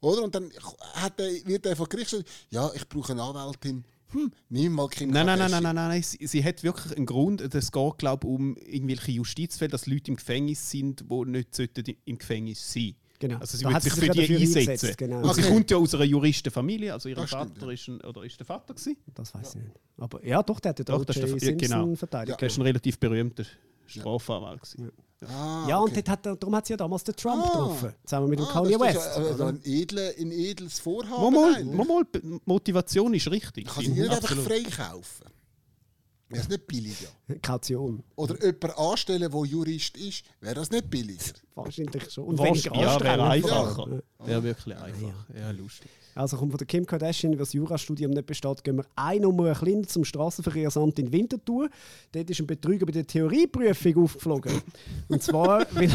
oder? 0.01 0.23
Und 0.23 0.33
dann 0.33 0.51
hat 0.93 1.19
der, 1.19 1.29
wird 1.45 1.65
er 1.65 1.75
vor 1.75 1.89
Gericht 1.89 2.11
gesagt, 2.11 2.29
ja, 2.49 2.71
ich 2.73 2.87
brauche 2.87 3.11
eine 3.11 3.21
Anwältin. 3.23 3.83
Hm, 4.11 4.31
nimm 4.49 4.73
mal 4.73 4.87
Kim 4.87 5.09
Nein, 5.09 5.25
nein, 5.25 5.37
nein, 5.39 5.51
Kardashian. 5.51 5.63
nein, 5.63 5.75
nein, 5.75 5.89
nein. 5.89 6.03
Sie, 6.03 6.25
sie 6.27 6.43
hat 6.43 6.63
wirklich 6.63 6.95
einen 6.95 7.05
Grund. 7.05 7.41
Es 7.41 7.71
geht, 7.71 7.97
glaube 7.97 8.27
ich, 8.27 8.33
um 8.33 8.55
irgendwelche 8.57 9.11
Justizfälle, 9.11 9.69
dass 9.69 9.85
Leute 9.87 10.11
im 10.11 10.17
Gefängnis 10.17 10.69
sind, 10.69 11.03
die 11.11 11.25
nicht 11.29 11.53
sollten 11.55 11.83
im 12.05 12.17
Gefängnis 12.17 12.71
sein 12.73 12.95
Genau. 13.19 13.39
Also 13.39 13.57
sie 13.57 13.63
Da 13.63 13.69
wird 13.69 13.75
hat 13.77 13.83
sie 13.83 13.89
sich 13.89 13.99
sich 13.99 14.11
für 14.11 14.15
ja 14.21 14.27
die 14.27 14.35
einsetzen. 14.35 14.69
eingesetzt, 14.69 14.97
genau. 14.99 15.21
Und 15.23 15.33
sie 15.33 15.41
Okay. 15.41 15.51
kommt 15.51 15.71
ja 15.71 15.77
aus 15.77 15.95
einer 15.95 16.03
Juristenfamilie. 16.03 16.93
Also 16.93 17.09
ihr 17.09 17.15
Vater 17.15 17.45
stimmt, 17.47 17.61
ja. 17.63 17.71
ist, 17.71 17.87
ein, 17.87 18.01
oder 18.01 18.23
ist 18.23 18.39
der 18.39 18.45
Vater 18.45 18.73
gewesen? 18.75 18.97
Das 19.15 19.33
weiß 19.33 19.55
ich 19.55 19.61
nicht. 19.63 19.75
Aber 19.97 20.23
ja, 20.23 20.43
doch, 20.43 20.59
der 20.59 20.69
hat 20.69 20.77
ja 20.79 20.85
Doch, 20.85 20.97
O.J. 20.97 21.07
das 21.09 21.15
ist 21.17 21.21
der- 21.23 21.29
ja, 21.31 21.39
Simpson 21.57 21.79
genau. 21.81 21.95
verteidigt. 21.95 22.39
Der 22.39 22.47
ist 22.47 22.57
ein 22.57 22.61
relativ 22.61 22.99
berühmter 22.99 23.43
Strafanwalt. 23.87 24.61
gewesen. 24.61 24.91
Ah, 25.25 25.65
Ja, 25.67 25.77
und 25.79 25.89
okay. 25.91 25.95
dort 26.03 26.09
hat 26.09 26.25
er, 26.27 26.35
darum 26.35 26.55
hat 26.55 26.67
sie 26.67 26.73
ja 26.73 26.77
damals 26.77 27.03
den 27.03 27.15
Trump 27.15 27.41
Ah. 27.43 27.47
getroffen. 27.47 27.93
Zusammen 28.05 28.29
mit 28.29 28.39
dem 28.39 28.45
Ah, 28.45 28.51
Kanye 28.53 28.77
das 28.77 28.87
ist 28.89 28.95
West. 28.95 29.07
Also 29.17 29.33
oder? 29.33 29.47
ein, 29.47 29.61
edle, 29.63 30.15
ein 30.19 30.31
edles 30.31 30.79
Vorhaben. 30.79 31.33
Mal, 31.33 31.63
mal, 31.65 31.85
mal, 31.85 32.39
Motivation 32.45 33.13
ist 33.15 33.29
richtig. 33.31 33.65
Kann 33.67 33.83
sie 33.83 33.89
nicht 33.91 34.09
einfach 34.09 34.35
freikaufen. 34.37 35.25
Wäre 36.29 36.41
es 36.41 36.49
nicht 36.49 36.67
billiger? 36.67 37.07
Kaution. 37.41 38.03
Oder 38.17 38.35
jemanden 38.45 38.71
anstellen, 38.77 39.31
der 39.31 39.43
Jurist 39.45 39.95
ist, 39.97 40.23
wäre 40.41 40.55
das 40.55 40.69
nicht 40.69 40.89
billiger? 40.89 41.23
Wahrscheinlich 41.55 42.11
schon. 42.11 42.25
Und 42.25 42.37
Wahrscheinlich- 42.37 42.65
ja, 42.65 42.99
wäre 42.99 43.23
einfacher. 43.29 43.79
allem. 43.83 44.01
Wäre 44.19 44.43
wirklich 44.43 44.75
einfach. 44.75 45.13
Ja, 45.33 45.51
lustig. 45.51 45.89
Also 46.17 46.37
kommt 46.37 46.51
von 46.51 46.57
der 46.57 46.67
Kim 46.67 46.85
Kardashian, 46.85 47.33
weil 47.33 47.39
das 47.39 47.53
Jurastudium 47.53 48.11
nicht 48.11 48.25
besteht, 48.25 48.63
gehen 48.63 48.77
wir 48.77 48.85
eine 48.95 49.21
Nummer 49.21 49.53
kleiner 49.53 49.83
zum 49.83 50.03
Straßenverkehrsamt 50.03 50.97
in 50.97 51.11
Winterthur. 51.11 51.69
Dort 52.11 52.29
ist 52.29 52.39
ein 52.39 52.47
Betrüger 52.47 52.85
bei 52.87 52.91
der 52.91 53.05
Theorieprüfung 53.05 54.03
aufgeflogen. 54.03 54.61
Und 55.07 55.21
zwar 55.21 55.65
weil, 55.73 55.89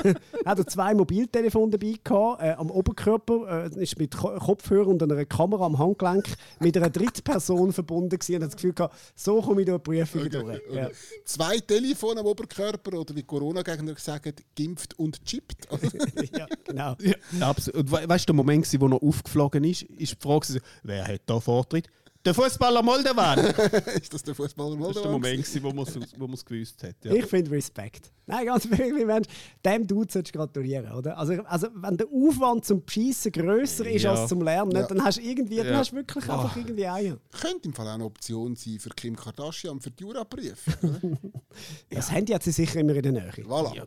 hat 0.44 0.58
er 0.58 0.66
zwei 0.66 0.94
Mobiltelefone 0.94 1.72
dabei 1.72 1.94
gehabt, 2.02 2.42
äh, 2.42 2.52
am 2.52 2.70
Oberkörper, 2.70 3.70
äh, 3.74 3.82
ist 3.82 3.98
mit 3.98 4.16
Ko 4.16 4.32
Kopfhörer 4.38 4.86
und 4.86 5.02
einer 5.02 5.24
Kamera 5.24 5.66
am 5.66 5.78
Handgelenk 5.78 6.28
mit 6.60 6.76
einer 6.76 6.90
Drittperson 6.90 7.72
verbunden 7.72 8.18
gewesen 8.18 8.36
und 8.36 8.42
hat 8.42 8.50
das 8.50 8.56
Gefühl 8.56 8.74
gehabt, 8.74 8.94
so 9.14 9.40
komme 9.40 9.62
ich 9.62 9.66
durch 9.66 9.82
die 9.82 9.90
Prüfung 9.90 10.30
durch. 10.30 10.60
Ja. 10.72 10.88
Zwei 11.24 11.58
Telefone 11.58 12.20
am 12.20 12.26
Oberkörper 12.26 12.98
oder 12.98 13.14
wie 13.16 13.22
Corona-Gegner 13.22 13.94
sagen, 13.96 14.34
gimpft 14.54 14.98
und 14.98 15.24
chippt. 15.24 15.68
ja, 16.36 16.46
genau. 16.64 16.96
Ja, 17.00 17.14
absolut. 17.40 17.80
Und 17.80 17.92
we 17.92 18.08
weißt 18.08 18.28
du, 18.28 18.32
der 18.32 18.36
Moment, 18.36 18.80
wo 18.80 18.86
er 18.86 19.02
aufgeflogen 19.02 19.64
ist, 19.64 19.82
ist 19.82 20.11
die 20.16 20.22
Frage, 20.22 20.60
wer 20.82 21.06
hat 21.06 21.22
da 21.26 21.40
Vortritt? 21.40 21.88
Der 22.24 22.34
Fußballer 22.34 22.84
Moldowan! 22.84 23.52
das 23.52 23.86
ist 24.00 24.14
das 24.14 24.22
der 24.22 24.36
Fußballer 24.36 24.90
ist 24.90 25.02
der 25.02 25.10
Moment, 25.10 25.38
gewesen, 25.44 25.60
wo 25.64 25.72
man 25.72 25.84
es 25.84 25.98
wo 26.16 26.28
man's 26.28 26.44
gewusst 26.44 26.80
hat. 26.84 26.94
Ja. 27.02 27.12
Ich 27.14 27.26
finde 27.26 27.50
Respekt. 27.50 28.12
Nein, 28.26 28.46
ganz 28.46 28.64
wirklich, 28.70 29.04
Mensch, 29.04 29.26
dem 29.64 29.84
Dude 29.84 30.12
solltest 30.12 30.32
du 30.32 30.38
gratulieren, 30.38 30.92
oder? 30.92 31.18
Also, 31.18 31.32
also 31.42 31.66
wenn 31.74 31.96
der 31.96 32.06
Aufwand 32.06 32.64
zum 32.64 32.84
Beschissen 32.84 33.32
grösser 33.32 33.90
ist 33.90 34.02
Ja. 34.04 34.12
als 34.14 34.28
zum 34.28 34.40
Lernen, 34.42 34.70
Ja. 34.70 34.86
dann 34.86 35.02
hast 35.02 35.18
du 35.18 35.22
irgendwie, 35.22 35.56
dann 35.56 35.66
Ja. 35.66 35.78
hast 35.78 35.90
du 35.90 35.96
wirklich 35.96 36.22
einfach 36.28 36.56
irgendwie 36.56 36.86
Eier. 36.86 37.18
Könnte 37.32 37.66
im 37.66 37.74
Fall 37.74 37.88
auch 37.88 37.94
eine 37.94 38.04
Option 38.04 38.54
sein 38.54 38.78
für 38.78 38.90
Kim 38.90 39.16
Kardashian 39.16 39.80
für 39.80 39.90
die 39.90 40.02
Juraprüfung. 40.04 41.18
Das 41.90 42.10
Handy 42.12 42.32
hat 42.32 42.44
sie 42.44 42.52
sicher 42.52 42.78
immer 42.78 42.94
in 42.94 43.02
der 43.02 43.12
Nähe. 43.12 43.30
voilà. 43.46 43.74
Ja, 43.74 43.84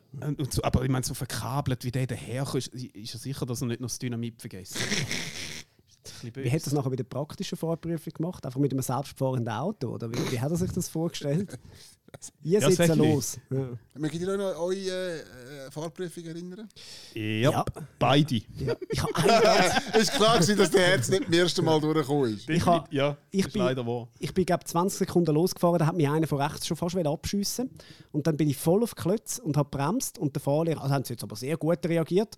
so, 0.50 0.62
aber 0.62 0.84
ich 0.84 0.90
meine, 0.90 1.04
so 1.06 1.14
verkabelt, 1.14 1.82
wie 1.84 1.90
der 1.90 2.06
daherkommt, 2.06 2.66
ist, 2.68 2.74
ist 2.74 3.14
er 3.14 3.18
sicher, 3.18 3.46
dass 3.46 3.62
er 3.62 3.68
nicht 3.68 3.80
noch 3.80 3.88
das 3.88 3.98
Dynamit 3.98 4.38
vergessen 4.42 4.76
Wie 6.34 6.50
hat 6.50 6.66
das 6.66 6.72
nachher 6.72 6.90
bei 6.90 6.96
der 6.96 7.04
praktischen 7.04 7.56
Vorprüfung 7.58 8.12
gemacht? 8.12 8.44
Einfach 8.46 8.60
mit 8.60 8.72
einem 8.72 8.82
selbstfahrenden 8.82 9.52
Auto? 9.52 9.88
Oder 9.88 10.10
wie, 10.10 10.32
wie 10.32 10.40
hat 10.40 10.50
er 10.50 10.56
sich 10.56 10.72
das 10.72 10.88
vorgestellt? 10.88 11.58
Ihr 12.42 12.60
Ja, 12.60 12.70
sitzt 12.70 12.94
los. 12.96 13.36
Ja. 13.50 13.68
Mögt 13.94 14.14
ihr 14.14 14.28
euch 14.28 14.38
noch 14.38 14.46
an 14.46 14.56
eure 14.56 14.76
äh, 14.78 15.18
äh, 15.66 15.70
Fahrprüfung 15.70 16.24
erinnern? 16.24 16.66
Ja, 17.14 17.20
Ja. 17.50 17.64
beide. 17.98 18.36
Ja. 18.56 18.74
Ich 18.88 19.02
habe 19.02 19.14
einen 19.16 19.82
Es 19.92 20.08
war 20.12 20.16
klar, 20.16 20.34
gewesen, 20.36 20.56
dass 20.56 20.70
der 20.70 20.86
Herz 20.86 21.08
nicht 21.10 21.24
beim 21.24 21.32
ersten 21.34 21.64
Mal 21.64 21.78
durchgekommen 21.80 22.34
ist. 22.34 22.48
Ich 22.48 22.64
ha- 22.64 22.86
ja, 22.90 23.16
ich 23.30 23.42
das 23.42 23.48
ist 23.48 23.52
bin- 23.52 23.62
leider 23.62 23.86
wahr. 23.86 24.08
Ich 24.18 24.32
bin 24.32 24.46
glaube 24.46 24.64
20 24.64 24.98
Sekunden 25.00 25.34
losgefahren, 25.34 25.78
da 25.78 25.86
hat 25.88 25.96
mich 25.96 26.08
einer 26.08 26.26
von 26.26 26.40
rechts 26.40 26.66
schon 26.66 26.76
fast 26.76 26.96
wieder 26.96 27.10
abschiessen 27.10 27.68
und 28.12 28.26
dann 28.26 28.36
bin 28.36 28.48
ich 28.48 28.56
voll 28.56 28.82
auf 28.82 28.94
die 28.94 29.02
Klötze 29.02 29.42
und 29.42 29.56
habe 29.58 29.68
bremst 29.68 30.16
und 30.16 30.34
der 30.34 30.40
Fahrlehrer, 30.40 30.82
also 30.82 30.94
haben 30.94 31.04
sie 31.04 31.14
jetzt 31.14 31.22
aber 31.24 31.36
sehr 31.36 31.56
gut 31.58 31.84
reagiert 31.84 32.34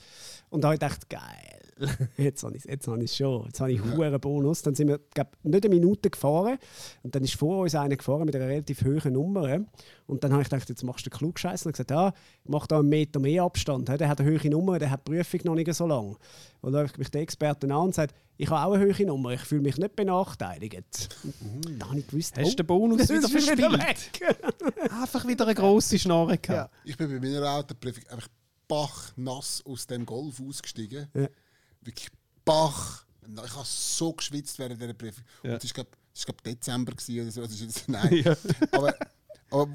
und 0.51 0.63
da 0.65 0.69
habe 0.69 0.75
ich 0.77 0.81
gedacht, 0.81 1.09
geil, 1.09 1.61
jetzt 2.17 2.43
habe 2.43 2.57
ich 2.57 2.65
es 2.69 2.87
habe 2.87 3.03
ich's 3.03 3.17
schon, 3.17 3.47
jetzt 3.47 3.61
habe 3.61 3.73
ich 3.73 3.81
einen 3.81 3.97
hohen 3.97 4.21
Bonus. 4.21 4.63
Dann 4.63 4.75
sind 4.75 4.89
wir 4.89 4.99
glaub, 5.15 5.29
nicht 5.43 5.65
eine 5.65 5.75
Minute 5.75 6.11
gefahren 6.11 6.59
und 7.03 7.15
dann 7.15 7.25
ist 7.25 7.35
vor 7.35 7.59
uns 7.59 7.75
einer 7.75 7.97
gefahren 7.97 8.25
mit 8.25 8.35
einer 8.35 8.49
relativ 8.49 8.85
hohen 8.85 9.13
Nummer 9.13 9.61
und 10.07 10.25
dann 10.25 10.33
habe 10.33 10.43
ich 10.43 10.49
gedacht, 10.49 10.69
jetzt 10.69 10.83
machst 10.85 11.07
du 11.07 11.11
den 11.11 11.19
Klugscheiß 11.19 11.67
und 11.67 11.73
gesagt, 11.73 11.91
ja, 11.91 12.13
ich 12.43 12.51
mache 12.51 12.67
da 12.67 12.79
einen 12.79 12.89
Meter 12.89 13.21
mehr 13.21 13.43
Abstand, 13.43 13.89
der 13.89 14.09
hat 14.09 14.21
eine 14.21 14.31
hohe 14.31 14.51
Nummer, 14.51 14.79
der 14.79 14.91
hat 14.91 15.07
die 15.07 15.13
Prüfung 15.13 15.41
noch 15.45 15.55
nicht 15.55 15.73
so 15.75 15.87
lange. 15.87 16.17
Und 16.61 16.73
dann 16.73 16.89
schaut 16.89 16.99
mich 16.99 17.11
der 17.11 17.21
Experte 17.21 17.67
an 17.67 17.73
und 17.73 17.95
sagt, 17.95 18.15
ich 18.37 18.49
habe 18.49 18.67
auch 18.67 18.73
eine 18.81 18.95
hohe 18.95 19.07
Nummer, 19.07 19.33
ich 19.33 19.41
fühle 19.41 19.63
mich 19.63 19.77
nicht 19.77 19.97
benachteiligt. 19.97 21.09
Und 21.25 21.79
dann 21.79 21.91
habe 21.91 22.01
ich 22.01 22.07
gewusst, 22.07 22.39
Hast 22.39 22.47
du 22.47 22.53
oh, 22.53 22.57
den 22.57 22.67
Bonus 22.67 22.99
das 22.99 23.11
wieder 23.11 23.39
ist 23.39 23.59
wieder 23.59 23.71
verspielt? 23.71 24.21
weg. 24.21 24.37
Einfach 24.91 25.27
wieder 25.27 25.45
eine 25.45 25.55
grosse 25.55 25.99
Schnorre 25.99 26.39
gehabt. 26.39 26.75
Ich 26.85 26.97
bin 26.97 27.09
bei 27.09 27.21
meiner 27.21 27.51
Autoprüfung 27.51 28.05
einfach 28.09 28.29
bachnass 28.69 29.63
aus 29.67 29.87
dem 29.87 30.07
Golf 30.07 30.41
ausgestiegen. 30.41 31.09
Ja. 31.15 31.29
Wirklich 31.81 32.09
bach. 32.45 33.05
Ich 33.45 33.55
habe 33.55 33.67
so 33.67 34.13
geschwitzt 34.13 34.59
während 34.59 34.81
dieser 34.81 34.95
Prüfung. 34.95 35.25
Ja. 35.43 35.55
Und 35.55 35.65
es 35.65 35.71
war, 35.71 35.85
glaub, 35.85 35.97
es 36.15 36.21
war 36.27 36.35
glaub, 36.35 36.43
Dezember 36.43 36.93
oder 36.93 37.31
so. 37.31 37.43
Das 37.43 37.61
ist 37.61 37.89
nein. 37.89 38.23
Ja. 38.25 38.37
aber, 38.73 38.95
aber, 39.51 39.75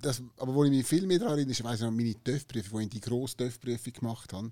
das, 0.00 0.22
aber 0.36 0.54
wo 0.54 0.64
ich 0.64 0.70
mich 0.70 0.86
viel 0.86 1.06
mehr 1.06 1.18
daran 1.18 1.34
erinnere, 1.34 1.52
ist, 1.52 1.60
ich 1.60 1.64
weiss 1.64 1.80
noch, 1.80 1.90
meine 1.90 2.14
TÜV-Prüfung, 2.22 2.72
wo 2.72 2.80
ich 2.80 2.88
die 2.88 3.00
grosse 3.00 3.36
TÜV-Prüfung 3.36 3.92
gemacht 3.92 4.32
habe, 4.32 4.50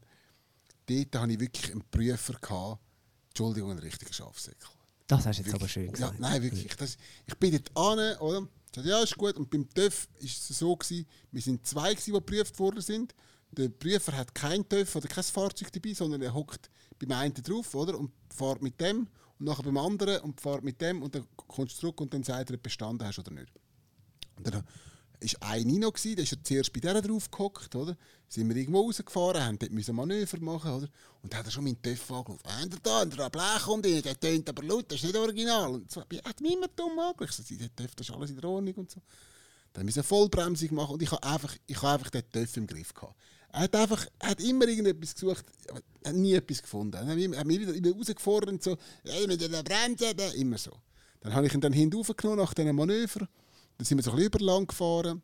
dort 0.86 1.16
hatte 1.16 1.32
ich 1.32 1.40
wirklich 1.40 1.72
einen 1.72 1.84
Prüfer, 1.90 2.34
gehabt, 2.34 2.80
Entschuldigung, 3.28 3.70
einen 3.72 3.80
richtigen 3.80 4.12
Schafsäckel. 4.12 4.68
Das 5.06 5.26
hast 5.26 5.38
du 5.38 5.42
jetzt 5.44 5.54
aber 5.54 5.68
schön 5.68 5.86
Ja, 5.86 5.92
gesagt. 5.92 6.20
nein, 6.20 6.42
wirklich. 6.42 6.74
Das, 6.76 6.96
ich 7.26 7.34
bin 7.36 7.52
dort 7.52 7.76
an, 7.76 8.16
oder? 8.18 8.40
Ich 8.40 8.74
sagte, 8.74 8.90
ja, 8.90 9.02
ist 9.02 9.16
gut. 9.16 9.36
Und 9.36 9.50
beim 9.50 9.68
TÜV 9.72 10.08
war 10.14 10.24
es 10.24 10.48
so, 10.48 10.76
gewesen, 10.76 11.06
wir 11.30 11.42
sind 11.42 11.66
zwei, 11.66 11.90
gewesen, 11.94 12.12
die 12.12 12.12
geprüft 12.12 12.58
worden 12.58 12.80
sind. 12.80 13.14
Der 13.52 13.68
Prüfer 13.68 14.16
hat 14.16 14.34
kein 14.34 14.68
TÜV 14.68 14.96
oder 14.96 15.08
kein 15.08 15.24
Fahrzeug 15.24 15.72
dabei, 15.72 15.94
sondern 15.94 16.22
er 16.22 16.34
hockt 16.34 16.70
beim 16.98 17.12
einen 17.12 17.34
drauf, 17.34 17.74
oder? 17.74 17.98
Und 17.98 18.12
fährt 18.34 18.62
mit 18.62 18.80
dem 18.80 19.08
und 19.38 19.46
nachher 19.46 19.62
beim 19.62 19.76
anderen 19.78 20.20
und 20.20 20.40
fährt 20.40 20.64
mit 20.64 20.80
dem 20.80 21.02
und 21.02 21.14
dann 21.14 21.26
kommst 21.36 21.76
du 21.76 21.80
zurück 21.80 22.00
und 22.00 22.12
dann 22.12 22.22
sagt 22.22 22.50
er, 22.50 22.54
ob 22.54 22.62
du 22.62 22.64
bestanden 22.64 23.06
hast 23.06 23.18
oder 23.18 23.30
nicht. 23.30 23.52
Und 24.36 24.46
dann 24.46 24.54
war 24.54 25.50
ein 25.50 25.66
Nino, 25.66 25.90
der 25.90 26.18
ist 26.18 26.30
ja 26.30 26.38
zuerst 26.42 26.72
bei 26.72 26.80
der 26.80 27.00
drauf 27.00 27.30
gehockt, 27.30 27.74
oder? 27.74 27.96
Sind 28.28 28.48
wir 28.48 28.56
irgendwo 28.56 28.82
rausgefahren, 28.82 29.42
haben 29.42 29.58
dort 29.58 29.72
müssen 29.72 29.94
Manöver 29.94 30.38
machen, 30.40 30.72
oder? 30.72 30.88
Und 31.22 31.32
dann 31.32 31.40
hat 31.40 31.46
er 31.46 31.52
schon 31.52 31.64
meinen 31.64 31.80
TÜV 31.80 32.10
angerufen. 32.10 32.42
Habt 32.44 32.74
ihr 32.74 32.80
da, 32.82 33.00
habt 33.00 33.18
ihr 33.18 33.30
Blech 33.30 33.66
und 33.68 33.86
ich, 33.86 34.02
der 34.02 34.18
tönt 34.18 34.48
aber 34.48 34.62
laut, 34.62 34.90
das 34.90 34.98
ist 34.98 35.04
nicht 35.04 35.16
original. 35.16 35.70
Und 35.70 35.90
so, 35.90 36.02
er 36.08 36.22
hat 36.24 36.40
mich 36.40 36.52
immer 36.52 36.68
dumm. 36.68 36.98
Ich 37.20 37.32
so, 37.32 37.42
der 37.54 37.74
TÜV, 37.74 37.94
das 37.94 38.08
ist 38.08 38.14
alles 38.14 38.30
in 38.30 38.36
der 38.36 38.50
Ordnung 38.50 38.74
und 38.74 38.90
so. 38.90 39.00
Dann 39.72 39.84
müssen 39.84 39.96
wir 39.96 40.04
Vollbremsung 40.04 40.74
machen 40.74 40.94
und 40.94 41.02
ich 41.02 41.10
habe 41.10 41.22
einfach, 41.22 41.54
ich 41.66 41.76
habe 41.82 41.92
einfach 41.94 42.10
den 42.10 42.30
TÜV 42.30 42.56
im 42.56 42.66
Griff 42.66 42.94
gehabt. 42.94 43.16
Er 43.56 43.62
hat 43.62 43.74
einfach, 43.74 44.06
er 44.18 44.30
hat 44.30 44.40
immer 44.42 44.68
irgendetwas 44.68 45.14
gesucht, 45.14 45.46
hat 46.04 46.14
nie 46.14 46.34
etwas 46.34 46.60
gefunden. 46.60 46.94
Er 46.94 47.06
hat 47.06 47.16
mich, 47.16 47.32
er 47.32 47.48
wieder 47.48 47.74
immer 47.74 47.96
rausgefordert 47.96 48.62
so, 48.62 48.76
mit 49.26 49.40
der 49.40 49.62
Bremse, 49.62 50.14
da», 50.14 50.28
immer 50.32 50.58
so. 50.58 50.72
Dann 51.20 51.32
habe 51.32 51.46
ich 51.46 51.54
ihn 51.54 51.62
dann 51.62 51.72
hinten 51.72 52.04
nach 52.36 52.52
diesen 52.52 52.76
Manöver. 52.76 53.26
Dann 53.78 53.84
sind 53.86 53.96
wir 53.96 54.02
so 54.02 54.10
ein 54.10 54.16
bisschen 54.16 54.26
überlang 54.26 54.66
gefahren. 54.66 55.22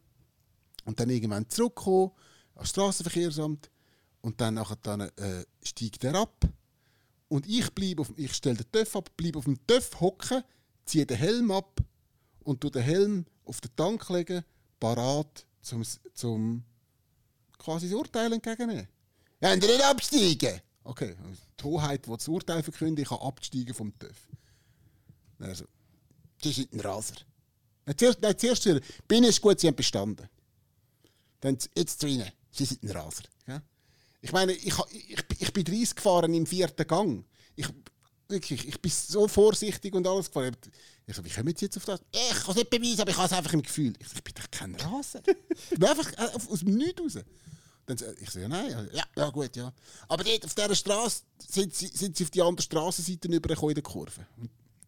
Und 0.87 0.99
dann 0.99 1.11
irgendwann 1.11 1.47
zurückgekommen, 1.51 2.13
ans 2.55 2.71
Straßenverkehrsamt. 2.71 3.71
Und 4.23 4.41
dann, 4.41 4.55
nachher 4.55 4.79
dann 4.83 5.03
äh, 5.03 5.45
steigt 5.63 6.03
er 6.03 6.15
ab. 6.15 6.49
Und 7.29 7.47
ich 7.47 7.69
ich 8.17 8.33
stelle 8.33 8.57
den 8.57 8.73
TÜV 8.73 8.97
ab, 8.97 9.11
bleibe 9.15 9.41
auf 9.41 9.45
dem 9.45 9.59
TÜV 9.67 10.01
hocken, 10.01 10.43
ziehe 10.87 11.05
den 11.05 11.19
Helm 11.19 11.51
ab 11.51 11.83
und 12.45 12.63
tu 12.63 12.71
den 12.71 12.83
Helm 12.83 13.27
auf 13.45 13.61
den 13.61 13.77
Tank 13.77 14.09
legen, 14.09 14.43
parat 14.81 15.47
zum, 15.61 15.83
zum 16.15 16.65
quasi 17.63 17.89
das 17.89 17.97
Urteil 17.97 18.33
entgegennehmen. 18.33 18.89
Ja, 19.41 19.53
und 19.53 19.63
nicht 19.63 19.83
absteigen! 19.83 20.61
Okay, 20.85 21.15
die 21.59 21.65
Hoheit, 21.65 22.07
die 22.07 22.11
das 22.11 22.29
Urteil 22.29 22.63
verkündet, 22.63 23.05
ich 23.05 23.09
kann 23.09 23.19
absteigen 23.19 23.75
vom 23.75 23.97
TÜV. 23.99 24.29
Also, 25.39 25.65
das 26.41 26.59
ist 26.59 26.73
ein 26.73 26.81
Raser. 26.81 27.15
Nein, 27.87 27.99
zuerst, 27.99 28.21
nein, 28.21 28.39
zuerst 28.39 28.69
bin 29.07 29.25
ich 29.25 29.41
gut, 29.41 29.61
Sie 29.61 29.69
haben 29.69 29.77
bestanden. 29.77 30.29
Dann 31.41 31.59
jetzt 31.77 32.03
drinnen, 32.03 32.31
Sie 32.51 32.65
sind 32.65 32.83
ein 32.83 32.91
Raser. 32.91 33.25
Ja? 33.47 33.63
Ich 34.21 34.33
meine, 34.33 34.53
ich, 34.53 34.75
ich, 34.91 35.25
ich 35.39 35.53
bin 35.53 35.65
30 35.65 35.97
gefahren 35.97 36.35
im 36.35 36.47
vierten 36.47 36.87
Gang. 36.87 37.25
Ich, 37.57 37.67
wirklich, 38.29 38.67
ich 38.67 38.81
bin 38.81 38.91
so 38.91 39.27
vorsichtig 39.29 39.95
und 39.95 40.07
alles 40.07 40.27
gefahren. 40.27 40.57
Ich 41.07 41.17
so, 41.17 41.25
wie 41.25 41.31
kommen 41.31 41.55
Sie 41.57 41.65
jetzt 41.65 41.77
auf 41.77 41.85
das? 41.85 42.01
Ich 42.13 42.31
kann 42.31 42.51
es 42.51 42.57
nicht 42.57 42.71
beweisen, 42.71 43.01
aber 43.01 43.11
ich 43.11 43.17
habe 43.17 43.27
es 43.27 43.33
einfach 43.33 43.53
im 43.53 43.63
Gefühl. 43.63 43.93
Ich, 43.99 44.09
so, 44.09 44.15
ich 44.17 44.25
bin 44.25 44.35
doch 44.35 44.51
kein 44.51 44.75
Raser. 44.77 45.23
ich 45.49 45.71
bin 45.71 45.85
einfach 45.85 46.13
äh, 46.13 46.37
aus 46.49 46.61
dem 46.61 46.77
Nichts 46.77 47.01
raus. 47.01 47.25
Dann, 47.87 47.99
ich 48.21 48.35
ja, 48.35 48.49
nein, 48.49 48.89
ja, 48.93 49.05
ja, 49.17 49.31
gut, 49.31 49.57
ja. 49.57 49.73
Aber 50.09 50.23
dort 50.23 50.45
auf 50.45 50.55
dieser 50.55 50.75
Straße 50.75 51.23
sind 51.39 51.75
sie, 51.75 51.89
sind 51.89 52.17
sie 52.17 52.25
auf 52.25 52.31
die 52.31 52.43
andere 52.43 52.63
Straßenseite 52.63 53.29
übergekommen 53.29 53.71
in 53.71 53.75
der 53.75 53.83
Kurve. 53.83 54.27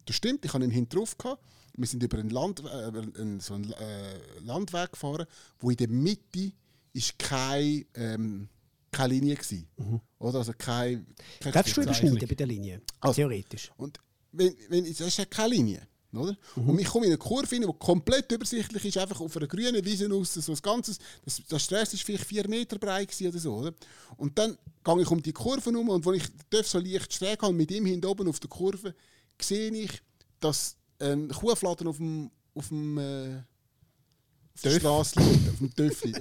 Das 0.05 0.15
stimmt, 0.15 0.45
ich 0.45 0.53
hatte 0.53 0.63
ihn 0.63 0.71
hinten 0.71 0.97
drauf. 0.97 1.17
Gehabt. 1.17 1.43
Wir 1.77 1.87
sind 1.87 2.01
über 2.03 2.17
einen, 2.17 2.29
Land, 2.29 2.63
äh, 2.63 2.67
einen, 2.67 3.39
so 3.41 3.55
einen 3.55 3.73
äh, 3.73 4.17
Landweg 4.39 4.93
gefahren, 4.93 5.25
wo 5.59 5.69
in 5.69 5.77
der 5.77 5.89
Mitte 5.89 6.53
ist 6.93 7.19
keine, 7.19 7.85
ähm, 7.95 8.47
keine 8.91 9.13
Linie 9.13 9.37
war. 9.37 9.85
Mhm. 9.85 10.01
Oder? 10.19 10.39
Also 10.39 10.53
keine, 10.57 11.05
keine 11.41 11.53
Darfst 11.53 11.75
du 11.75 11.81
überschneiden 11.81 12.19
bei 12.19 12.35
der 12.35 12.47
Linie? 12.47 12.81
Also, 13.01 13.15
Theoretisch. 13.15 13.71
Und 13.75 13.99
wenn, 14.31 14.55
wenn, 14.69 14.85
das 14.85 15.01
ist 15.01 15.17
ja 15.17 15.25
keine 15.25 15.49
Linie. 15.49 15.87
Oder? 16.17 16.37
Mhm. 16.55 16.69
Und 16.69 16.79
ich 16.79 16.87
komme 16.87 17.05
in 17.05 17.11
eine 17.11 17.17
Kurve 17.17 17.51
rein, 17.51 17.61
die 17.61 17.73
komplett 17.79 18.31
übersichtlich 18.31 18.85
ist, 18.85 18.97
einfach 18.97 19.19
auf 19.21 19.35
einer 19.37 19.47
grünen 19.47 19.83
Wiese 19.83 20.11
aus, 20.13 20.33
so 20.33 20.51
ein 20.51 20.59
ganzes, 20.61 20.99
das, 21.23 21.41
das 21.47 21.63
Stress 21.63 21.93
ist 21.93 22.03
vielleicht 22.03 22.25
vier 22.25 22.47
Meter 22.47 22.77
breit 22.77 23.09
oder 23.21 23.39
so. 23.39 23.55
Oder? 23.55 23.73
Und 24.17 24.37
dann 24.37 24.57
gehe 24.83 25.01
ich 25.01 25.11
um 25.11 25.21
die 25.21 25.33
Kurve 25.33 25.71
herum 25.71 25.89
und 25.89 26.05
wenn 26.05 26.15
ich 26.15 26.27
darf 26.49 26.67
so 26.67 26.79
leicht 26.79 27.13
schräg 27.13 27.41
habe, 27.41 27.53
mit 27.53 27.71
ihm 27.71 27.85
hinten 27.85 28.05
oben 28.05 28.27
auf 28.27 28.39
der 28.39 28.49
Kurve, 28.49 28.93
sehe 29.41 29.71
ich, 29.71 30.01
dass 30.39 30.75
ein 30.99 31.29
Kuhfladen 31.29 31.87
auf 31.87 31.97
dem, 31.97 32.31
auf 32.53 32.67
dem 32.69 32.97
äh, 32.97 33.37
auf 34.55 34.61
der 34.61 34.79
Straße 34.79 35.19
liegt, 35.19 35.49
auf 35.49 35.57
dem 35.57 35.73
Töffli. 35.73 36.13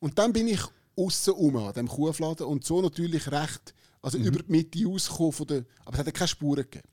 und 0.00 0.18
dann 0.18 0.32
bin 0.32 0.48
ich 0.48 0.60
außen 0.96 1.34
um 1.34 1.56
an 1.56 1.72
dem 1.72 1.88
Kuhfladen 1.88 2.46
und 2.46 2.64
so 2.64 2.82
natürlich 2.82 3.30
recht, 3.30 3.74
also 4.02 4.18
mhm. 4.18 4.26
über 4.26 4.42
die 4.42 4.52
Mitte 4.52 4.88
ausgekommen 4.88 5.32
von 5.32 5.46
der, 5.46 5.64
aber 5.84 5.98
es 5.98 6.06
hat 6.06 6.14
keine 6.14 6.28
Spuren 6.28 6.64
gegeben. 6.64 6.88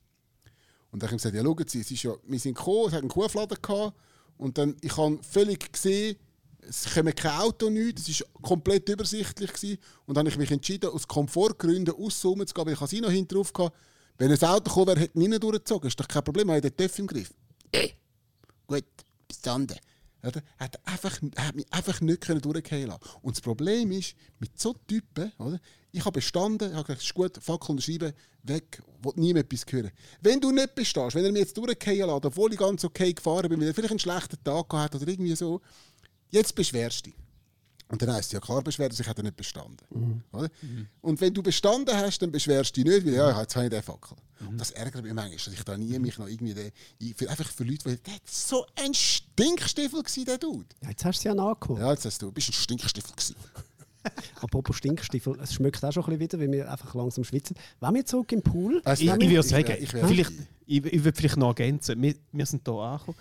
Und 0.91 1.03
dann 1.03 1.09
habe 1.09 1.17
ich 1.17 1.23
gesagt, 1.23 1.35
ja 1.35 1.43
schauen 1.43 1.67
Sie, 1.67 1.81
es 1.81 1.91
ist 1.91 2.03
ja, 2.03 2.13
wir 2.25 2.39
sind 2.39 2.57
gekommen, 2.57 2.87
es 2.87 2.93
hat 2.93 3.01
einen 3.01 3.09
Kuhfladen 3.09 3.57
gehabt 3.61 3.93
und 4.37 4.57
dann, 4.57 4.75
ich 4.81 4.95
habe 4.95 5.19
völlig 5.21 5.71
gesehen, 5.71 6.17
es 6.61 6.93
kommen 6.93 7.15
kein 7.15 7.39
Auto, 7.39 7.69
nichts, 7.69 8.07
es 8.07 8.21
war 8.21 8.41
komplett 8.41 8.89
übersichtlich. 8.89 9.53
Gewesen. 9.53 9.77
Und 10.05 10.15
dann 10.15 10.25
habe 10.25 10.29
ich 10.29 10.37
mich 10.37 10.51
entschieden, 10.51 10.89
aus 10.89 11.07
Komfortgründen 11.07 11.95
außen 11.95 12.47
zu 12.47 12.53
gehen, 12.53 12.65
weil 12.65 12.73
ich 12.73 12.79
sie 12.89 13.01
noch 13.01 13.11
hinten 13.11 13.35
drauf 13.35 13.51
hatte. 13.57 13.73
Wenn 14.17 14.31
ein 14.31 14.43
Auto 14.43 14.63
gekommen 14.63 14.87
wäre, 14.87 14.99
hätte 14.99 15.19
ich 15.19 15.27
nicht 15.27 15.43
durchgezogen. 15.43 15.87
Ist 15.87 15.99
doch 15.99 16.07
kein 16.07 16.23
Problem, 16.23 16.49
ich 16.49 16.55
habe 16.55 16.71
den 16.71 16.75
TÜV 16.75 16.99
im 16.99 17.07
Griff. 17.07 17.33
Äh, 17.71 17.89
gut, 18.65 18.83
bestanden. 19.27 19.77
Er 20.21 20.31
hat, 20.57 20.87
einfach, 20.87 21.21
hat 21.37 21.55
mich 21.55 21.65
einfach 21.71 22.01
nicht 22.01 22.27
durchgehen 22.27 22.87
lassen. 22.87 23.01
Und 23.21 23.35
das 23.35 23.41
Problem 23.41 23.91
ist, 23.91 24.15
mit 24.39 24.59
so 24.59 24.73
Typen, 24.87 25.31
oder? 25.37 25.59
ich 25.91 26.05
habe 26.05 26.11
bestanden, 26.11 26.69
ich 26.69 26.75
habe 26.75 26.83
gesagt, 26.83 27.01
es 27.01 27.07
ist 27.07 27.13
gut, 27.13 27.37
Fackel 27.41 27.71
unterschreiben, 27.71 28.13
weg, 28.43 28.81
will 29.01 29.13
niemand 29.15 29.51
etwas 29.51 29.65
hören. 29.71 29.91
Wenn 30.21 30.39
du 30.39 30.51
nicht 30.51 30.75
bestehst, 30.75 31.15
wenn 31.15 31.25
er 31.25 31.31
mich 31.31 31.41
jetzt 31.41 31.57
durchgehen 31.57 32.07
lässt, 32.07 32.25
obwohl 32.25 32.53
ich 32.53 32.59
ganz 32.59 32.83
okay 32.83 33.13
gefahren 33.13 33.49
bin, 33.49 33.59
weil 33.59 33.67
er 33.67 33.73
vielleicht 33.73 33.91
einen 33.91 33.99
schlechten 33.99 34.43
Tag 34.43 34.69
gehabt 34.69 34.93
hat 34.93 35.01
oder 35.01 35.07
irgendwie 35.07 35.35
so, 35.35 35.61
jetzt 36.29 36.53
beschwerst 36.55 37.05
du 37.05 37.11
dich. 37.11 37.19
Und 37.89 38.01
dann 38.01 38.11
heisst 38.11 38.27
es 38.27 38.31
ja 38.33 38.39
klar, 38.39 38.61
beschwert 38.61 38.93
sich 38.93 39.07
hat 39.07 39.17
er 39.17 39.23
nicht 39.23 39.37
bestanden. 39.37 39.77
Mhm. 39.89 40.21
Oder? 40.31 40.49
Mhm. 40.61 40.87
Und 41.01 41.21
wenn 41.21 41.33
du 41.33 41.41
bestanden 41.41 41.95
hast, 41.95 42.19
dann 42.19 42.31
beschwerst 42.31 42.75
du 42.75 42.83
dich 42.83 42.93
nicht, 42.93 43.05
weil 43.05 43.13
ja, 43.13 43.41
jetzt 43.41 43.55
habe 43.55 43.65
ich 43.65 43.71
den 43.71 43.81
Fackel. 43.81 44.17
Mhm. 44.39 44.47
Und 44.49 44.57
das 44.57 44.71
ärgert 44.71 45.03
mich 45.03 45.13
manchmal, 45.13 45.37
dass 45.37 45.53
ich 45.53 45.63
da 45.63 45.77
nie 45.77 45.97
mich 45.97 46.17
noch 46.17 46.27
irgendwie, 46.27 46.53
den, 46.53 46.71
für, 47.15 47.29
einfach 47.29 47.49
für 47.49 47.63
Leute, 47.63 47.85
weil 47.85 47.97
der 47.97 48.13
so 48.25 48.65
ein 48.75 48.93
Stinkstiefel 48.93 50.03
der 50.25 50.37
Dude. 50.37 50.65
Ja, 50.81 50.89
jetzt 50.89 51.05
hast 51.05 51.17
du 51.17 51.19
es 51.19 51.23
ja 51.23 51.33
nachgeholt. 51.33 51.79
Ja, 51.79 51.91
jetzt 51.91 52.05
hast 52.05 52.21
du, 52.21 52.25
du 52.25 52.31
bist 52.33 52.49
ein 52.49 52.53
Stinkstiefel 52.53 53.11
gewesen. 53.11 53.35
Apropos 54.41 54.75
Stinkstiefel, 54.75 55.37
es 55.41 55.53
schmeckt 55.53 55.83
auch 55.83 55.91
schon 55.91 56.03
ein 56.03 56.17
bisschen 56.17 56.39
wieder, 56.39 56.39
weil 56.39 56.51
wir 56.51 56.71
einfach 56.71 56.93
langsam 56.93 57.23
schwitzen. 57.23 57.55
Wenn 57.79 57.93
wir 57.93 58.05
zurück 58.05 58.31
im 58.33 58.41
Pool? 58.41 58.81
Also, 58.83 59.03
ich, 59.03 59.09
ich 59.09 59.29
würde 59.29 59.43
sagen, 59.43 59.77
ich, 59.79 59.93
ich, 59.93 60.27
ich, 60.65 60.85
ich 60.85 61.03
würde 61.03 61.17
vielleicht 61.17 61.37
noch 61.37 61.49
ergänzen, 61.49 62.01
wir, 62.01 62.15
wir 62.33 62.45
sind 62.45 62.67
hier 62.67 62.73
angekommen 62.73 63.17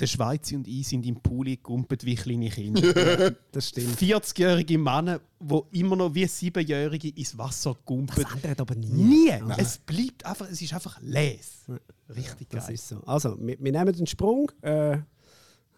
der 0.00 0.06
Schweizer 0.06 0.56
und 0.56 0.66
ich 0.66 0.88
sind 0.88 1.04
im 1.06 1.16
Pool 1.16 1.56
gumpet 1.56 2.04
wie 2.04 2.14
kleine 2.14 2.48
Kinder. 2.48 3.30
das 3.52 3.68
stimmt. 3.68 3.98
40-jährige 3.98 4.78
Männer, 4.78 5.20
die 5.40 5.80
immer 5.80 5.96
noch 5.96 6.14
wie 6.14 6.24
7-jährige 6.24 7.08
ins 7.10 7.36
Wasser 7.36 7.76
gumpet. 7.84 8.24
Das 8.24 8.34
ändert 8.34 8.60
aber 8.60 8.74
nie. 8.74 8.88
Nie. 8.88 9.30
Nein. 9.30 9.58
Es 9.58 9.78
bleibt 9.78 10.24
einfach, 10.24 10.48
es 10.50 10.60
ist 10.60 10.72
einfach 10.72 10.98
les. 11.02 11.66
Richtig 12.08 12.48
geil. 12.48 12.60
Das 12.60 12.70
ist 12.70 12.88
so. 12.88 13.00
Also, 13.04 13.36
wir, 13.38 13.56
wir 13.58 13.72
nehmen 13.72 13.94
den 13.94 14.06
Sprung. 14.06 14.50
Äh, 14.62 14.98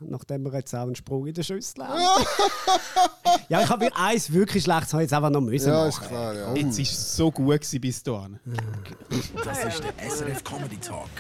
nachdem 0.01 0.45
wir 0.45 0.53
jetzt 0.55 0.75
auch 0.75 0.83
einen 0.83 0.95
Sprung 0.95 1.27
in 1.27 1.35
der 1.35 1.43
Schüssel 1.43 1.87
haben. 1.87 2.01
ja, 3.49 3.63
ich 3.63 3.69
habe 3.69 3.89
eins 3.95 4.33
wirklich 4.33 4.65
schlechtes 4.65 4.93
jetzt 4.93 5.13
einfach 5.13 5.31
noch 5.31 5.41
müssen 5.41 5.69
Ja, 5.69 5.87
ist 5.87 6.01
klar. 6.01 6.35
Ja. 6.35 6.55
Jetzt 6.55 6.77
war 6.77 6.83
es 6.83 7.17
so 7.17 7.31
gut 7.31 7.81
bis 7.81 8.03
dahin. 8.03 8.39
Das 9.45 9.65
ist 9.65 9.83
der 9.85 10.11
SRF 10.11 10.45
Comedy 10.45 10.79
Talk 10.79 11.11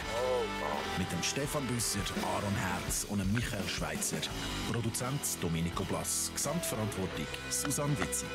mit 1.02 1.10
dem 1.10 1.22
Stefan 1.24 1.66
Büsser, 1.66 1.98
Aaron 2.24 2.54
Herz 2.54 3.04
und 3.08 3.18
dem 3.18 3.32
Michael 3.32 3.66
Schweitzer. 3.66 4.18
Produzent 4.70 5.20
Domenico 5.40 5.82
Blass. 5.82 6.30
Gesamtverantwortung 6.32 7.26
Susanne 7.50 7.98
Witzig. 7.98 8.28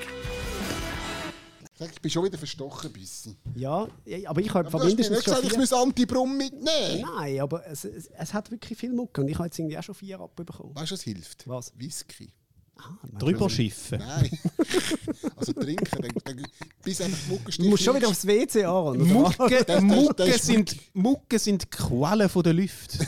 Ich 1.79 2.01
bin 2.01 2.11
schon 2.11 2.25
wieder 2.25 2.37
verstochen 2.37 2.91
bisschen. 2.91 3.37
Ja, 3.55 3.87
aber 4.25 4.41
ich 4.41 4.53
habe 4.53 4.67
aber 4.67 4.83
mindestens 4.83 5.23
schon 5.23 5.35
gesagt, 5.35 5.45
ich 5.45 5.57
muss 5.57 5.71
Antibrum 5.71 6.35
mitnehmen. 6.35 7.05
Nein, 7.15 7.39
aber 7.39 7.65
es, 7.67 7.85
es, 7.85 8.07
es, 8.07 8.33
hat 8.33 8.51
wirklich 8.51 8.77
viel 8.77 8.91
Mucke 8.91 9.21
und 9.21 9.29
ich 9.29 9.35
habe 9.35 9.45
jetzt 9.45 9.57
irgendwie 9.59 9.77
auch 9.77 9.83
schon 9.83 9.95
vier 9.95 10.19
abbekommen. 10.19 10.75
Weißt 10.75 10.91
du, 10.91 10.95
was 10.95 11.01
hilft? 11.03 11.47
Was? 11.47 11.71
Whisky. 11.77 12.33
Ah, 12.77 12.97
Drüber 13.19 13.49
schiffen? 13.49 13.99
Nein. 13.99 14.39
also 15.35 15.53
trinken, 15.53 16.01
dann, 16.01 16.11
dann, 16.23 16.47
bis 16.83 17.01
einfach 17.01 17.17
die 17.25 17.31
Mucke 17.31 17.51
Du 17.51 17.69
musst 17.69 17.83
schon 17.83 17.95
wieder 17.95 18.07
aufs 18.07 18.25
WC, 18.25 18.63
Aaron. 18.63 19.07
Mucke, 19.07 19.63
das, 19.65 19.81
Mucke, 19.81 20.13
das, 20.15 20.29
das 20.29 20.45
sind, 20.45 20.75
Mucke 20.93 21.39
sind 21.39 21.71
Quellen 21.71 22.29
von 22.29 22.43
der 22.43 22.53
Lüfte. 22.53 23.05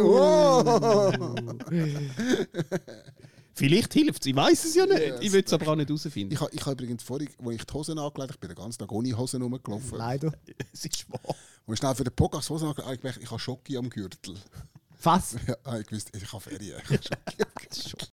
Oh. 0.00 1.34
Vielleicht 3.56 3.92
hilft 3.94 4.22
es, 4.22 4.26
ich 4.26 4.34
weiß 4.34 4.64
es 4.64 4.74
ja 4.74 4.84
nicht. 4.84 4.98
Ja, 4.98 5.20
ich 5.20 5.30
will 5.32 5.44
es 5.46 5.52
aber 5.52 5.68
auch 5.68 5.76
nicht 5.76 5.88
herausfinden. 5.88 6.34
Ich 6.34 6.40
habe 6.40 6.50
ich 6.52 6.66
ha 6.66 6.72
übrigens 6.72 7.04
vorhin, 7.04 7.28
als 7.44 7.54
ich 7.54 7.64
die 7.64 7.72
Hosen 7.72 7.98
angelegt 7.98 8.18
habe, 8.18 8.32
ich 8.32 8.40
bin 8.40 8.48
den 8.48 8.56
ganzen 8.56 8.80
Tag 8.80 8.90
ohne 8.90 9.16
Hosen 9.16 9.42
rumgelaufen. 9.42 9.96
Leider. 9.96 10.32
es 10.72 10.84
ist 10.84 11.08
wahr. 11.08 11.36
Und 11.64 11.78
schnell 11.78 11.94
für 11.94 12.02
den 12.02 12.14
Podcast 12.14 12.50
Hosen 12.50 12.68
angelegt 12.68 13.04
habe, 13.04 13.14
ich, 13.20 13.30
habe 13.30 13.38
Schocki 13.38 13.76
am 13.76 13.88
Gürtel. 13.90 14.36
Was? 15.02 15.36
Ja, 15.46 15.78
ich 15.78 15.92
wusste, 15.92 16.18
ich 16.18 16.32
habe 16.32 16.42
Ferien. 16.42 16.80
Ich 16.90 16.90
habe 16.90 17.88
Schocki 17.88 18.13